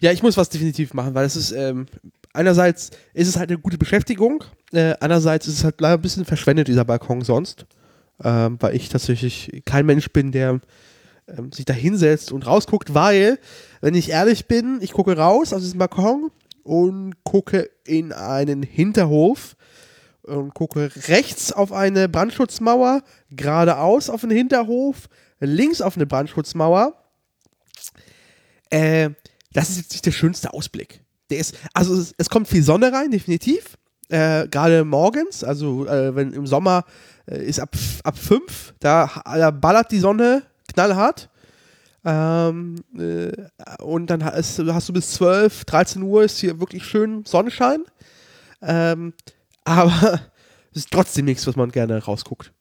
[0.00, 1.86] Ja, ich muss was definitiv machen, weil es ist, ähm,
[2.32, 6.24] einerseits ist es halt eine gute Beschäftigung, äh, andererseits ist es halt leider ein bisschen
[6.24, 7.66] verschwendet, dieser Balkon sonst,
[8.22, 10.60] ähm, weil ich tatsächlich kein Mensch bin, der
[11.26, 13.38] ähm, sich da hinsetzt und rausguckt, weil,
[13.80, 16.30] wenn ich ehrlich bin, ich gucke raus aus diesem Balkon
[16.62, 19.56] und gucke in einen Hinterhof
[20.26, 25.08] und gucke rechts auf eine Brandschutzmauer, geradeaus auf einen Hinterhof,
[25.40, 26.94] links auf eine Brandschutzmauer.
[28.70, 29.10] Äh,
[29.52, 31.02] das ist jetzt nicht der schönste Ausblick.
[31.30, 33.76] Der ist, also es, es kommt viel Sonne rein, definitiv.
[34.08, 36.84] Äh, Gerade morgens, also äh, wenn im Sommer
[37.26, 41.30] äh, ist ab, ab 5, da, da ballert die Sonne knallhart.
[42.04, 43.32] Ähm, äh,
[43.82, 47.82] und dann hast, hast du bis 12, 13 Uhr ist hier wirklich schön Sonnenschein.
[48.60, 49.14] Ähm,
[49.64, 50.20] aber
[50.72, 52.52] es ist trotzdem nichts, was man gerne rausguckt.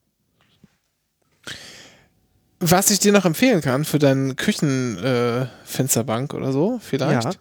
[2.59, 7.25] Was ich dir noch empfehlen kann für deine Küchenfensterbank äh, oder so, vielleicht.
[7.25, 7.31] Ja.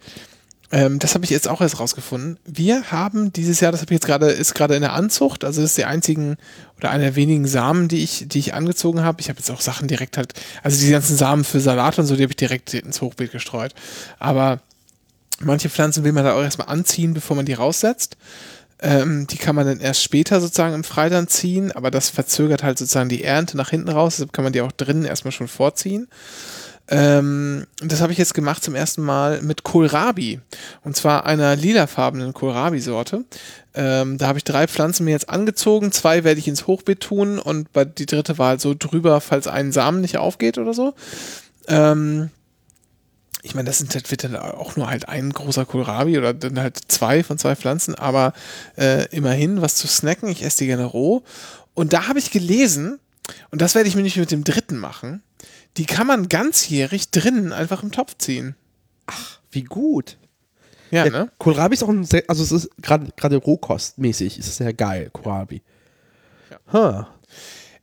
[0.73, 2.39] Ähm, das habe ich jetzt auch erst rausgefunden.
[2.45, 5.61] Wir haben dieses Jahr, das habe ich jetzt gerade, ist gerade in der Anzucht, also
[5.61, 6.39] das ist die einzigen
[6.79, 9.21] oder einer der wenigen Samen, die ich, die ich angezogen habe.
[9.21, 10.33] Ich habe jetzt auch Sachen direkt halt,
[10.63, 13.75] also die ganzen Samen für Salat und so, die habe ich direkt ins Hochbeet gestreut.
[14.19, 14.61] Aber
[15.41, 18.17] manche Pflanzen will man da auch erstmal anziehen, bevor man die raussetzt.
[18.83, 22.79] Ähm, die kann man dann erst später sozusagen im Freiland ziehen, aber das verzögert halt
[22.79, 26.09] sozusagen die Ernte nach hinten raus, deshalb kann man die auch drinnen erstmal schon vorziehen.
[26.89, 30.41] Ähm, das habe ich jetzt gemacht zum ersten Mal mit Kohlrabi.
[30.83, 33.25] Und zwar einer lilafarbenen Kohlrabi-Sorte.
[33.75, 35.93] Ähm, da habe ich drei Pflanzen mir jetzt angezogen.
[35.93, 37.69] Zwei werde ich ins Hochbeet tun und
[37.99, 40.95] die dritte war halt so drüber, falls ein Samen nicht aufgeht oder so.
[41.69, 42.31] Ähm,
[43.43, 46.59] ich meine, das sind, das wird dann auch nur halt ein großer Kohlrabi oder dann
[46.61, 48.33] halt zwei von zwei Pflanzen, aber
[48.79, 50.29] äh, immerhin was zu snacken.
[50.29, 51.25] Ich esse die gerne roh.
[51.75, 53.01] Und da habe ich gelesen,
[53.51, 55.23] und das werde ich mir nicht mit dem dritten machen,
[55.77, 58.55] die kann man ganzjährig drinnen einfach im Topf ziehen.
[59.51, 60.19] Wie gut.
[60.93, 61.31] Ja, Ja, ne?
[61.39, 65.11] Kohlrabi ist auch ein sehr, also es ist gerade gerade rohkostmäßig, ist es sehr geil,
[65.13, 65.63] Kohlrabi.
[66.73, 67.09] Ha.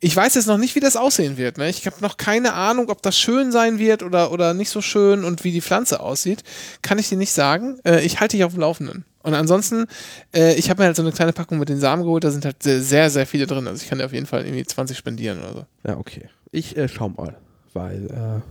[0.02, 1.58] Ich weiß jetzt noch nicht, wie das aussehen wird.
[1.58, 1.70] Ne?
[1.70, 5.26] Ich habe noch keine Ahnung, ob das schön sein wird oder, oder nicht so schön
[5.26, 6.44] und wie die Pflanze aussieht.
[6.82, 7.80] Kann ich dir nicht sagen.
[7.86, 9.04] Äh, ich halte dich auf dem Laufenden.
[9.24, 9.88] Und ansonsten,
[10.34, 12.46] äh, ich habe mir halt so eine kleine Packung mit den Samen geholt, da sind
[12.46, 13.68] halt sehr, sehr, viele drin.
[13.68, 15.66] Also ich kann dir auf jeden Fall irgendwie 20 spendieren oder so.
[15.86, 16.30] Ja, okay.
[16.52, 17.36] Ich äh, schau mal,
[17.74, 18.42] weil äh,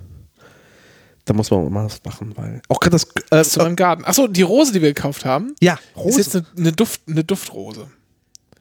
[1.24, 4.04] da muss man mal was machen, weil auch gerade das äh, Zu meinem Garten.
[4.04, 6.18] Achso, die Rose, die wir gekauft haben, ja, ist Rose.
[6.18, 7.88] jetzt eine, eine, Duft, eine Duftrose.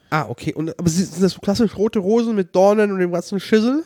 [0.10, 0.54] Ah, okay.
[0.54, 3.84] Und aber sind das so klassisch rote Rosen mit Dornen und dem ganzen Schissel?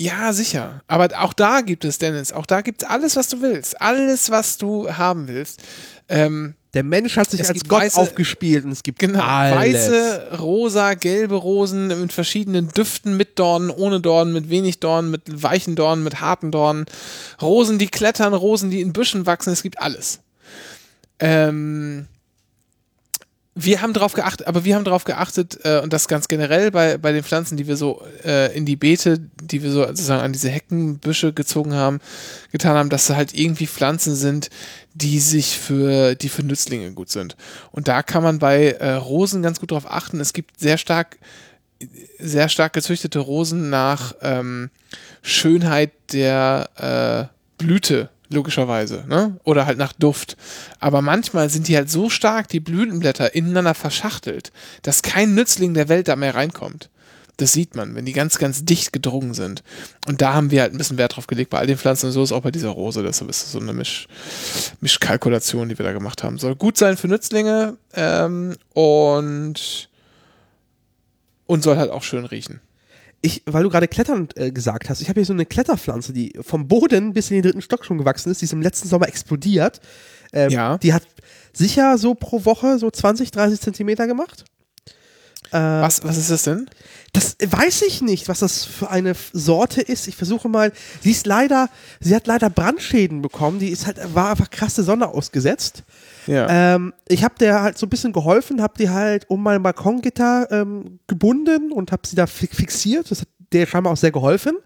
[0.00, 0.82] Ja, sicher.
[0.88, 3.80] Aber auch da gibt es, Dennis, auch da gibt es alles, was du willst.
[3.80, 5.62] Alles, was du haben willst.
[6.08, 9.22] Ähm, Der Mensch hat sich als Gott weiße- aufgespielt und es gibt genau.
[9.22, 9.56] alles.
[9.88, 15.22] Weiße, rosa, gelbe Rosen mit verschiedenen Düften, mit Dornen, ohne Dornen, mit wenig Dornen, mit
[15.44, 16.86] weichen Dornen, mit harten Dornen.
[17.40, 19.52] Rosen, die klettern, Rosen, die in Büschen wachsen.
[19.52, 20.18] Es gibt alles.
[21.20, 22.06] Ähm,
[23.56, 26.98] wir haben darauf geachtet, aber wir haben darauf geachtet, äh, und das ganz generell bei,
[26.98, 30.32] bei den Pflanzen, die wir so äh, in die Beete, die wir so sozusagen an
[30.32, 32.00] diese Heckenbüsche gezogen haben,
[32.50, 34.50] getan haben, dass halt irgendwie Pflanzen sind,
[34.94, 37.36] die sich für, die für Nützlinge gut sind.
[37.70, 40.18] Und da kann man bei äh, Rosen ganz gut drauf achten.
[40.18, 41.18] Es gibt sehr stark,
[42.18, 44.70] sehr stark gezüchtete Rosen nach ähm,
[45.22, 49.38] Schönheit der äh, Blüte logischerweise, ne?
[49.44, 50.36] Oder halt nach Duft.
[50.80, 54.52] Aber manchmal sind die halt so stark, die Blütenblätter ineinander verschachtelt,
[54.82, 56.90] dass kein Nützling der Welt da mehr reinkommt.
[57.36, 59.64] Das sieht man, wenn die ganz, ganz dicht gedrungen sind.
[60.06, 62.12] Und da haben wir halt ein bisschen Wert drauf gelegt bei all den Pflanzen und
[62.12, 63.02] so ist auch bei dieser Rose.
[63.02, 64.06] Deshalb ist das so eine Misch
[64.80, 66.38] Mischkalkulation, die wir da gemacht haben.
[66.38, 69.88] Soll gut sein für Nützlinge ähm, und,
[71.46, 72.60] und soll halt auch schön riechen.
[73.24, 76.34] Ich, weil du gerade Klettern äh, gesagt hast, ich habe hier so eine Kletterpflanze, die
[76.42, 79.08] vom Boden bis in den dritten Stock schon gewachsen ist, die ist im letzten Sommer
[79.08, 79.80] explodiert.
[80.34, 80.76] Ähm, Ja.
[80.78, 81.04] Die hat
[81.54, 84.44] sicher so pro Woche so 20, 30 Zentimeter gemacht.
[85.52, 86.66] Äh, Was, was ist das denn?
[87.14, 90.08] Das weiß ich nicht, was das für eine Sorte ist.
[90.08, 90.72] Ich versuche mal.
[91.00, 93.60] Sie ist leider, sie hat leider Brandschäden bekommen.
[93.60, 95.84] Die ist halt, war einfach krasse Sonne ausgesetzt.
[96.26, 96.74] Ja.
[96.74, 100.48] Ähm, ich habe der halt so ein bisschen geholfen, habe die halt um mein Balkongitter
[100.50, 103.08] ähm, gebunden und habe sie da fi fixiert.
[103.10, 104.56] Das hat der scheinbar auch sehr geholfen,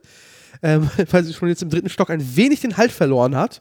[0.62, 3.60] ähm, weil sie schon jetzt im dritten Stock ein wenig den Halt verloren hat.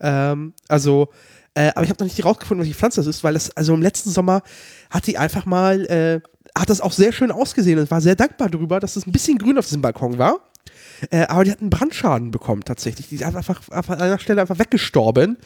[0.00, 1.08] Ähm, also,
[1.54, 3.82] äh, aber ich habe noch nicht rausgefunden, welche Pflanze das ist, weil das, also im
[3.82, 4.42] letzten Sommer
[4.90, 6.20] hat die einfach mal, äh,
[6.56, 9.38] hat das auch sehr schön ausgesehen und war sehr dankbar darüber, dass es ein bisschen
[9.38, 10.40] grün auf diesem Balkon war.
[11.10, 13.08] Äh, aber die hat einen Brandschaden bekommen tatsächlich.
[13.08, 15.38] Die ist einfach, einfach an einer Stelle einfach weggestorben,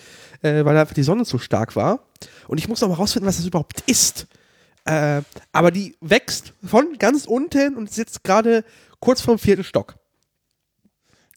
[0.42, 2.00] äh, weil einfach die Sonne zu stark war.
[2.48, 4.26] Und ich muss noch mal rausfinden, was das überhaupt ist.
[4.84, 5.22] Äh,
[5.52, 8.64] aber die wächst von ganz unten und ist jetzt gerade
[9.00, 9.96] kurz vorm vierten Stock.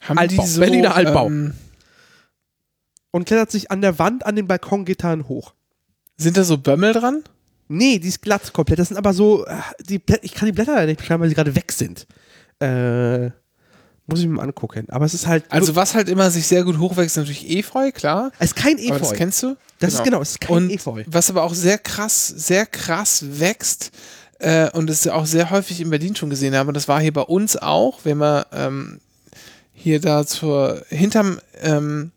[0.02, 1.28] Haben Altbau, Berliner Altbau.
[1.28, 1.54] Ähm,
[3.12, 5.54] Und klettert sich an der Wand an den Balkongittern hoch.
[6.18, 7.24] sind da so Bömmel dran?
[7.68, 8.80] Nee, die ist glatt komplett.
[8.80, 9.56] Das sind aber so, äh,
[9.88, 12.06] die Blä ich kann die Blätter leider nicht beschreiben, weil sie gerade weg sind.
[12.60, 13.32] Äh,
[14.08, 14.86] muss ich mir mal angucken.
[14.90, 17.92] Aber es ist halt, Also was halt immer sich sehr gut hochwächst, ist natürlich Efeu,
[17.92, 18.32] klar.
[18.38, 19.18] es ist kein Aber das Efeu.
[19.18, 19.58] kennst du?
[19.80, 21.04] Das ist genau, es ist kein und Efeu.
[21.08, 23.92] Was aber auch sehr krass, sehr krass wächst
[24.40, 27.14] äh, und das auch sehr häufig in Berlin schon gesehen habe, und das war hier
[27.14, 29.00] bei uns auch, wenn wir ähm,
[29.74, 32.12] hier da zur, hinterm, ähm,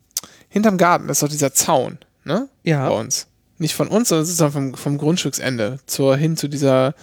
[0.51, 2.49] hinterm Garten, das ist doch dieser Zaun, ne?
[2.65, 2.89] Ja.
[2.89, 3.27] Bei uns.
[3.59, 6.95] Nicht von uns, sondern sozusagen vom, vom Grundstücksende zur, hin zu dieser,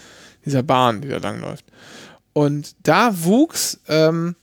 [0.45, 1.65] dieser Bahn, die da langläuft.
[2.33, 4.35] Und da wuchs ähm,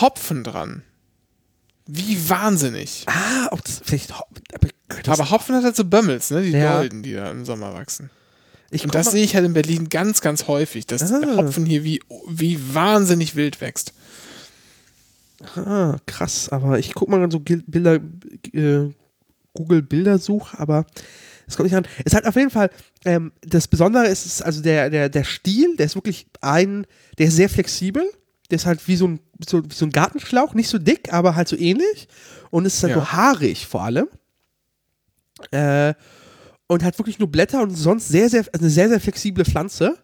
[0.00, 0.82] Hopfen dran.
[1.86, 3.04] Wie wahnsinnig.
[3.06, 4.12] Ah, ob das vielleicht.
[4.12, 4.68] aber
[5.02, 6.42] das, Aber Hopfen hat halt so Bömmels, ne?
[6.42, 6.78] Die Ja.
[6.78, 8.10] Dolden, die da im Sommer wachsen.
[8.70, 11.36] ich Und das sehe ich halt in Berlin ganz, ganz häufig, dass Ah.
[11.36, 13.92] Hopfen hier wie, wie wahnsinnig wild wächst.
[15.54, 18.00] Ah, krass, aber ich guck mal so Bilder,
[18.52, 18.90] äh,
[19.54, 20.86] Google Bildersuch, aber
[21.46, 21.86] es kommt nicht an.
[22.04, 22.70] Es hat auf jeden Fall,
[23.04, 26.86] ähm, das Besondere ist, ist also der, der, der Stiel, der ist wirklich ein,
[27.18, 28.04] der ist sehr flexibel.
[28.50, 31.34] Der ist halt wie so ein, so, wie so ein Gartenschlauch, nicht so dick, aber
[31.34, 32.06] halt so ähnlich.
[32.50, 33.00] Und es ist halt Ja.
[33.00, 34.06] so haarig vor allem.
[35.50, 35.94] Äh,
[36.68, 39.96] und hat wirklich nur Blätter und sonst sehr, sehr, also eine sehr, sehr flexible Pflanze.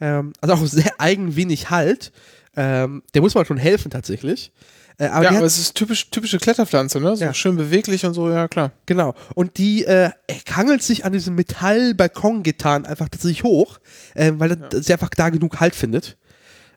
[0.00, 2.12] Ähm, also auch sehr eigen wenig Halt.
[2.56, 4.52] Ähm, der muss man schon helfen tatsächlich.
[4.96, 7.16] Äh, aber ja, aber hat, es ist typisch, typische Kletterpflanze, ne?
[7.16, 7.34] So Ja.
[7.34, 8.70] schön beweglich und so, ja klar.
[8.86, 9.14] genau.
[9.34, 10.10] Und die äh,
[10.54, 13.78] hangelt sich an diesem Metallbalkongittern einfach tatsächlich hoch,
[14.14, 16.16] äh, weil das- sie einfach da genug Halt findet.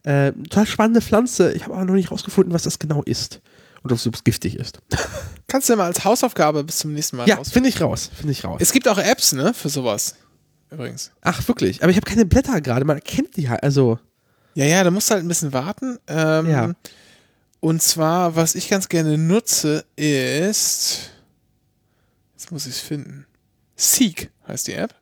[0.04, 1.52] Äh, total spannende Pflanze.
[1.54, 3.42] Ich habe aber noch nicht rausgefunden, was das genau ist.
[3.84, 4.80] Und ob es giftig ist.
[5.48, 7.52] Kannst du ja mal als Hausaufgabe bis zum nächsten Mal Ja, raus.
[7.52, 8.10] finde ich raus.
[8.16, 8.58] Finde ich raus.
[8.62, 9.54] Es gibt auch Apps, ne?
[9.54, 10.16] Für sowas.
[10.70, 11.12] Übrigens.
[11.22, 11.82] Ach, wirklich.
[11.82, 12.86] Aber ich habe keine Blätter gerade.
[12.86, 13.64] Man erkennt die halt.
[13.64, 14.00] Also,
[14.54, 15.98] Ja, ja, da musst du halt ein bisschen warten.
[16.08, 16.74] Ähm, Ja.
[17.60, 21.10] Und zwar, was ich ganz gerne nutze, ist.
[22.34, 23.26] Jetzt muss ich es finden.
[23.76, 24.94] Seek heißt die App.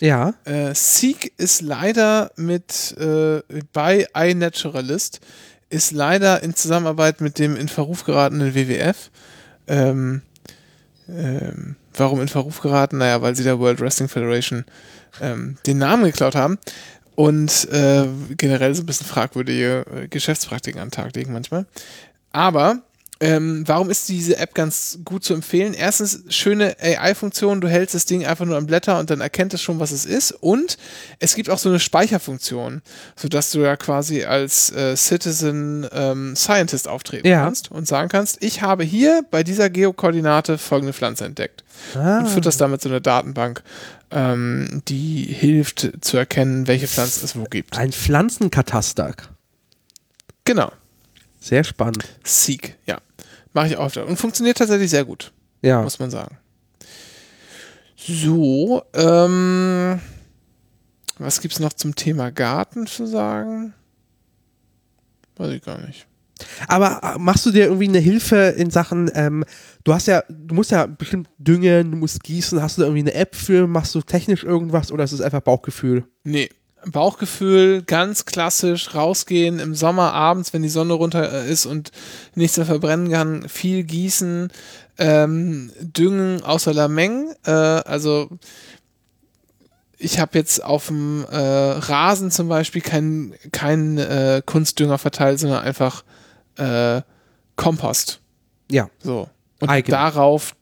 [0.00, 0.34] ja.
[0.44, 3.42] Äh, Seek ist leider mit äh,
[3.72, 5.20] bei iNaturalist
[5.68, 9.10] ist leider in Zusammenarbeit mit dem in Verruf geratenen WWF.
[9.68, 10.22] Ähm,
[11.08, 12.98] ähm, warum in Verruf geraten?
[12.98, 14.64] Naja, weil sie der World Wrestling Federation
[15.20, 16.58] ähm, den Namen geklaut haben
[17.14, 18.06] und äh,
[18.36, 21.66] generell so ein bisschen fragwürdige äh, Geschäftspraktiken an den Tag legen manchmal.
[22.32, 22.82] Aber
[23.22, 25.74] ähm, warum ist diese App ganz gut zu empfehlen?
[25.74, 29.60] Erstens, schöne AI-Funktion, du hältst das Ding einfach nur am Blätter und dann erkennt es
[29.60, 30.32] schon, was es ist.
[30.32, 30.78] Und
[31.18, 32.80] es gibt auch so eine Speicherfunktion,
[33.16, 37.44] sodass du ja quasi als äh, Citizen ähm, Scientist auftreten Ja.
[37.44, 41.62] kannst und sagen kannst, ich habe hier bei dieser Geokoordinate folgende Pflanze entdeckt.
[41.94, 42.20] Ah.
[42.20, 43.62] Und fütterst damit so eine Datenbank,
[44.10, 47.76] ähm, die hilft zu erkennen, welche Pflanzen es wo gibt.
[47.78, 49.14] Ein Pflanzenkataster.
[50.44, 50.72] Genau.
[51.38, 52.04] Sehr spannend.
[52.24, 52.98] Seek, ja.
[53.52, 53.94] Mache ich auch.
[53.96, 55.32] Und funktioniert tatsächlich sehr gut.
[55.62, 55.82] Ja.
[55.82, 56.38] muss man sagen.
[57.96, 60.00] So, ähm,
[61.18, 63.74] was gibt's noch zum Thema Garten zu sagen?
[65.36, 66.06] Weiß ich gar nicht.
[66.68, 69.44] Aber äh, machst du dir irgendwie eine Hilfe in Sachen, ähm,
[69.84, 73.10] du hast ja, du musst ja bestimmt düngen, du musst gießen, hast du da irgendwie
[73.10, 76.04] eine App für, machst du technisch irgendwas oder ist es einfach Bauchgefühl?
[76.24, 76.50] Nee,
[76.86, 81.90] Bauchgefühl, ganz klassisch, rausgehen im Sommer abends, wenn die Sonne runter ist und
[82.34, 84.50] nichts mehr verbrennen kann, viel gießen,
[84.98, 88.30] ähm, düngen außer Lameng, äh, also
[90.00, 95.62] ich habe jetzt auf dem äh, Rasen zum Beispiel keinen kein, äh, Kunstdünger verteilt, sondern
[95.62, 96.04] einfach
[96.56, 97.02] äh,
[97.56, 98.20] Kompost.
[98.70, 98.88] Ja.
[99.02, 99.28] So.
[99.60, 99.90] Und Eigen.
[99.90, 100.54] darauf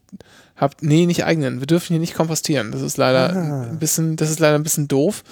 [0.57, 1.61] habt, nee, nicht eigenen.
[1.61, 2.73] Wir dürfen hier nicht kompostieren.
[2.73, 3.63] Das ist leider Ah.
[3.71, 5.23] ein bisschen, das ist leider ein bisschen doof.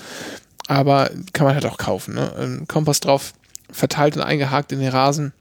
[0.68, 2.32] Aber kann man halt auch kaufen, ne?
[2.36, 3.32] Ein Kompost drauf
[3.70, 5.32] verteilt und eingehakt in den Rasen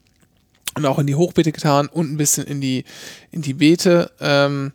[0.76, 2.84] und auch in die Hochbeete getan und ein bisschen in die,
[3.32, 4.12] in die Beete.
[4.20, 4.72] Ähm,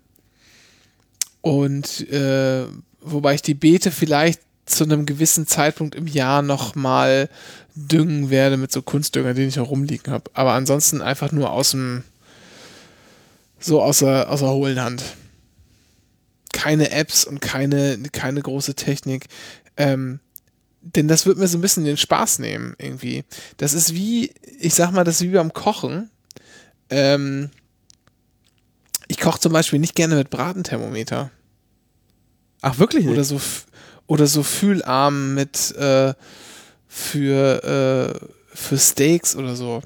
[1.40, 2.66] und äh,
[3.00, 4.40] wobei ich die Beete vielleicht
[4.70, 7.28] zu einem gewissen Zeitpunkt im Jahr nochmal
[7.74, 10.30] düngen werde mit so Kunstdünger, den ich noch rumliegen habe.
[10.34, 12.05] Aber ansonsten einfach nur aus dem,
[13.59, 15.02] so aus der, aus der hohlen Hand.
[16.52, 19.26] Keine Apps und keine, keine große Technik.
[19.76, 20.20] Ähm,
[20.82, 23.24] denn das wird mir so ein bisschen den Spaß nehmen, irgendwie.
[23.59, 26.10] Das ist wie, ich sag mal, das ist wie beim Kochen.
[26.88, 27.51] Ähm,
[29.09, 31.30] ich koche zum Beispiel nicht gerne mit Bratenthermometer.
[32.62, 33.12] Ach, wirklich nicht?
[33.12, 33.40] Oder so,
[34.06, 36.14] oder so Fühlarm mit äh,
[36.88, 39.82] für, äh, für Steaks oder so.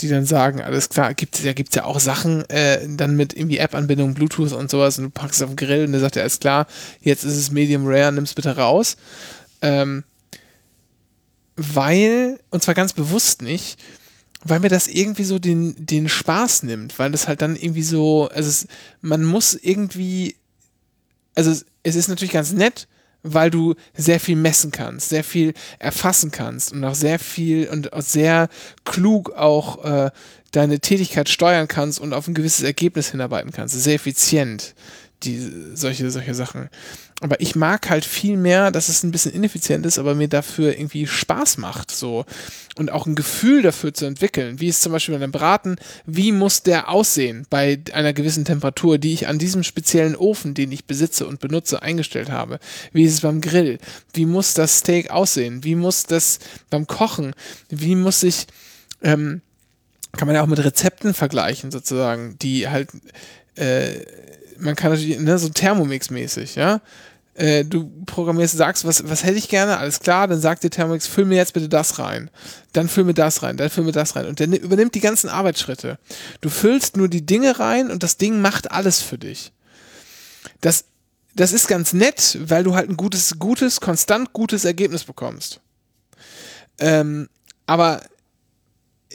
[0.00, 3.34] Die dann sagen, alles klar, gibt, da gibt es ja auch Sachen, äh, dann mit
[3.34, 6.14] irgendwie App-Anbindung, Bluetooth und sowas und du packst es auf den Grill und der sagt
[6.14, 6.68] ja, alles klar,
[7.00, 8.96] jetzt ist es Medium Rare, nimm's bitte raus.
[9.60, 10.04] Ähm,
[11.56, 13.80] weil, und zwar ganz bewusst nicht,
[14.44, 18.28] weil mir das irgendwie so den, den Spaß nimmt, weil das halt dann irgendwie so,
[18.32, 18.68] also es,
[19.00, 20.36] man muss irgendwie,
[21.38, 22.88] also es, es ist natürlich ganz nett,
[23.22, 27.92] weil du sehr viel messen kannst, sehr viel erfassen kannst und auch sehr viel und
[27.92, 28.48] auch sehr
[28.84, 30.10] klug auch äh,
[30.50, 33.80] deine Tätigkeit steuern kannst und auf ein gewisses Ergebnis hinarbeiten kannst.
[33.80, 34.74] Sehr effizient,
[35.22, 35.38] die,
[35.74, 36.70] solche, solche Sachen.
[37.20, 40.78] Aber ich mag halt viel mehr, dass es ein bisschen ineffizient ist, aber mir dafür
[40.78, 42.24] irgendwie Spaß macht, so.
[42.76, 44.60] Und auch ein Gefühl dafür zu entwickeln.
[44.60, 45.76] Wie ist zum Beispiel bei einem Braten,
[46.06, 50.70] wie muss der aussehen bei einer gewissen Temperatur, die ich an diesem speziellen Ofen, den
[50.70, 52.60] ich besitze und benutze, eingestellt habe?
[52.92, 53.78] Wie ist es beim Grill?
[54.12, 55.64] Wie muss das Steak aussehen?
[55.64, 56.38] Wie muss das
[56.70, 57.34] beim Kochen?
[57.68, 58.46] Wie muss ich,
[59.02, 59.40] ähm,
[60.12, 62.90] kann man ja auch mit Rezepten vergleichen, sozusagen, die halt,
[63.56, 64.04] äh,
[64.58, 66.80] man kann natürlich, ne, so Thermomix-mäßig, ja.
[67.34, 71.06] Äh, du programmierst, sagst, was, was hätte ich gerne, alles klar, dann sagt dir Thermomix,
[71.06, 72.30] füll mir jetzt bitte das rein.
[72.72, 74.26] Dann füll mir das rein, dann füll mir das rein.
[74.26, 75.98] Und ni- übernimmt die ganzen Arbeitsschritte.
[76.40, 79.52] Du füllst nur die Dinge rein und das Ding macht alles für dich.
[80.60, 80.86] Das,
[81.36, 85.60] das ist ganz nett, weil du halt ein gutes, gutes, konstant gutes Ergebnis bekommst.
[86.80, 87.28] Ähm,
[87.66, 88.00] aber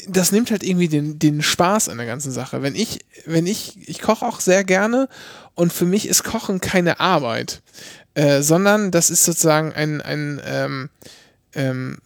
[0.07, 2.61] das nimmt halt irgendwie den, den Spaß an der ganzen Sache.
[2.61, 5.09] Wenn ich, wenn ich, ich koche auch sehr gerne
[5.55, 7.61] und für mich ist Kochen keine Arbeit,
[8.15, 10.89] äh, sondern das ist sozusagen ein, ein ähm,
[11.53, 11.97] ähm,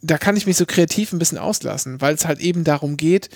[0.00, 3.30] da kann ich mich so kreativ ein bisschen auslassen, weil es halt eben darum geht,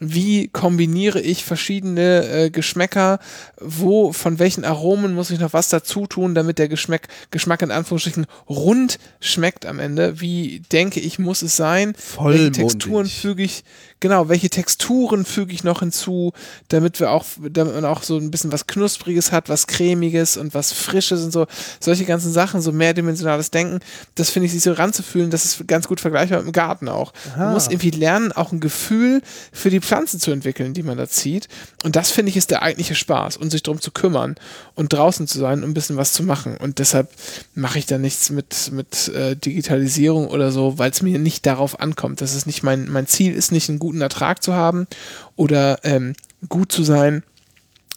[0.00, 3.18] wie kombiniere ich verschiedene äh, Geschmäcker,
[3.60, 7.70] wo, von welchen Aromen muss ich noch was dazu tun, damit der Geschmack, Geschmack in
[7.70, 10.20] Anführungsstrichen rund schmeckt am Ende.
[10.20, 11.88] Wie denke ich, muss es sein?
[11.88, 12.52] Welche Vollmundig.
[12.52, 13.64] Texturen füge ich,
[14.00, 16.32] genau, welche Texturen füge ich noch hinzu,
[16.68, 20.54] damit wir auch, damit man auch so ein bisschen was Knuspriges hat, was Cremiges und
[20.54, 21.46] was Frisches und so.
[21.80, 23.80] Solche ganzen Sachen, so mehrdimensionales Denken,
[24.14, 27.12] das finde ich, sich so ranzufühlen, das ist ganz gut vergleichbar mit dem Garten auch.
[27.36, 27.52] Man Aha.
[27.52, 29.22] muss irgendwie lernen, auch ein Gefühl
[29.52, 31.48] für die Pflanzen zu entwickeln, die man da zieht.
[31.84, 34.36] Und das finde ich ist der eigentliche Spaß und sich darum zu kümmern
[34.74, 36.56] und draußen zu sein und ein bisschen was zu machen.
[36.56, 37.10] Und deshalb
[37.54, 41.80] mache ich da nichts mit, mit äh, Digitalisierung oder so, weil es mir nicht darauf
[41.80, 42.20] ankommt.
[42.20, 44.86] Das ist nicht mein, mein Ziel ist nicht einen guten Ertrag zu haben
[45.34, 46.12] oder ähm,
[46.50, 47.22] gut zu sein,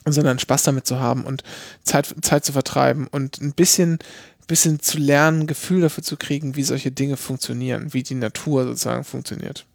[0.06, 1.44] sondern Spaß damit zu haben und
[1.84, 4.00] Zeit, Zeit zu vertreiben und ein bisschen,
[4.48, 8.64] bisschen zu lernen, ein Gefühl dafür zu kriegen, wie solche Dinge funktionieren, wie die Natur
[8.64, 9.66] sozusagen funktioniert.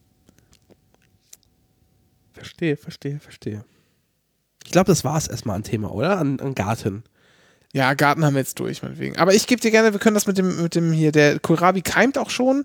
[2.32, 3.64] Verstehe, verstehe, verstehe.
[4.64, 6.18] Ich glaube, das war es erstmal an Thema, oder?
[6.18, 7.04] An, an Garten.
[7.74, 9.18] Ja, Garten haben wir jetzt durch, meinetwegen.
[9.18, 11.82] Aber ich gebe dir gerne, wir können das mit dem, mit dem hier, der Kohlrabi
[11.82, 12.64] keimt auch schon.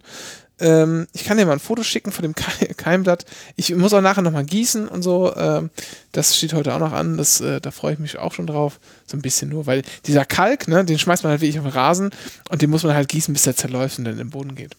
[0.61, 3.25] Ähm, ich kann dir mal ein Foto schicken von dem Ke- Keimblatt.
[3.55, 5.35] Ich muss auch nachher nochmal gießen und so.
[5.35, 5.69] Ähm,
[6.11, 7.17] das steht heute auch noch an.
[7.17, 8.79] Das, äh, da freue ich mich auch schon drauf.
[9.07, 11.73] So ein bisschen nur, weil dieser Kalk, ne, den schmeißt man halt wirklich auf den
[11.73, 12.11] Rasen
[12.49, 14.75] und den muss man halt gießen, bis der zerläuft und dann in den Boden geht.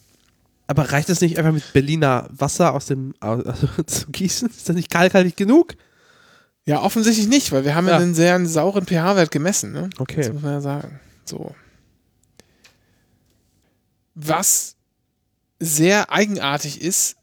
[0.65, 3.43] Aber reicht es nicht einfach mit Berliner Wasser aus dem also,
[3.85, 4.49] zu gießen?
[4.49, 5.75] Ist das nicht kalkhaltig genug?
[6.65, 7.99] Ja, offensichtlich nicht, weil wir haben ja, Ja.
[7.99, 9.89] einen sehr sauren pH-Wert gemessen, ne?
[9.97, 10.21] Okay.
[10.21, 10.99] Das muss man ja sagen.
[11.25, 11.53] So.
[14.15, 14.72] Was
[15.59, 17.15] sehr eigenartig ist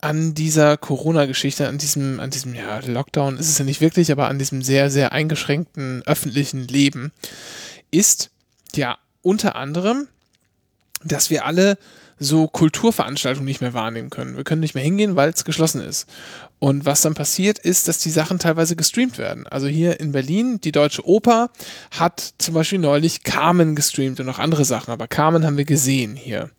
[0.00, 4.28] an dieser Corona-Geschichte, an diesem, an diesem, ja, Lockdown ist es ja nicht wirklich, aber
[4.28, 7.12] an diesem sehr, sehr eingeschränkten öffentlichen Leben,
[7.90, 8.30] ist
[8.74, 10.08] ja unter anderem,
[11.02, 11.78] dass wir alle
[12.18, 14.36] so Kulturveranstaltungen nicht mehr wahrnehmen können.
[14.36, 16.06] Wir können nicht mehr hingehen, weil es geschlossen ist.
[16.58, 19.46] Und was dann passiert, ist, dass die Sachen teilweise gestreamt werden.
[19.46, 21.50] Also hier in Berlin, die Deutsche Oper
[21.90, 26.16] hat zum Beispiel neulich Carmen gestreamt und noch andere Sachen, aber Carmen haben wir gesehen
[26.16, 26.50] hier.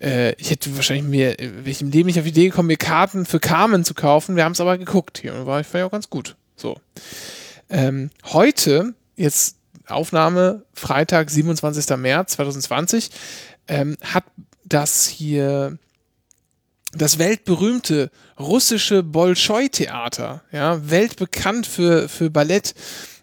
[0.00, 2.76] Äh, ich hätte wahrscheinlich mir, wenn ich im Leben nicht auf die Idee gekommen, mir
[2.76, 4.36] Karten für Carmen zu kaufen.
[4.36, 6.36] Wir haben es aber geguckt hier und war, war ja auch ganz gut.
[6.54, 6.76] So.
[7.68, 9.56] Ähm, heute, jetzt
[9.88, 11.96] Aufnahme, Freitag, 27.
[11.96, 13.10] März 2020,
[13.66, 14.24] ähm, hat
[14.64, 15.78] das hier
[16.92, 22.74] das weltberühmte russische Bolschoi-Theater, ja, weltbekannt für, für Ballett,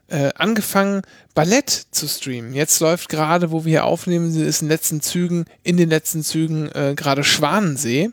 [0.10, 1.02] äh, angefangen,
[1.36, 2.54] Ballett zu streamen.
[2.54, 6.24] Jetzt läuft gerade, wo wir hier aufnehmen, ist in den letzten Zügen, in den letzten
[6.24, 8.12] Zügen äh, gerade Schwanensee.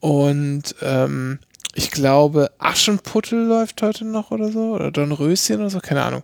[0.00, 1.38] Und ähm,
[1.74, 6.22] ich glaube, Aschenputtel läuft heute noch oder so, oder Dornröschen oder so, keine Ahnung.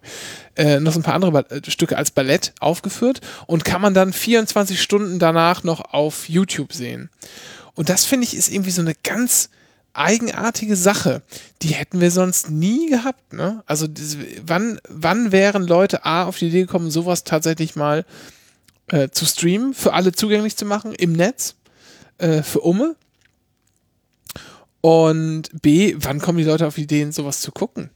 [0.55, 3.95] Äh, noch so ein paar andere ba äh, Stücke als Ballett aufgeführt und kann man
[3.95, 7.11] dann 24 Stunden danach noch auf YouTube sehen.
[7.75, 9.51] Und das finde ich ist irgendwie so eine ganz
[9.93, 11.23] eigenartige Sache.
[11.63, 13.63] Die hätten wir sonst nie gehabt, ne?
[13.67, 13.87] Also,
[14.45, 18.05] wann, wann wären Leute A auf die Idee gekommen, sowas tatsächlich mal
[18.89, 21.57] äh, zu streamen, für alle zugänglich zu machen im Netz,
[22.19, 22.97] äh, für Umme?
[24.81, 27.91] Und B, wann kommen die Leute auf Ideen, sowas zu gucken?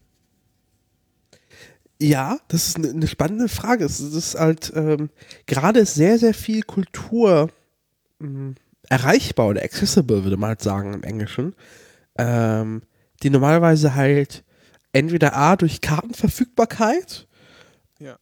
[2.00, 3.84] Ja, das ist eine, eine spannende Frage.
[3.84, 5.10] Es ist halt ähm,
[5.46, 7.50] gerade sehr, sehr viel Kultur
[8.18, 8.54] mh, hm,
[8.88, 11.54] erreichbar oder accessible, würde man halt sagen im Englischen,
[12.18, 12.82] ähm,
[13.22, 14.44] die normalerweise halt
[14.92, 17.26] entweder A durch Kartenverfügbarkeit
[17.98, 18.16] ja.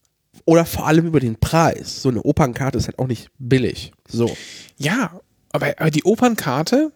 [0.45, 2.03] oder vor allem über den Preis.
[2.03, 3.93] So eine Opernkarte ist halt auch nicht billig.
[4.09, 4.35] So.
[4.79, 5.21] Ja,
[5.53, 6.93] aber, aber die Opernkarte,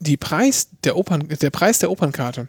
[0.00, 2.48] die Preis der Opern, der Preis der Opernkarte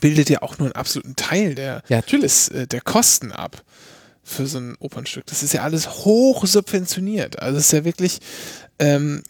[0.00, 3.62] bildet ja auch nur einen absoluten Teil der, ja, des, äh, der Kosten ab
[4.22, 5.26] für so ein Opernstück.
[5.26, 7.40] Das ist ja alles hoch subventioniert.
[7.40, 8.20] Also es ist ja wirklich
[8.80, 9.22] ähm,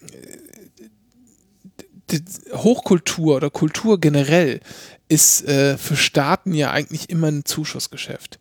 [2.52, 4.60] Hochkultur oder Kultur generell
[5.08, 8.40] ist äh, für Staaten ja eigentlich immer ein Zuschussgeschäft.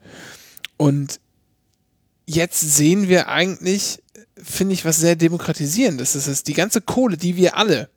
[0.77, 1.19] Und
[2.25, 4.01] jetzt sehen wir eigentlich,
[4.41, 6.13] finde ich, was sehr demokratisierendes.
[6.13, 7.89] Das ist die ganze Kohle, die wir alle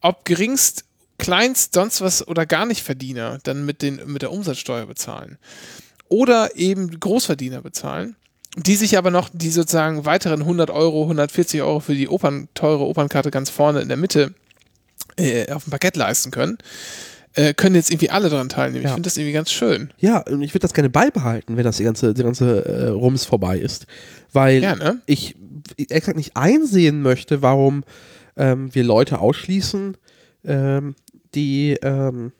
[0.00, 0.84] ob geringst,
[1.18, 5.38] kleinst, sonst was oder gar nicht Verdiener dann mit, den, mit der Umsatzsteuer bezahlen.
[6.08, 8.16] Oder eben Großverdiener bezahlen,
[8.56, 12.84] die sich aber noch die sozusagen weiteren 100 Euro, 140 Euro für die Opern, teure
[12.84, 14.34] Opernkarte ganz vorne in der Mitte
[15.16, 16.58] äh, auf dem Parkett leisten können
[17.36, 18.84] äh, können jetzt irgendwie alle daran teilnehmen.
[18.84, 18.90] Ja.
[18.90, 19.90] Ich finde das irgendwie ganz schön.
[19.98, 23.24] Ja, und ich würde das gerne beibehalten, wenn das die ganze, die ganze äh, Rums
[23.24, 23.86] vorbei ist.
[24.32, 25.00] Weil ja, ne?
[25.06, 25.36] ich
[25.76, 27.84] exakt nicht einsehen möchte, warum
[28.36, 29.96] ähm, wir Leute ausschließen,
[30.44, 30.94] ähm,
[31.34, 32.32] die, ähm,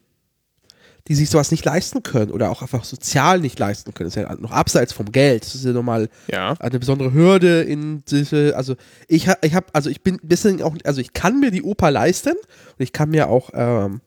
[1.09, 4.09] die sich sowas nicht leisten können oder auch einfach sozial nicht leisten können.
[4.09, 5.45] Das ist ja noch abseits vom Geld.
[5.45, 6.55] Das ist ja nochmal ja.
[6.59, 8.75] eine besondere Hürde in diese, also
[9.07, 11.91] ich, ich habe, also ich bin ein bisschen auch, also ich kann mir die Oper
[11.91, 14.01] leisten und ich kann mir auch, ähm,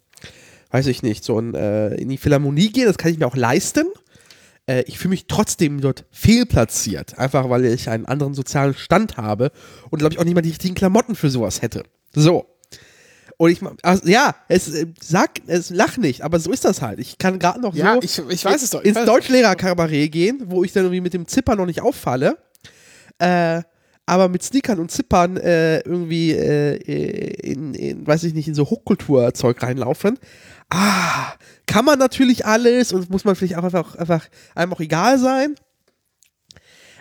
[0.71, 3.35] weiß ich nicht, so ein, äh, in die Philharmonie gehen, das kann ich mir auch
[3.35, 3.85] leisten
[4.67, 7.17] äh, ich fühle mich trotzdem dort fehlplatziert.
[7.17, 9.51] Einfach weil ich einen anderen sozialen Stand habe
[9.89, 11.83] und glaube ich auch nicht mal die richtigen Klamotten für sowas hätte.
[12.13, 12.45] So.
[13.41, 16.99] Und ich, also, ja, es äh, sag, es lach nicht, aber so ist das halt.
[16.99, 18.83] Ich kann gerade noch ja, so ich, ich weiß es doch.
[18.83, 22.37] ins Deutschlehrerkabarett gehen, wo ich dann irgendwie mit dem Zipper noch nicht auffalle.
[23.17, 23.61] Äh,
[24.05, 26.75] aber mit Sneakern und Zippern äh, irgendwie äh,
[27.41, 30.19] in, in, weiß ich nicht, in so Hochkulturzeug reinlaufen.
[30.69, 31.31] Ah,
[31.65, 35.55] kann man natürlich alles und muss man vielleicht auch einfach, einfach einem auch egal sein.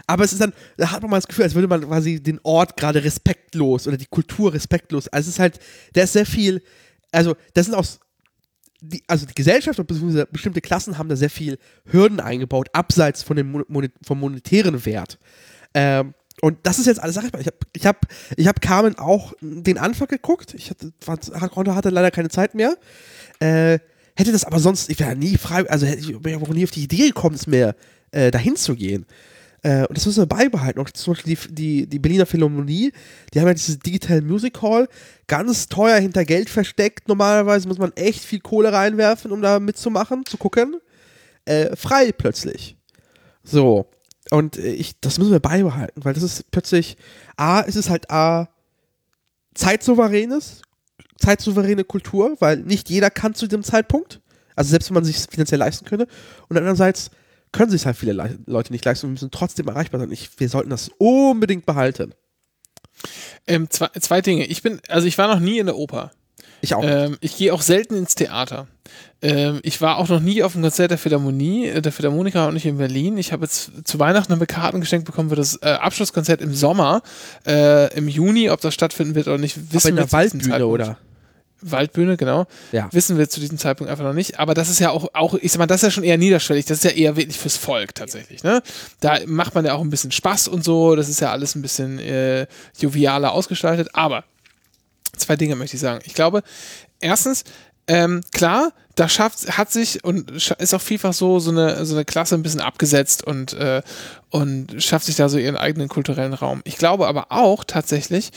[0.08, 2.40] Aber es ist dann, da hat man mal das Gefühl, als würde man quasi den
[2.42, 5.06] Ort gerade respektlos oder die Kultur respektlos.
[5.08, 5.60] Also es ist halt,
[5.92, 6.62] da ist sehr viel,
[7.12, 7.84] also das sind auch,
[8.80, 13.36] die, also die Gesellschaft und bestimmte Klassen haben da sehr viel Hürden eingebaut, abseits von
[13.36, 15.18] dem Mon vom monetären Wert.
[15.74, 18.06] Ähm, und das ist jetzt alles, sag ich mal, ich habe ich hab,
[18.36, 20.54] ich hab Carmen auch den Anfang geguckt.
[20.54, 22.78] Ich hatte, hatte leider keine Zeit mehr.
[23.40, 23.78] Äh,
[24.14, 26.84] hätte das aber sonst, ich wäre nie frei, also hätte ich wäre nie auf die
[26.84, 27.74] Idee gekommen, es mehr
[28.12, 29.04] äh, dahin zu gehen.
[29.62, 30.80] Äh, und das müssen wir beibehalten.
[30.80, 32.92] Auch zum Beispiel die, die, die Berliner Philharmonie,
[33.32, 34.88] die haben ja dieses Digital Music Hall,
[35.26, 37.08] ganz teuer hinter Geld versteckt.
[37.08, 40.76] Normalerweise muss man echt viel Kohle reinwerfen, um da mitzumachen, zu gucken.
[41.44, 42.76] Äh, frei plötzlich.
[43.42, 43.86] So.
[44.30, 46.96] Und äh, ich, das müssen wir beibehalten, weil das ist plötzlich,
[47.36, 48.48] A, ist es halt A,
[49.54, 50.62] zeitsouveränes,
[51.18, 54.20] zeitsouveräne Kultur, weil nicht jeder kann zu dem Zeitpunkt.
[54.54, 56.06] Also selbst wenn man sich finanziell leisten könnte.
[56.48, 57.10] Und andererseits
[57.52, 60.12] können sich halt viele Le Leute nicht leisten und müssen trotzdem erreichbar sein.
[60.12, 62.14] Ich, wir sollten das unbedingt behalten.
[63.46, 64.46] Ähm, zwei, zwei Dinge.
[64.46, 66.10] Ich bin, also ich war noch nie in der Oper.
[66.60, 66.82] Ich auch.
[66.84, 68.66] Ähm, ich gehe auch selten ins Theater.
[69.22, 72.54] Ähm, ich war auch noch nie auf einem Konzert der Philharmonie, äh, der Philharmoniker und
[72.54, 73.16] nicht in Berlin.
[73.16, 77.02] Ich habe jetzt zu Weihnachten eine Karten geschenkt bekommen für das äh, Abschlusskonzert im Sommer,
[77.46, 78.50] äh, im Juni.
[78.50, 80.98] Ob das stattfinden wird oder nicht, wissen Aber in wir der Waldbühne, oder?
[81.60, 82.46] Waldbühne, genau.
[82.72, 82.88] Ja.
[82.92, 84.38] Wissen wir zu diesem Zeitpunkt einfach noch nicht.
[84.38, 86.66] Aber das ist ja auch, auch, ich sag mal, das ist ja schon eher niederschwellig.
[86.66, 88.42] Das ist ja eher wirklich fürs Volk tatsächlich.
[88.42, 88.62] Ne?
[89.00, 90.96] Da macht man ja auch ein bisschen Spaß und so.
[90.96, 92.46] Das ist ja alles ein bisschen äh,
[92.78, 93.88] jovialer ausgestaltet.
[93.94, 94.24] Aber
[95.16, 96.00] zwei Dinge möchte ich sagen.
[96.04, 96.42] Ich glaube,
[97.00, 97.44] erstens,
[97.88, 102.04] ähm, klar, da schafft, hat sich und ist auch vielfach so, so eine, so eine
[102.04, 103.82] Klasse ein bisschen abgesetzt und, äh,
[104.30, 106.60] und schafft sich da so ihren eigenen kulturellen Raum.
[106.64, 108.30] Ich glaube aber auch tatsächlich,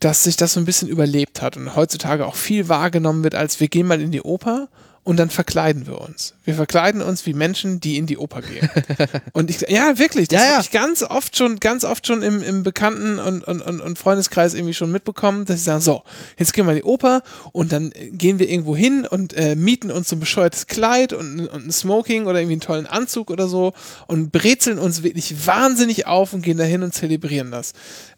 [0.00, 3.60] dass sich das so ein bisschen überlebt hat und heutzutage auch viel wahrgenommen wird, als
[3.60, 4.68] wir gehen mal in die Oper
[5.02, 6.34] und dann verkleiden wir uns.
[6.44, 8.68] Wir verkleiden uns wie Menschen, die in die Oper gehen.
[9.32, 10.52] und ich, ja, wirklich, das Ja, ja.
[10.54, 13.98] habe ich ganz oft schon, ganz oft schon im, im Bekannten- und, und, und, und
[13.98, 16.02] Freundeskreis irgendwie schon mitbekommen, dass sie sagen, so,
[16.38, 17.22] jetzt gehen wir in die Oper
[17.52, 21.48] und dann gehen wir irgendwo hin und äh, mieten uns so ein bescheuertes Kleid und,
[21.48, 23.72] und ein Smoking oder irgendwie einen tollen Anzug oder so
[24.06, 27.72] und brezeln uns wirklich wahnsinnig auf und gehen dahin und zelebrieren das.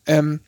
[0.04, 0.40] Ähm,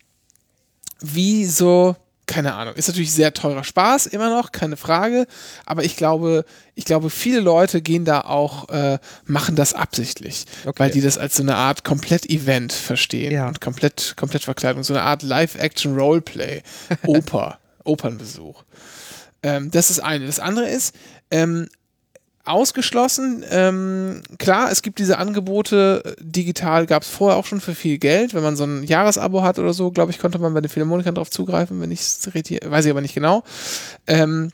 [1.01, 1.97] wie so,
[2.27, 5.27] keine Ahnung, ist natürlich sehr teurer Spaß, immer noch, keine Frage,
[5.66, 6.45] aber ich glaube,
[6.75, 10.79] ich glaube, viele Leute gehen da auch, äh, machen das absichtlich, Okay.
[10.79, 13.47] weil die das als so eine Art Komplett-Event verstehen Ja.
[13.49, 16.62] und komplett, komplett Verkleidung, so eine Art Live-Action-Roleplay,
[17.07, 18.65] Oper, Opernbesuch.
[19.43, 20.25] Ähm, das ist eine.
[20.27, 20.95] Das andere ist,
[21.31, 21.69] ähm,
[22.45, 23.45] ausgeschlossen.
[23.49, 28.35] Ähm, klar, es gibt diese Angebote, digital gab es vorher auch schon für viel Geld.
[28.35, 31.15] Wenn man so ein Jahresabo hat oder so, glaube ich, konnte man bei den Philharmonikern
[31.15, 33.43] drauf zugreifen, wenn ich es richtig, weiß ich aber nicht genau.
[34.07, 34.51] Ähm,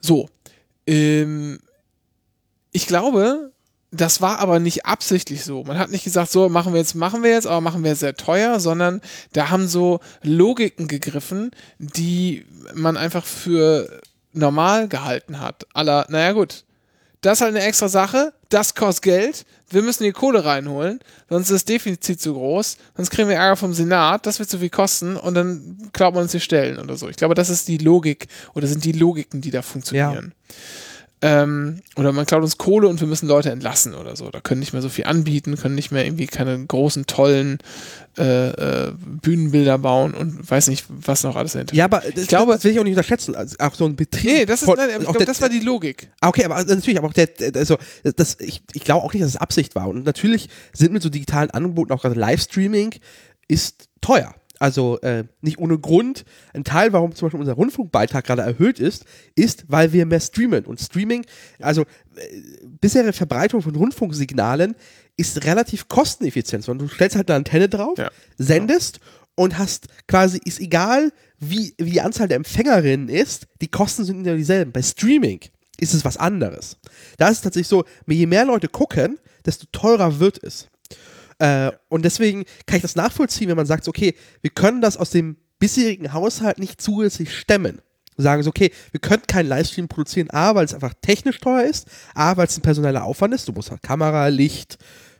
[0.00, 0.28] so.
[0.86, 1.58] Ähm,
[2.72, 3.52] ich glaube,
[3.90, 5.64] das war aber nicht absichtlich so.
[5.64, 8.14] Man hat nicht gesagt, so machen wir jetzt, machen wir jetzt, aber machen wir sehr
[8.14, 9.00] teuer, sondern
[9.32, 14.00] da haben so Logiken gegriffen, die man einfach für
[14.36, 15.66] normal gehalten hat.
[15.74, 16.64] Aller, naja gut,
[17.20, 21.50] das ist halt eine extra Sache, das kostet Geld, wir müssen die Kohle reinholen, sonst
[21.50, 24.70] ist das Defizit zu groß, sonst kriegen wir Ärger vom Senat, das wird zu viel
[24.70, 27.08] kosten und dann klaut man uns die Stellen oder so.
[27.08, 30.34] Ich glaube, das ist die Logik oder sind die Logiken, die da funktionieren.
[31.22, 34.30] Ähm, oder man klaut uns Kohle und wir müssen Leute entlassen oder so.
[34.30, 37.58] Da können nicht mehr so viel anbieten, können nicht mehr irgendwie keine großen, tollen
[38.18, 42.28] äh, äh, Bühnenbilder bauen und weiß nicht, was noch alles dahinter Ja, aber das, Ich
[42.28, 43.34] glaube- das will ich auch nicht unterschätzen.
[43.34, 44.24] Also auch so ein Betrieb.
[44.30, 46.10] Nee, das ist, nein, ich auch glaube, der- das war die Logik.
[46.20, 49.22] Ah, Okay, aber natürlich, aber auch der, der also das, ich, ich glaube auch nicht,
[49.22, 49.88] dass es Absicht war.
[49.88, 52.94] Und natürlich sind mit so digitalen Angeboten auch gerade Livestreaming
[53.48, 54.34] ist teuer.
[54.58, 56.24] Also äh, nicht ohne Grund.
[56.54, 59.04] Ein Teil, warum zum Beispiel unser Rundfunkbeitrag gerade erhöht ist,
[59.34, 60.64] ist, weil wir mehr streamen.
[60.64, 61.24] Und Streaming,
[61.60, 61.86] also äh,
[62.80, 64.74] bisherige Verbreitung von Rundfunksignalen
[65.16, 66.64] ist relativ kosteneffizient.
[66.64, 68.10] Sondern du stellst halt eine Antenne drauf, Ja.
[68.38, 69.00] sendest
[69.34, 74.26] und hast quasi, ist egal, wie, wie die Anzahl der Empfängerinnen ist, die Kosten sind
[74.26, 74.72] immer dieselben.
[74.72, 75.40] Bei Streaming
[75.78, 76.78] ist es was anderes.
[77.18, 80.68] Da ist es tatsächlich so, je mehr Leute gucken, desto teurer wird es.
[81.38, 85.10] Äh, und deswegen kann ich das nachvollziehen, wenn man sagt, okay, wir können das aus
[85.10, 87.80] dem bisherigen Haushalt nicht zusätzlich stemmen.
[88.18, 91.86] Sagen so, okay, wir können keinen Livestream produzieren, A, weil es einfach technisch teuer ist,
[92.14, 94.78] A, weil es ein personeller Aufwand ist, du musst halt Kamera, Licht,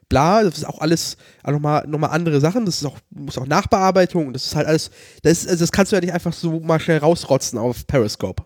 [0.08, 3.46] bla, das ist auch alles nochmal noch mal andere Sachen, das ist auch, muss auch
[3.46, 4.90] Nachbearbeitung, das ist halt alles,
[5.22, 8.44] das, ist, also das kannst du ja nicht einfach so mal schnell rausrotzen auf Periscope.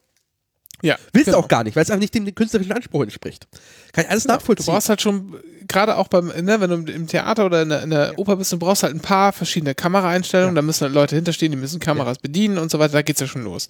[0.82, 0.96] Ja.
[1.12, 1.38] Willst genau.
[1.38, 3.46] du auch gar nicht, weil es einfach nicht dem künstlerischen Anspruch entspricht.
[3.92, 4.66] Kann ich alles Du nachvollziehen.
[4.66, 5.34] brauchst halt schon,
[5.68, 8.52] gerade auch beim, ne, wenn du im Theater oder in der, in der Oper bist,
[8.52, 12.18] du brauchst halt ein paar verschiedene Kameraeinstellungen, da müssen halt Leute hinterstehen, die müssen Kameras
[12.18, 13.68] bedienen und so weiter, da geht's ja schon los.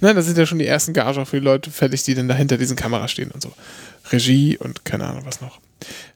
[0.00, 2.28] Ne, da sind ja schon die ersten Gagen auch für die Leute fällig, die dann
[2.28, 3.52] da hinter diesen Kameras stehen und so.
[4.12, 5.58] Regie und keine Ahnung was noch.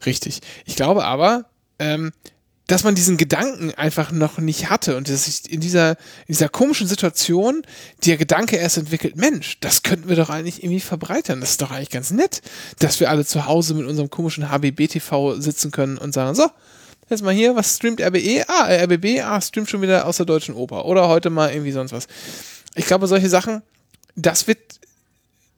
[0.05, 0.41] Richtig.
[0.65, 1.45] Ich glaube aber,
[1.79, 2.11] ähm,
[2.71, 6.47] dass man diesen Gedanken einfach noch nicht hatte und dass sich in dieser, in dieser
[6.47, 7.63] komischen Situation
[8.05, 11.41] der Gedanke erst entwickelt, Mensch, das könnten wir doch eigentlich irgendwie verbreitern.
[11.41, 12.41] Das ist doch eigentlich ganz nett,
[12.79, 16.47] dass wir alle zu Hause mit unserem komischen HBB-TV sitzen können und sagen, so,
[17.09, 18.45] jetzt mal hier, was streamt RBE?
[18.47, 21.91] Ah, RBB, ah, streamt schon wieder aus der Deutschen Oper oder heute mal irgendwie sonst
[21.91, 22.07] was.
[22.75, 23.63] Ich glaube, solche Sachen,
[24.15, 24.59] das wird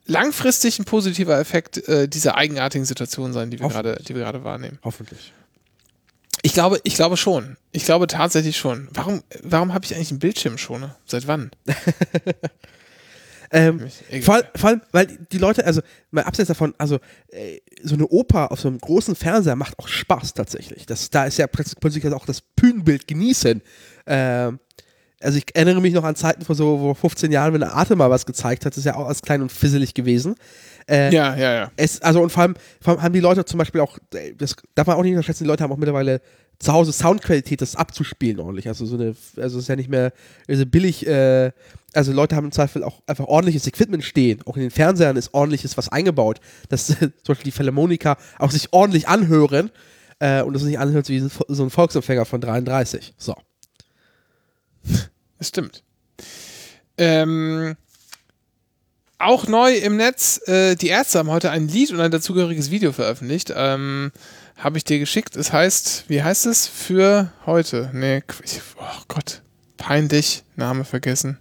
[0.06, 4.42] langfristig ein positiver Effekt äh, dieser eigenartigen Situation sein, die wir gerade, die wir gerade
[4.42, 4.80] wahrnehmen.
[4.82, 5.32] Hoffentlich.
[6.44, 7.56] Ich glaube, ich glaube schon.
[7.72, 8.88] Ich glaube tatsächlich schon.
[8.92, 10.94] Warum, warum habe ich eigentlich einen Bildschirmschoner?
[11.06, 11.50] Seit wann?
[13.50, 13.88] Ähm,
[14.22, 15.80] vor, vor allem, weil die Leute, also
[16.10, 16.98] mal abseits davon, also
[17.28, 20.86] äh, so eine Oper auf so einem großen Fernseher macht auch Spaß tatsächlich.
[20.86, 23.62] Das, da ist ja plötzlich plötzlich auch das Bühnenbild genießen.
[24.06, 24.58] Ähm,
[25.20, 27.94] also ich erinnere mich noch an Zeiten vor so vor 15 Jahren, wenn der Arte
[27.94, 30.34] mal was gezeigt hat, das ist ja auch als klein und fisselig gewesen.
[30.88, 31.72] Äh, Ja, ja, ja.
[31.76, 34.56] es, also und vor allem, vor allem haben die Leute zum Beispiel auch, äh, das
[34.74, 36.20] darf man auch nicht unterschätzen, die Leute haben auch mittlerweile
[36.58, 38.68] zu Hause Soundqualität, das abzuspielen ordentlich.
[38.68, 40.12] Also so eine, also es ist ja nicht mehr
[40.48, 41.52] also billig, äh,
[41.92, 44.40] also Leute haben im Zweifel auch einfach ordentliches Equipment stehen.
[44.46, 48.72] Auch in den Fernsehern ist ordentliches was eingebaut, dass zum Beispiel die Philharmoniker auch sich
[48.72, 49.70] ordentlich anhören
[50.20, 53.14] äh, und das nicht anhört wie so ein Volksempfänger von 33.
[53.18, 53.34] So.
[55.38, 55.82] Das stimmt.
[56.96, 57.76] Ähm,
[59.18, 62.92] auch neu im Netz, äh, die Ärzte haben heute ein Lied und ein dazugehöriges Video
[62.92, 63.52] veröffentlicht.
[63.54, 64.12] Ähm,
[64.56, 65.36] Habe ich dir geschickt.
[65.36, 66.66] Es heißt, wie heißt es?
[66.66, 67.90] Für heute.
[67.92, 69.42] Nee, ich, oh Gott.
[69.76, 70.44] Peinlich.
[70.56, 71.38] Name vergessen.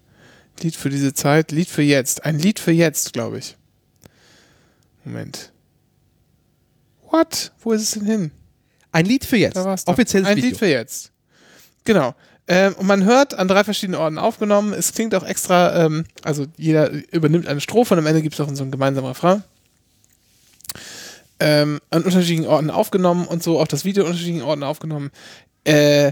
[0.61, 1.51] Lied für diese Zeit.
[1.51, 2.25] Lied für jetzt.
[2.25, 3.57] Ein Lied für jetzt, glaube ich.
[5.03, 5.51] Moment.
[7.09, 7.51] What?
[7.59, 8.31] Wo ist es denn hin?
[8.91, 9.55] Ein Lied für jetzt.
[9.55, 9.87] Da war's.
[9.87, 10.49] Offizielles Ein Video.
[10.49, 11.11] Lied für jetzt.
[11.83, 12.15] Genau.
[12.48, 14.74] Ähm, und man hört an drei verschiedenen Orten aufgenommen.
[14.74, 18.41] Es klingt auch extra, ähm, also jeder übernimmt eine Strophe und am Ende gibt es
[18.41, 19.44] auch so einen gemeinsamen Refrain.
[21.40, 25.11] Ähm, an unterschiedlichen Orten aufgenommen und so auch das Video an unterschiedlichen Orten aufgenommen.
[25.64, 26.11] Äh,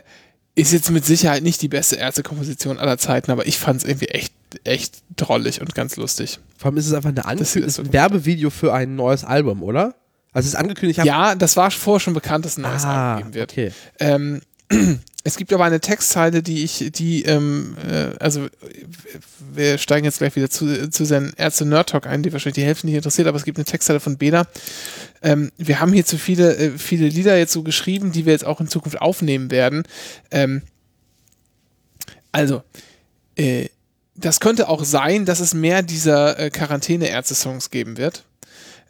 [0.55, 4.07] ist jetzt mit Sicherheit nicht die beste Ärztekomposition aller Zeiten, aber ich fand es irgendwie
[4.07, 4.33] echt,
[4.65, 6.39] echt drollig und ganz lustig.
[6.57, 9.23] Vor allem ist es einfach eine Das Ankündigung, ist ist ein Werbevideo für ein neues
[9.23, 9.95] Album, oder?
[10.33, 13.15] Also es ist angekündigt, ich Ja, das war vorher schon bekannt, dass ein neues ah,
[13.15, 13.51] Album geben wird.
[13.51, 13.71] okay.
[13.99, 14.41] Ähm,
[15.23, 18.47] es gibt aber eine Textzeile, die ich, die, ähm, äh, also
[19.53, 22.65] wir steigen jetzt gleich wieder zu, zu seinen Ärzte Nerd Talk ein, die wahrscheinlich die
[22.65, 24.47] Hälfte nicht interessiert, aber es gibt eine Textzeile von Beda.
[25.21, 28.45] Ähm, wir haben hier zu viele, äh, viele Lieder jetzt so geschrieben, die wir jetzt
[28.45, 29.83] auch in Zukunft aufnehmen werden.
[30.31, 30.63] Ähm,
[32.31, 32.63] also,
[33.35, 33.67] äh,
[34.15, 38.23] das könnte auch sein, dass es mehr dieser äh, Quarantäne-Ärzte-Songs geben wird.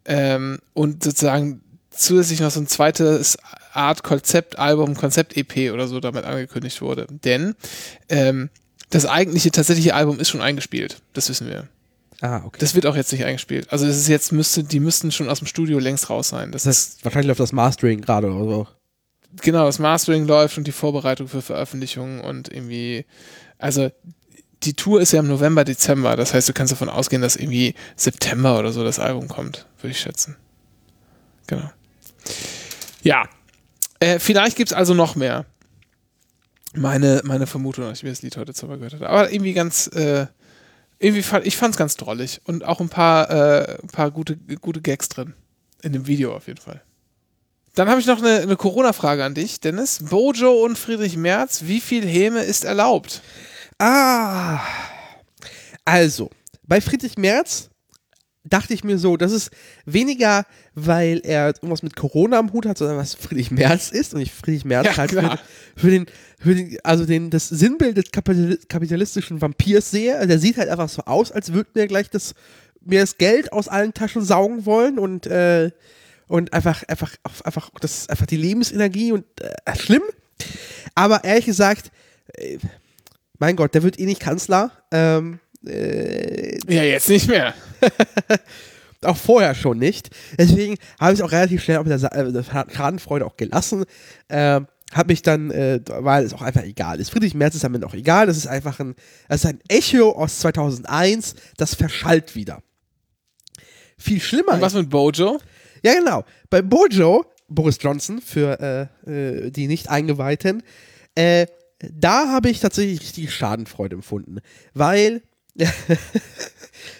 [0.05, 3.37] Ähm, und sozusagen zusätzlich noch so ein zweites
[3.73, 7.07] Art Konzeptalbum, Konzept-EP oder so damit angekündigt wurde.
[7.09, 7.55] Denn
[8.09, 8.49] ähm,
[8.89, 11.01] das eigentliche tatsächliche Album ist schon eingespielt.
[11.13, 11.67] Das wissen wir.
[12.21, 12.57] Ah, okay.
[12.59, 13.71] Das wird auch jetzt nicht eingespielt.
[13.71, 16.51] Also es ist jetzt müsste, die müssten schon aus dem Studio längst raus sein.
[16.51, 18.67] Das, Das ist heißt, wahrscheinlich läuft das Mastering gerade oder so.
[19.41, 23.05] genau das Mastering läuft und die Vorbereitung für Veröffentlichungen und irgendwie,
[23.57, 23.89] also
[24.63, 26.15] die Tour ist ja im November, Dezember.
[26.15, 29.91] Das heißt, du kannst davon ausgehen, dass irgendwie September oder so das Album kommt, würde
[29.91, 30.35] ich schätzen.
[31.47, 31.71] Genau.
[33.01, 33.27] Ja.
[34.01, 35.45] Äh, vielleicht gibt es also noch mehr.
[36.73, 39.07] Meine, meine Vermutung, als ich mir das Lied heute zweimal gehört hatte.
[39.07, 40.25] Aber irgendwie ganz, äh,
[40.97, 42.41] irgendwie fand, ich fand es ganz drollig.
[42.45, 45.33] Und auch ein paar, äh, ein paar gute, gute Gags drin.
[45.83, 46.81] In dem Video auf jeden Fall.
[47.75, 49.99] Dann habe ich noch eine, eine Corona-Frage an dich, Dennis.
[50.01, 53.21] Bojo und Friedrich Merz, wie viel Häme ist erlaubt?
[53.77, 54.61] Ah.
[55.85, 56.31] Also,
[56.63, 57.70] bei Friedrich Merz
[58.51, 59.51] dachte ich mir so, das ist
[59.85, 60.45] weniger,
[60.75, 64.31] weil er irgendwas mit Corona am Hut hat, sondern was Friedrich Merz ist und ich
[64.31, 65.39] Friedrich Merz Ja, halt für,
[65.75, 66.05] für den,
[66.39, 70.15] für den, also den, das Sinnbild des Kapital kapitalistischen Vampirs sehe.
[70.15, 72.35] Also der sieht halt einfach so aus, als würde mir gleich das,
[72.83, 75.71] mir das Geld aus allen Taschen saugen wollen und, äh,
[76.27, 80.03] und einfach, einfach, einfach, das ist einfach die Lebensenergie und äh, schlimm.
[80.95, 81.91] Aber ehrlich gesagt,
[82.33, 82.57] äh,
[83.39, 84.71] mein Gott, der wird eh nicht Kanzler.
[84.91, 87.53] Ähm, äh, Ja, jetzt nicht mehr.
[89.03, 90.09] auch vorher schon nicht.
[90.37, 93.85] Deswegen habe ich es auch relativ schnell auch mit der, äh, der Schadenfreude auch gelassen.
[94.29, 97.09] Ähm, habe mich dann, äh, weil es auch einfach egal ist.
[97.11, 98.27] Friedrich Merz ist damit auch egal.
[98.27, 98.95] Das ist einfach ein,
[99.27, 102.61] das ist ein Echo aus 2001, das verschallt wieder.
[103.97, 104.53] Viel schlimmer.
[104.53, 105.39] Und was mit Bojo?
[105.83, 106.25] Ja, genau.
[106.49, 110.63] Bei Bojo, Boris Johnson, für äh, äh, die nicht Eingeweihten,
[111.15, 111.47] äh,
[111.79, 114.39] da habe ich tatsächlich richtige Schadenfreude empfunden.
[114.73, 115.23] Weil,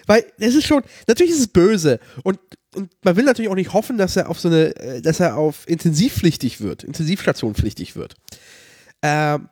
[0.07, 2.40] weil es ist schon, natürlich ist es böse und,
[2.76, 5.38] und man will natürlich auch nicht hoffen, dass er auf so eine, äh, dass er
[5.38, 8.15] auf intensivpflichtig wird, Intensivstationpflichtig wird.
[9.02, 9.49] Ähm,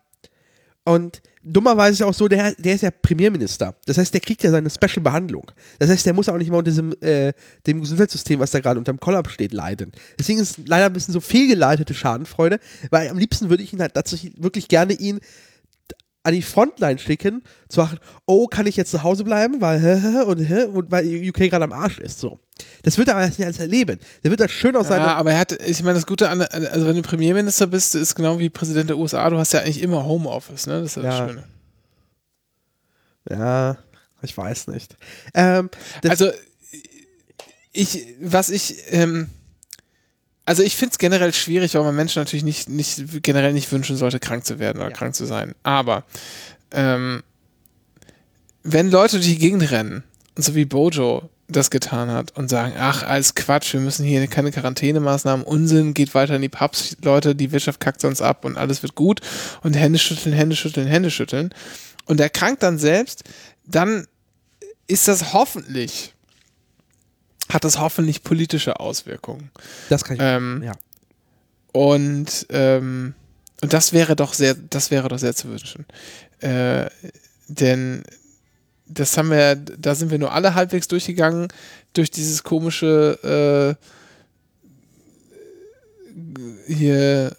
[0.86, 3.76] und dummerweise ist ja auch so, der, der ist ja Premierminister.
[3.86, 5.52] Das heißt, der kriegt ja seine Special-Behandlung.
[5.78, 7.34] Das heißt, der muss auch nicht mal unter diesem äh,
[7.68, 9.92] dem Gesundheitssystem, was da gerade unterm Kollaps steht, leiden.
[10.18, 12.60] Deswegen ist es leider ein bisschen so fehlgeleitete Schadenfreude,
[12.90, 15.20] weil am liebsten würde ich ihn halt tatsächlich wirklich gerne ihn
[16.24, 20.40] an die Frontline schicken, zu sagen, oh, kann ich jetzt zu Hause bleiben, weil und,
[20.76, 22.20] und weil UK gerade am Arsch ist.
[22.20, 22.40] So.
[22.84, 24.00] Das wird er aber nicht alles erleben.
[24.24, 26.42] Der wird das schön aus seiner Ja, aber er hat, ich meine, das Gute an,
[26.42, 29.82] also wenn du Premierminister bist, ist genau wie Präsident der USA, du hast ja eigentlich
[29.82, 30.82] immer Homeoffice, ne?
[30.82, 31.28] Das ist ja das Ja.
[31.30, 31.44] Schöne.
[33.30, 33.78] Ja,
[34.22, 34.96] ich weiß nicht.
[35.34, 35.70] Ähm,
[36.08, 36.32] Also,
[37.72, 39.30] ich, was ich, ähm,
[40.50, 43.98] also ich finde es generell schwierig, weil man Menschen natürlich nicht, nicht generell nicht wünschen
[43.98, 44.96] sollte, krank zu werden oder Ja.
[44.96, 45.54] krank zu sein.
[45.62, 46.06] Aber
[46.72, 47.22] ähm,
[48.64, 50.04] wenn Leute durch die Gegend rennen
[50.36, 54.26] und so wie Bojo das getan hat und sagen, ach, alles Quatsch, wir müssen hier
[54.26, 58.58] keine Quarantänemaßnahmen, Unsinn, geht weiter in die Pubs, Leute, die Wirtschaft kackt sonst ab und
[58.58, 59.22] alles wird gut
[59.62, 61.54] und Hände schütteln, Hände schütteln, Hände schütteln
[62.06, 63.24] und er krankt dann selbst,
[63.68, 64.08] dann
[64.88, 66.16] ist das hoffentlich,
[67.52, 69.52] hat das hoffentlich politische Auswirkungen.
[69.90, 70.22] das kann ich.
[70.24, 70.74] Ähm, ja.
[71.72, 73.16] und ähm,
[73.62, 75.86] und das wäre doch sehr, das wäre doch sehr zu wünschen.
[76.40, 76.90] Äh,
[77.48, 78.04] denn
[78.86, 81.50] das haben wir, da sind wir nur alle halbwegs durchgegangen
[81.94, 83.78] durch dieses komische
[86.68, 87.36] äh, hier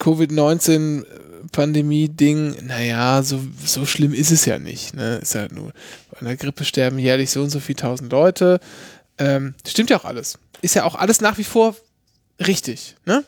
[0.00, 1.04] Covid-19
[1.52, 4.94] Pandemie-Ding, naja, so, so schlimm ist es ja nicht.
[4.94, 5.16] Ne?
[5.16, 5.72] Ist ja nur,
[6.18, 8.60] an der Grippe sterben jährlich so und so viele tausend Leute.
[9.18, 10.38] Ähm, stimmt ja auch alles.
[10.62, 11.76] Ist ja auch alles nach wie vor
[12.44, 12.96] richtig.
[13.06, 13.24] Ne?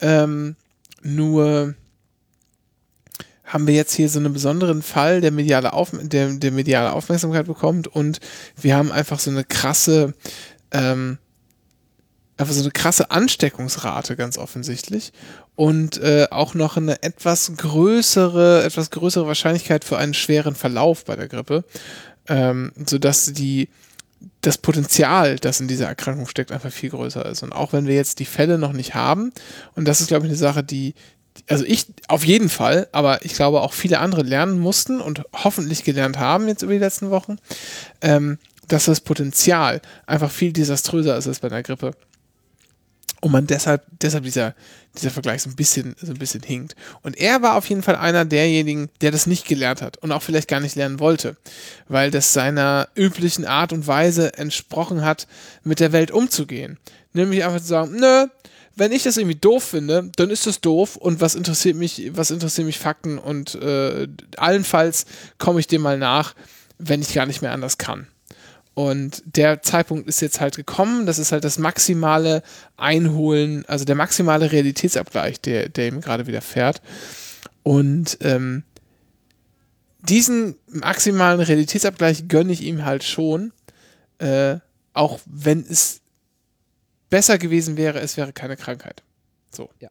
[0.00, 0.56] Ähm,
[1.02, 1.74] nur
[3.44, 7.46] haben wir jetzt hier so einen besonderen Fall, der mediale, Auf der, der mediale Aufmerksamkeit
[7.46, 8.18] bekommt und
[8.60, 10.14] wir haben einfach so eine krasse,
[10.72, 11.18] ähm,
[12.36, 15.12] einfach so eine krasse Ansteckungsrate ganz offensichtlich
[15.54, 21.16] und äh, auch noch eine etwas größere, etwas größere Wahrscheinlichkeit für einen schweren Verlauf bei
[21.16, 21.64] der Grippe,
[22.28, 23.68] ähm, sodass die
[24.40, 27.42] das Potenzial, das in dieser Erkrankung steckt, einfach viel größer ist.
[27.42, 29.32] Und auch wenn wir jetzt die Fälle noch nicht haben,
[29.74, 30.94] und das ist, glaube ich, eine Sache, die,
[31.48, 35.84] also ich auf jeden Fall, aber ich glaube auch viele andere lernen mussten und hoffentlich
[35.84, 37.36] gelernt haben jetzt über die letzten Wochen,
[38.00, 38.38] ähm,
[38.68, 41.92] dass das Potenzial einfach viel desaströser ist als bei einer Grippe.
[43.20, 44.54] Und man deshalb, deshalb dieser,
[44.96, 46.76] dieser Vergleich so ein bisschen, so ein bisschen hinkt.
[47.02, 50.22] Und er war auf jeden Fall einer derjenigen, der das nicht gelernt hat und auch
[50.22, 51.36] vielleicht gar nicht lernen wollte,
[51.88, 55.26] weil das seiner üblichen Art und Weise entsprochen hat,
[55.64, 56.78] mit der Welt umzugehen.
[57.14, 58.26] Nämlich einfach zu sagen, nö,
[58.76, 62.30] wenn ich das irgendwie doof finde, dann ist das doof und was interessiert mich, was
[62.30, 64.06] interessiert mich Fakten und äh,
[64.36, 65.06] allenfalls
[65.38, 66.34] komme ich dem mal nach,
[66.78, 68.06] wenn ich gar nicht mehr anders kann.
[68.76, 71.06] Und der Zeitpunkt ist jetzt halt gekommen.
[71.06, 72.42] Das ist halt das maximale
[72.76, 76.82] Einholen, also der maximale Realitätsabgleich, der, der ihm gerade wieder fährt.
[77.62, 78.64] Und ähm,
[80.00, 83.54] diesen maximalen Realitätsabgleich gönne ich ihm halt schon,
[84.18, 84.56] äh,
[84.92, 86.02] auch wenn es
[87.08, 89.02] besser gewesen wäre, es wäre keine Krankheit.
[89.52, 89.70] So.
[89.80, 89.88] Ja.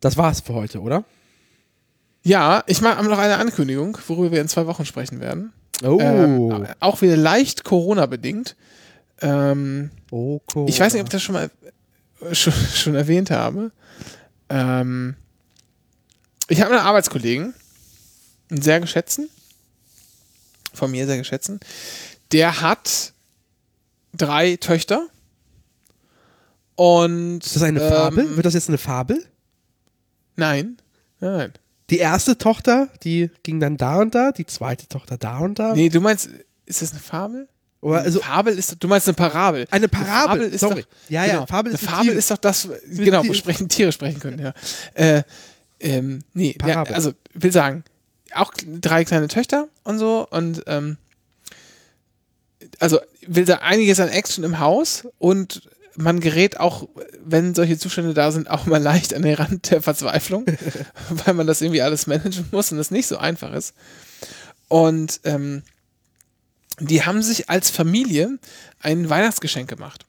[0.00, 1.02] Das war's für heute, oder?
[2.22, 5.54] Ja, ich mache noch eine Ankündigung, worüber wir in zwei Wochen sprechen werden.
[5.82, 5.98] Oh.
[6.00, 8.56] Ähm, auch wieder leicht Corona-bedingt.
[9.20, 10.68] Ähm, oh, Corona.
[10.68, 11.50] ich weiß nicht, ob ich das schon mal
[12.32, 13.72] schon, schon erwähnt habe.
[14.48, 15.16] Ähm,
[16.48, 17.54] ich habe einen Arbeitskollegen,
[18.50, 19.28] einen sehr geschätzten,
[20.72, 21.60] von mir sehr geschätzten,
[22.32, 23.12] der hat
[24.14, 25.06] drei Töchter.
[26.74, 27.44] Und.
[27.44, 28.36] Ist das eine ähm, Fabel?
[28.36, 29.24] Wird das jetzt eine Fabel?
[30.36, 30.78] Nein.
[31.20, 31.52] Nein.
[31.90, 35.74] Die erste Tochter, die ging dann da und da, die zweite Tochter da und da.
[35.74, 36.28] Nee, du meinst,
[36.66, 37.48] ist das eine Fabel?
[37.80, 39.66] Oder also Fabel ist, du meinst eine Parabel.
[39.70, 40.48] eine Parabel.
[40.48, 40.82] ist Sorry.
[40.82, 43.92] Doch, ja, genau, ja, Fabel ist eine Fabel ist doch das, genau, wo sprechen, Tiere
[43.92, 44.52] sprechen können, ja.
[44.94, 45.22] Äh,
[45.80, 46.94] ähm, nee, ja, Parabel.
[46.94, 47.84] also will sagen,
[48.34, 50.98] auch drei kleine Töchter und so und ähm,
[52.80, 55.68] also will da einiges an Action im Haus und
[56.00, 56.88] man gerät auch,
[57.24, 60.46] wenn solche Zustände da sind, auch mal leicht an den Rand der Verzweiflung,
[61.10, 63.74] weil man das irgendwie alles managen muss und es nicht so einfach ist.
[64.68, 65.62] Und ähm,
[66.80, 68.38] die haben sich als Familie
[68.80, 70.04] ein Weihnachtsgeschenk gemacht.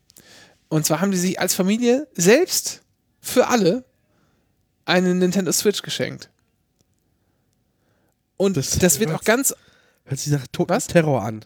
[0.67, 2.81] Und zwar haben die sich als Familie selbst
[3.19, 3.83] für alle
[4.85, 6.29] eine Nintendo Switch geschenkt.
[8.37, 9.53] Und Das- das, wird auch ganz
[10.05, 10.87] Hört sich nach toten Was?
[10.87, 11.45] Terror an.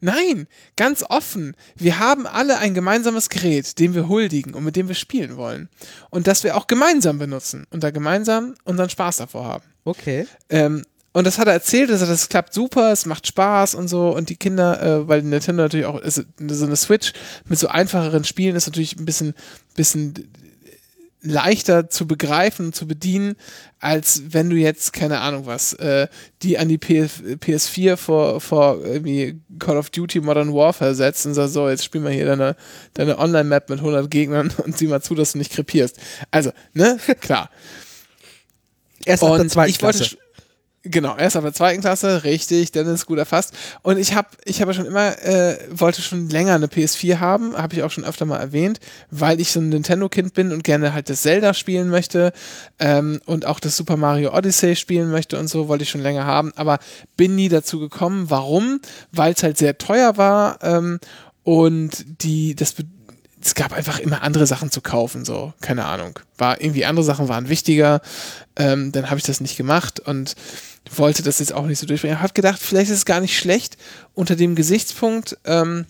[0.00, 0.46] Nein,
[0.76, 1.56] ganz offen.
[1.74, 5.68] Wir haben alle ein gemeinsames Gerät, dem wir huldigen und mit dem wir spielen wollen.
[6.10, 9.64] Und das wir auch gemeinsam benutzen und da gemeinsam unseren Spaß davor haben.
[9.84, 10.26] Okay.
[10.50, 10.82] Ähm,
[11.16, 14.14] und das hat er erzählt, dass er, das klappt super, es macht Spaß und so.
[14.14, 17.14] Und die Kinder, äh, weil Nintendo natürlich auch, ist, so eine Switch
[17.48, 19.32] mit so einfacheren Spielen ist natürlich ein bisschen,
[19.74, 20.28] bisschen
[21.22, 23.36] leichter zu begreifen und zu bedienen,
[23.80, 26.08] als wenn du jetzt, keine Ahnung was, äh,
[26.42, 31.34] die an die PS, PS4 vor, vor irgendwie Call of Duty Modern Warfare setzt und
[31.34, 32.56] sagst, so, jetzt spiel mal hier deine,
[32.94, 35.98] deine Online-Map mit 100 Gegnern und sieh mal zu, dass du nicht krepierst.
[36.30, 37.50] Also, ne, klar.
[39.04, 40.18] Erst ab der Und zweiten ich wollte, Klasse.
[40.90, 43.54] Genau, erst ab der zweiten Klasse, richtig, Dennis, gut erfasst.
[43.82, 47.56] Und ich habe ich habe ja schon immer, äh, wollte schon länger eine PS4 haben,
[47.56, 48.80] habe ich auch schon öfter mal erwähnt,
[49.10, 52.32] weil ich so ein Nintendo-Kind bin und gerne halt das Zelda spielen möchte
[52.78, 56.24] ähm, und auch das Super Mario Odyssey spielen möchte und so, wollte ich schon länger
[56.24, 56.78] haben, aber
[57.16, 58.30] bin nie dazu gekommen.
[58.30, 58.80] Warum?
[59.12, 60.98] Weil es halt sehr teuer war ähm,
[61.42, 62.74] und die, das
[63.46, 66.18] es gab einfach immer andere Sachen zu kaufen, so, keine Ahnung.
[66.36, 68.00] War irgendwie andere Sachen waren wichtiger.
[68.56, 70.34] Ähm, dann habe ich das nicht gemacht und
[70.94, 72.16] wollte das jetzt auch nicht so durchbringen.
[72.16, 73.76] Ich habe gedacht, vielleicht ist es gar nicht schlecht,
[74.14, 75.86] unter dem Gesichtspunkt, ähm,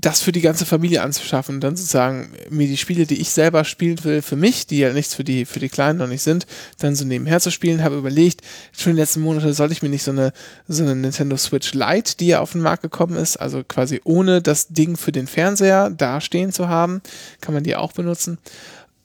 [0.00, 3.64] das für die ganze Familie anzuschaffen und dann sozusagen mir die Spiele, die ich selber
[3.64, 6.46] spielen will, für mich, die ja nichts für die, für die Kleinen noch nicht sind,
[6.78, 10.04] dann so nebenher zu spielen, habe überlegt, schon die letzten Monate sollte ich mir nicht
[10.04, 10.32] so eine,
[10.68, 14.40] so eine Nintendo Switch Lite, die ja auf den Markt gekommen ist, also quasi ohne
[14.40, 17.02] das Ding für den Fernseher da stehen zu haben,
[17.40, 18.38] kann man die auch benutzen.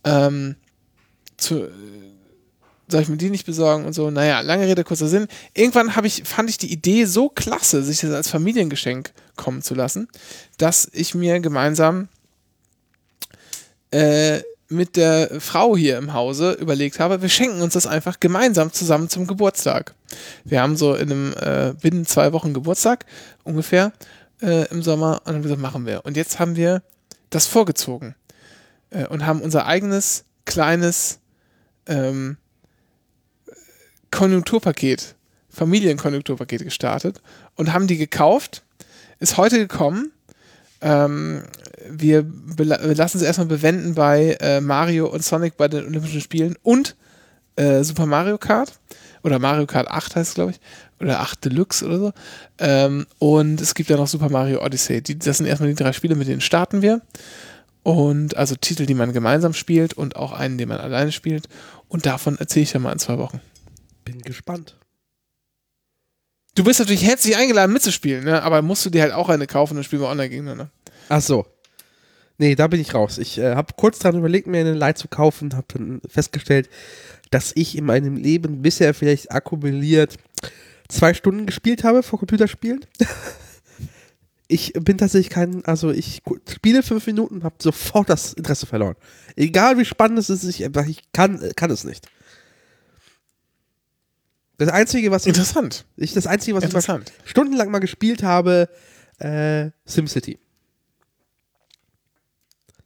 [0.03, 0.57] Ähm,
[1.37, 1.69] zu,
[2.87, 4.11] soll ich mir die nicht besorgen und so?
[4.11, 5.27] Naja, lange Rede, kurzer Sinn.
[5.53, 10.07] Irgendwann ich, fand ich die Idee so klasse, sich das als Familiengeschenk kommen zu lassen,
[10.57, 12.09] dass ich mir gemeinsam
[13.91, 18.73] äh, mit der Frau hier im Hause überlegt habe, wir schenken uns das einfach gemeinsam
[18.73, 19.93] zusammen zum Geburtstag.
[20.43, 23.05] Wir haben so in einem äh, binnen zwei Wochen Geburtstag
[23.43, 23.93] ungefähr
[24.41, 26.05] äh, im Sommer und dann haben wir gesagt, machen wir.
[26.05, 26.81] Und jetzt haben wir
[27.29, 28.15] das vorgezogen
[28.89, 31.19] äh, und haben unser eigenes kleines
[31.87, 32.37] ähm,
[34.13, 35.15] Konjunkturpaket,
[35.49, 37.21] Familienkonjunkturpaket gestartet
[37.55, 38.63] und haben die gekauft.
[39.19, 40.11] Ist heute gekommen.
[40.81, 41.43] Ähm,
[41.89, 42.25] wir,
[42.57, 46.95] lassen sie erstmal bewenden bei äh, Mario und Sonic bei den Olympischen Spielen und
[47.55, 48.73] äh, Super Mario Kart.
[49.23, 50.59] Oder Mario Kart 8 heißt es, glaube ich.
[50.99, 52.13] Oder 8 Deluxe oder so.
[52.59, 55.01] Ähm, und es gibt ja noch Super Mario Odyssey.
[55.01, 57.01] Die, das sind erstmal die drei Spiele, mit denen starten wir.
[57.81, 61.47] Und also Titel, die man gemeinsam spielt und auch einen, den man alleine spielt.
[61.87, 63.41] Und davon erzähle ich dann mal in zwei Wochen.
[64.03, 64.77] Bin gespannt.
[66.55, 68.43] Du bist natürlich herzlich eingeladen mitzuspielen, ne?
[68.43, 70.71] aber musst du dir halt auch eine kaufen und spielen wir online gegeneinander.
[71.09, 71.47] Ach so.
[72.37, 73.17] Nee, da bin ich raus.
[73.17, 76.69] Ich äh, habe kurz dran überlegt, mir eine Light zu kaufen, habe dann festgestellt,
[77.31, 80.17] dass ich in meinem Leben bisher vielleicht akkumuliert
[80.89, 82.85] zwei Stunden gespielt habe vor Computerspielen.
[84.47, 88.95] ich bin tatsächlich kein, also ich spiele fünf Minuten, habe sofort das Interesse verloren.
[89.35, 92.07] Egal wie spannend es ist, ich, ich kann, kann es nicht.
[94.65, 95.85] Das Einzige, was Interessant.
[95.95, 98.69] Ich, das Einzige, was ich stundenlang mal gespielt habe,
[99.19, 100.39] äh, SimCity.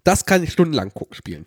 [0.04, 1.46] Das kann ich stundenlang gucken, spielen.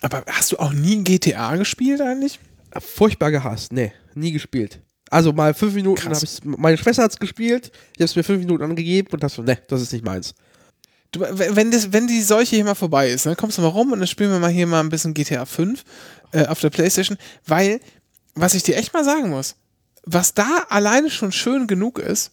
[0.00, 2.40] Aber hast du auch nie GTA gespielt eigentlich?
[2.78, 3.72] Furchtbar gehasst.
[3.72, 4.80] Nee, nie gespielt.
[5.10, 8.24] Also mal fünf Minuten habe ich Meine Schwester hat es gespielt, ich habe es mir
[8.24, 10.34] fünf Minuten angegeben und das so, ne, das ist nicht meins.
[11.10, 13.92] Du, wenn, das, wenn die Seuche hier mal vorbei ist, dann kommst du mal rum
[13.92, 15.82] und dann spielen wir mal hier mal ein bisschen GTA 5
[16.32, 17.16] äh, auf der Playstation,
[17.46, 17.80] weil,
[18.40, 19.56] was ich dir echt mal sagen muss,
[20.04, 22.30] was da alleine schon schön genug ist,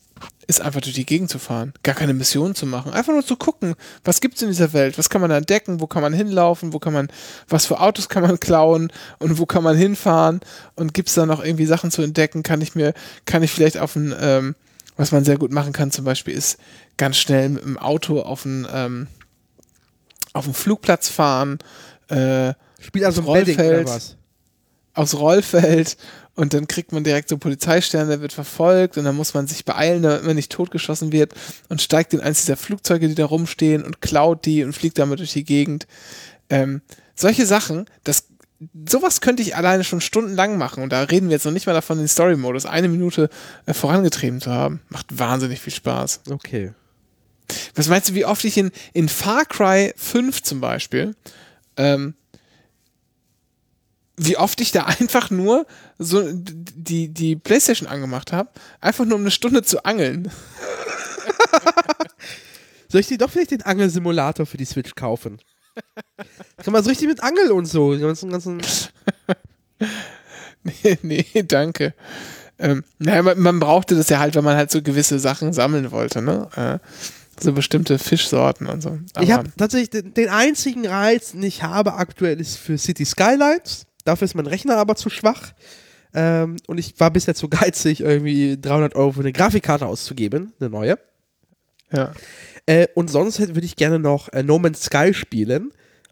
[0.47, 1.73] ist einfach durch die Gegend zu fahren.
[1.83, 2.93] Gar keine Mission zu machen.
[2.93, 4.97] Einfach nur zu gucken, was gibt es in dieser Welt?
[4.97, 5.81] Was kann man da entdecken?
[5.81, 6.71] Wo kann man hinlaufen?
[6.71, 7.09] Wo kann man,
[7.49, 8.91] was für Autos kann man klauen?
[9.19, 10.39] Und wo kann man hinfahren?
[10.75, 12.43] Und gibt es da noch irgendwie Sachen zu entdecken?
[12.43, 12.93] Kann ich mir,
[13.25, 14.55] kann ich vielleicht auf ein, ähm,
[14.95, 16.57] was man sehr gut machen kann, zum Beispiel, ist
[16.97, 19.07] ganz schnell mit dem Auto auf ein, ähm,
[20.31, 21.59] auf einen Flugplatz fahren,
[22.09, 23.89] äh, Spielt also Rollfeld,
[24.95, 25.97] aufs Rollfeld
[26.35, 29.65] und dann kriegt man direkt so Polizeisterne, der wird verfolgt und dann muss man sich
[29.65, 31.33] beeilen, damit man nicht totgeschossen wird
[31.69, 35.19] und steigt in eins dieser Flugzeuge, die da rumstehen und klaut die und fliegt damit
[35.19, 35.87] durch die Gegend.
[36.49, 36.81] Ähm,
[37.15, 38.25] solche Sachen, das,
[38.87, 41.73] sowas könnte ich alleine schon stundenlang machen und da reden wir jetzt noch nicht mal
[41.73, 43.29] davon, den Story-Modus eine Minute
[43.65, 44.81] äh, vorangetrieben zu haben.
[44.89, 46.21] Macht wahnsinnig viel Spaß.
[46.29, 46.73] Okay.
[47.75, 51.15] Was meinst du, wie oft ich in, in Far Cry 5 zum Beispiel
[51.77, 52.15] ähm,
[54.17, 55.65] wie oft ich da einfach nur
[55.97, 58.49] so die, die Playstation angemacht habe,
[58.81, 60.31] einfach nur um eine Stunde zu angeln.
[62.87, 65.39] Soll ich dir doch vielleicht den Angelsimulator für die Switch kaufen?
[66.63, 67.97] Kann man so richtig mit Angeln und so.
[67.99, 68.61] Ganzen, ganzen
[70.63, 71.93] nee, nee, danke.
[72.57, 75.91] Ähm, naja, man, man, brauchte das ja halt, wenn man halt so gewisse Sachen sammeln
[75.91, 76.47] wollte, ne?
[76.55, 76.79] Äh,
[77.37, 78.97] so bestimmte Fischsorten und so.
[79.13, 83.03] Aber ich habe tatsächlich den, den, einzigen Reiz, den ich habe aktuell, ist für City
[83.03, 83.85] Skylines.
[84.05, 85.53] Dafür ist mein Rechner aber zu schwach.
[86.13, 90.69] Ähm, und ich war bisher zu geizig, irgendwie 300 Euro für eine Grafikkarte auszugeben, eine
[90.69, 90.97] neue.
[91.91, 92.13] Ja.
[92.65, 95.71] Äh, und sonst würde ich gerne noch äh, No Man's Sky spielen.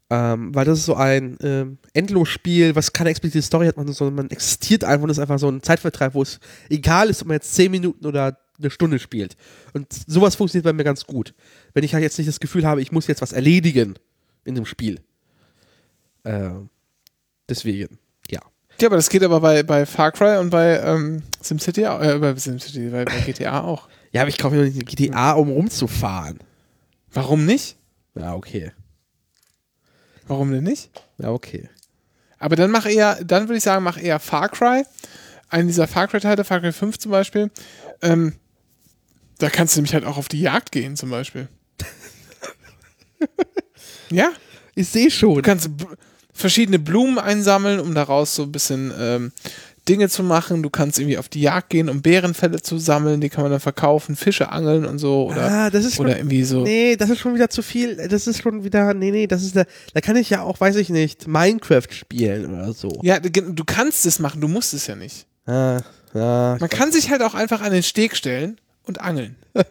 [0.10, 4.30] Ähm, weil das ist so ein ähm, Endlosspiel, was keine explizite Story hat, sondern man
[4.30, 6.40] existiert einfach und ist einfach so ein Zeitvertreib, wo es
[6.70, 9.36] egal ist, ob man jetzt 10 Minuten oder eine Stunde spielt.
[9.74, 11.34] Und sowas funktioniert bei mir ganz gut.
[11.74, 13.96] Wenn ich halt jetzt nicht das Gefühl habe, ich muss jetzt was erledigen
[14.46, 15.00] in dem Spiel.
[16.26, 16.70] Ähm,
[17.54, 18.00] Deswegen,
[18.32, 18.40] ja.
[18.82, 22.36] Ja, aber das geht aber bei, bei Far Cry und bei ähm, SimCity, äh, bei
[22.36, 23.88] SimCity, bei, bei GTA auch.
[24.12, 26.40] Ja, aber ich kaufe mir nicht ein GTA, um rumzufahren.
[27.12, 27.78] Warum nicht?
[28.16, 28.72] Ja, okay.
[30.26, 30.90] Warum denn nicht?
[31.20, 31.70] Ja, okay.
[32.40, 34.84] Aber dann mach eher, dann würde ich sagen, mach eher Far Cry.
[35.50, 37.52] Einen dieser Far Cry-Teile, Far Cry 5 zum Beispiel.
[38.02, 38.34] Ähm,
[39.38, 41.48] da kannst du nämlich halt auch auf die Jagd gehen, zum Beispiel.
[44.10, 44.32] ja?
[44.74, 45.36] Ich sehe schon.
[45.36, 45.70] Du kannst
[46.34, 49.32] verschiedene Blumen einsammeln, um daraus so ein bisschen ähm,
[49.88, 50.64] Dinge zu machen.
[50.64, 53.60] Du kannst irgendwie auf die Jagd gehen, um Bärenfälle zu sammeln, die kann man dann
[53.60, 55.30] verkaufen, Fische angeln und so.
[55.30, 56.62] Oder, ah, das ist schon, oder irgendwie so.
[56.62, 58.08] Nee, das ist schon wieder zu viel.
[58.08, 60.78] Das ist schon wieder, nee, nee, das ist da, da kann ich ja auch, weiß
[60.78, 63.00] ich nicht, Minecraft spielen oder so.
[63.04, 65.26] Ja, du kannst es machen, du musst es ja nicht.
[65.46, 65.82] Ah,
[66.14, 69.36] ja, man kann sich halt auch einfach an den Steg stellen und angeln.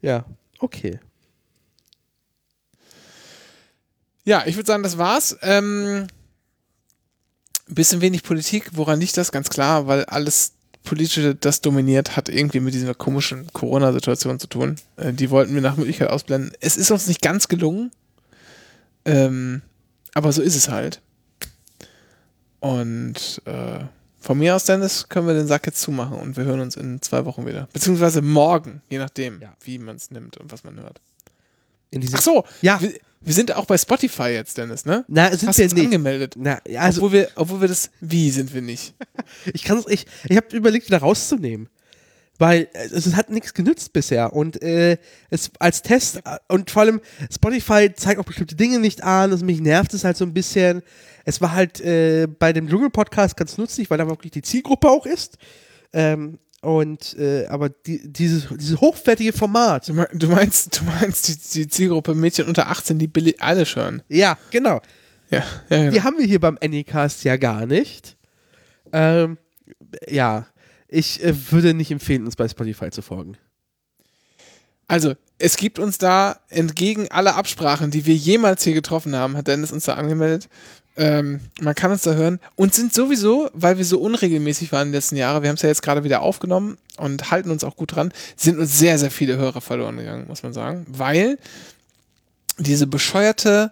[0.00, 0.24] ja,
[0.58, 0.98] okay.
[4.28, 5.38] Ja, ich würde sagen, das war's.
[5.40, 6.06] Ähm,
[7.66, 8.72] bisschen wenig Politik.
[8.74, 9.32] Woran liegt das?
[9.32, 10.52] Ganz klar, weil alles
[10.84, 14.76] Politische, das dominiert, hat irgendwie mit dieser komischen Corona-Situation zu tun.
[14.96, 16.52] Äh, die wollten wir nach Möglichkeit ausblenden.
[16.60, 17.90] Es ist uns nicht ganz gelungen.
[19.06, 19.62] Ähm,
[20.12, 21.00] aber so ist es halt.
[22.60, 23.78] Und äh,
[24.20, 27.00] von mir aus, Dennis, können wir den Sack jetzt zumachen und wir hören uns in
[27.00, 27.66] zwei Wochen wieder.
[27.72, 29.54] Beziehungsweise morgen, je nachdem, Ja.
[29.62, 31.00] wie man es nimmt und was man hört.
[32.14, 32.80] Ach so, Ja.
[32.80, 35.04] Wir, wir sind auch bei Spotify jetzt, Dennis, ne?
[35.08, 35.84] Na, sind Hast wir nicht.
[35.84, 36.34] angemeldet.
[36.36, 38.94] Na, ja, also obwohl, wir, obwohl wir das, wie sind wir nicht?
[39.52, 41.68] ich kann es, ich, ich habe überlegt, wieder rauszunehmen.
[42.38, 44.32] Weil äh, es, es hat nichts genützt bisher.
[44.32, 44.98] Und äh,
[45.30, 47.00] es als Test äh, und vor allem
[47.32, 49.32] Spotify zeigt auch bestimmte Dinge nicht an.
[49.32, 50.82] Also mich nervt es halt so ein bisschen.
[51.24, 55.04] Es war halt äh, bei dem Dschungel-Podcast ganz nützlich, weil da wirklich die Zielgruppe auch
[55.04, 55.36] ist.
[55.92, 59.88] Ähm, und äh, aber die, dieses, dieses hochwertige Format.
[59.88, 63.76] Du, mein, du meinst, du meinst die, die Zielgruppe Mädchen unter 18, die Billie Eilish
[63.76, 64.02] hören.
[64.08, 64.80] Ja, genau.
[65.30, 65.44] Ja, ja,
[65.78, 65.90] genau.
[65.92, 68.16] Die haben wir hier beim Anycast ja gar nicht.
[68.92, 69.38] Ähm,
[70.08, 70.46] ja,
[70.88, 73.36] ich äh, würde nicht empfehlen, uns bei Spotify zu folgen.
[74.88, 79.46] Also, es gibt uns da entgegen aller Absprachen, die wir jemals hier getroffen haben, hat
[79.46, 80.48] Dennis uns da angemeldet.
[80.98, 84.88] Ähm, man kann uns da hören und sind sowieso, weil wir so unregelmäßig waren in
[84.88, 87.76] den letzten Jahren, wir haben es ja jetzt gerade wieder aufgenommen und halten uns auch
[87.76, 91.38] gut dran, sind uns sehr, sehr viele Hörer verloren gegangen, muss man sagen, weil
[92.58, 93.70] diese bescheuerte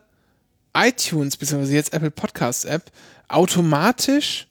[0.73, 2.93] iTunes, beziehungsweise jetzt Apple Podcasts App,
[3.27, 4.47] automatisch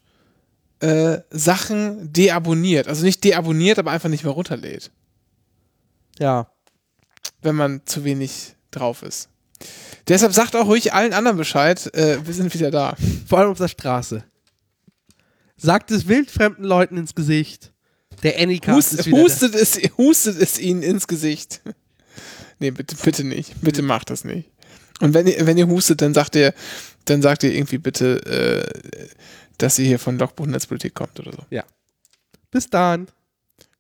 [0.82, 2.90] äh, Sachen deabonniert.
[2.90, 4.92] Also nicht deabonniert, aber einfach nicht mehr runterlädt
[6.20, 6.48] Ja.
[7.42, 9.30] wenn man zu wenig drauf ist.
[10.08, 12.96] Deshalb sagt auch ruhig allen anderen Bescheid, äh, wir sind wieder da.
[13.28, 14.24] Vor allem auf der Straße.
[15.58, 17.74] Sagt es wildfremden Leuten ins Gesicht.
[18.24, 21.62] Der Anycast Hust, ist wieder hustet, es, hustet es ihnen ins Gesicht.
[22.60, 23.54] nee, bitte, bitte nicht.
[23.62, 24.52] Bitte macht das nicht.
[25.02, 26.54] Und wenn ihr, wenn ihr hustet, dann sagt ihr,
[27.06, 29.10] dann sagt ihr irgendwie bitte, äh,
[29.58, 31.46] dass ihr hier von Logbuch Netzpolitik kommt oder so.
[31.50, 31.64] da.
[32.52, 33.08] Bis dann.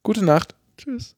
[0.04, 0.56] Gute Nacht.
[0.78, 1.16] Tschüss.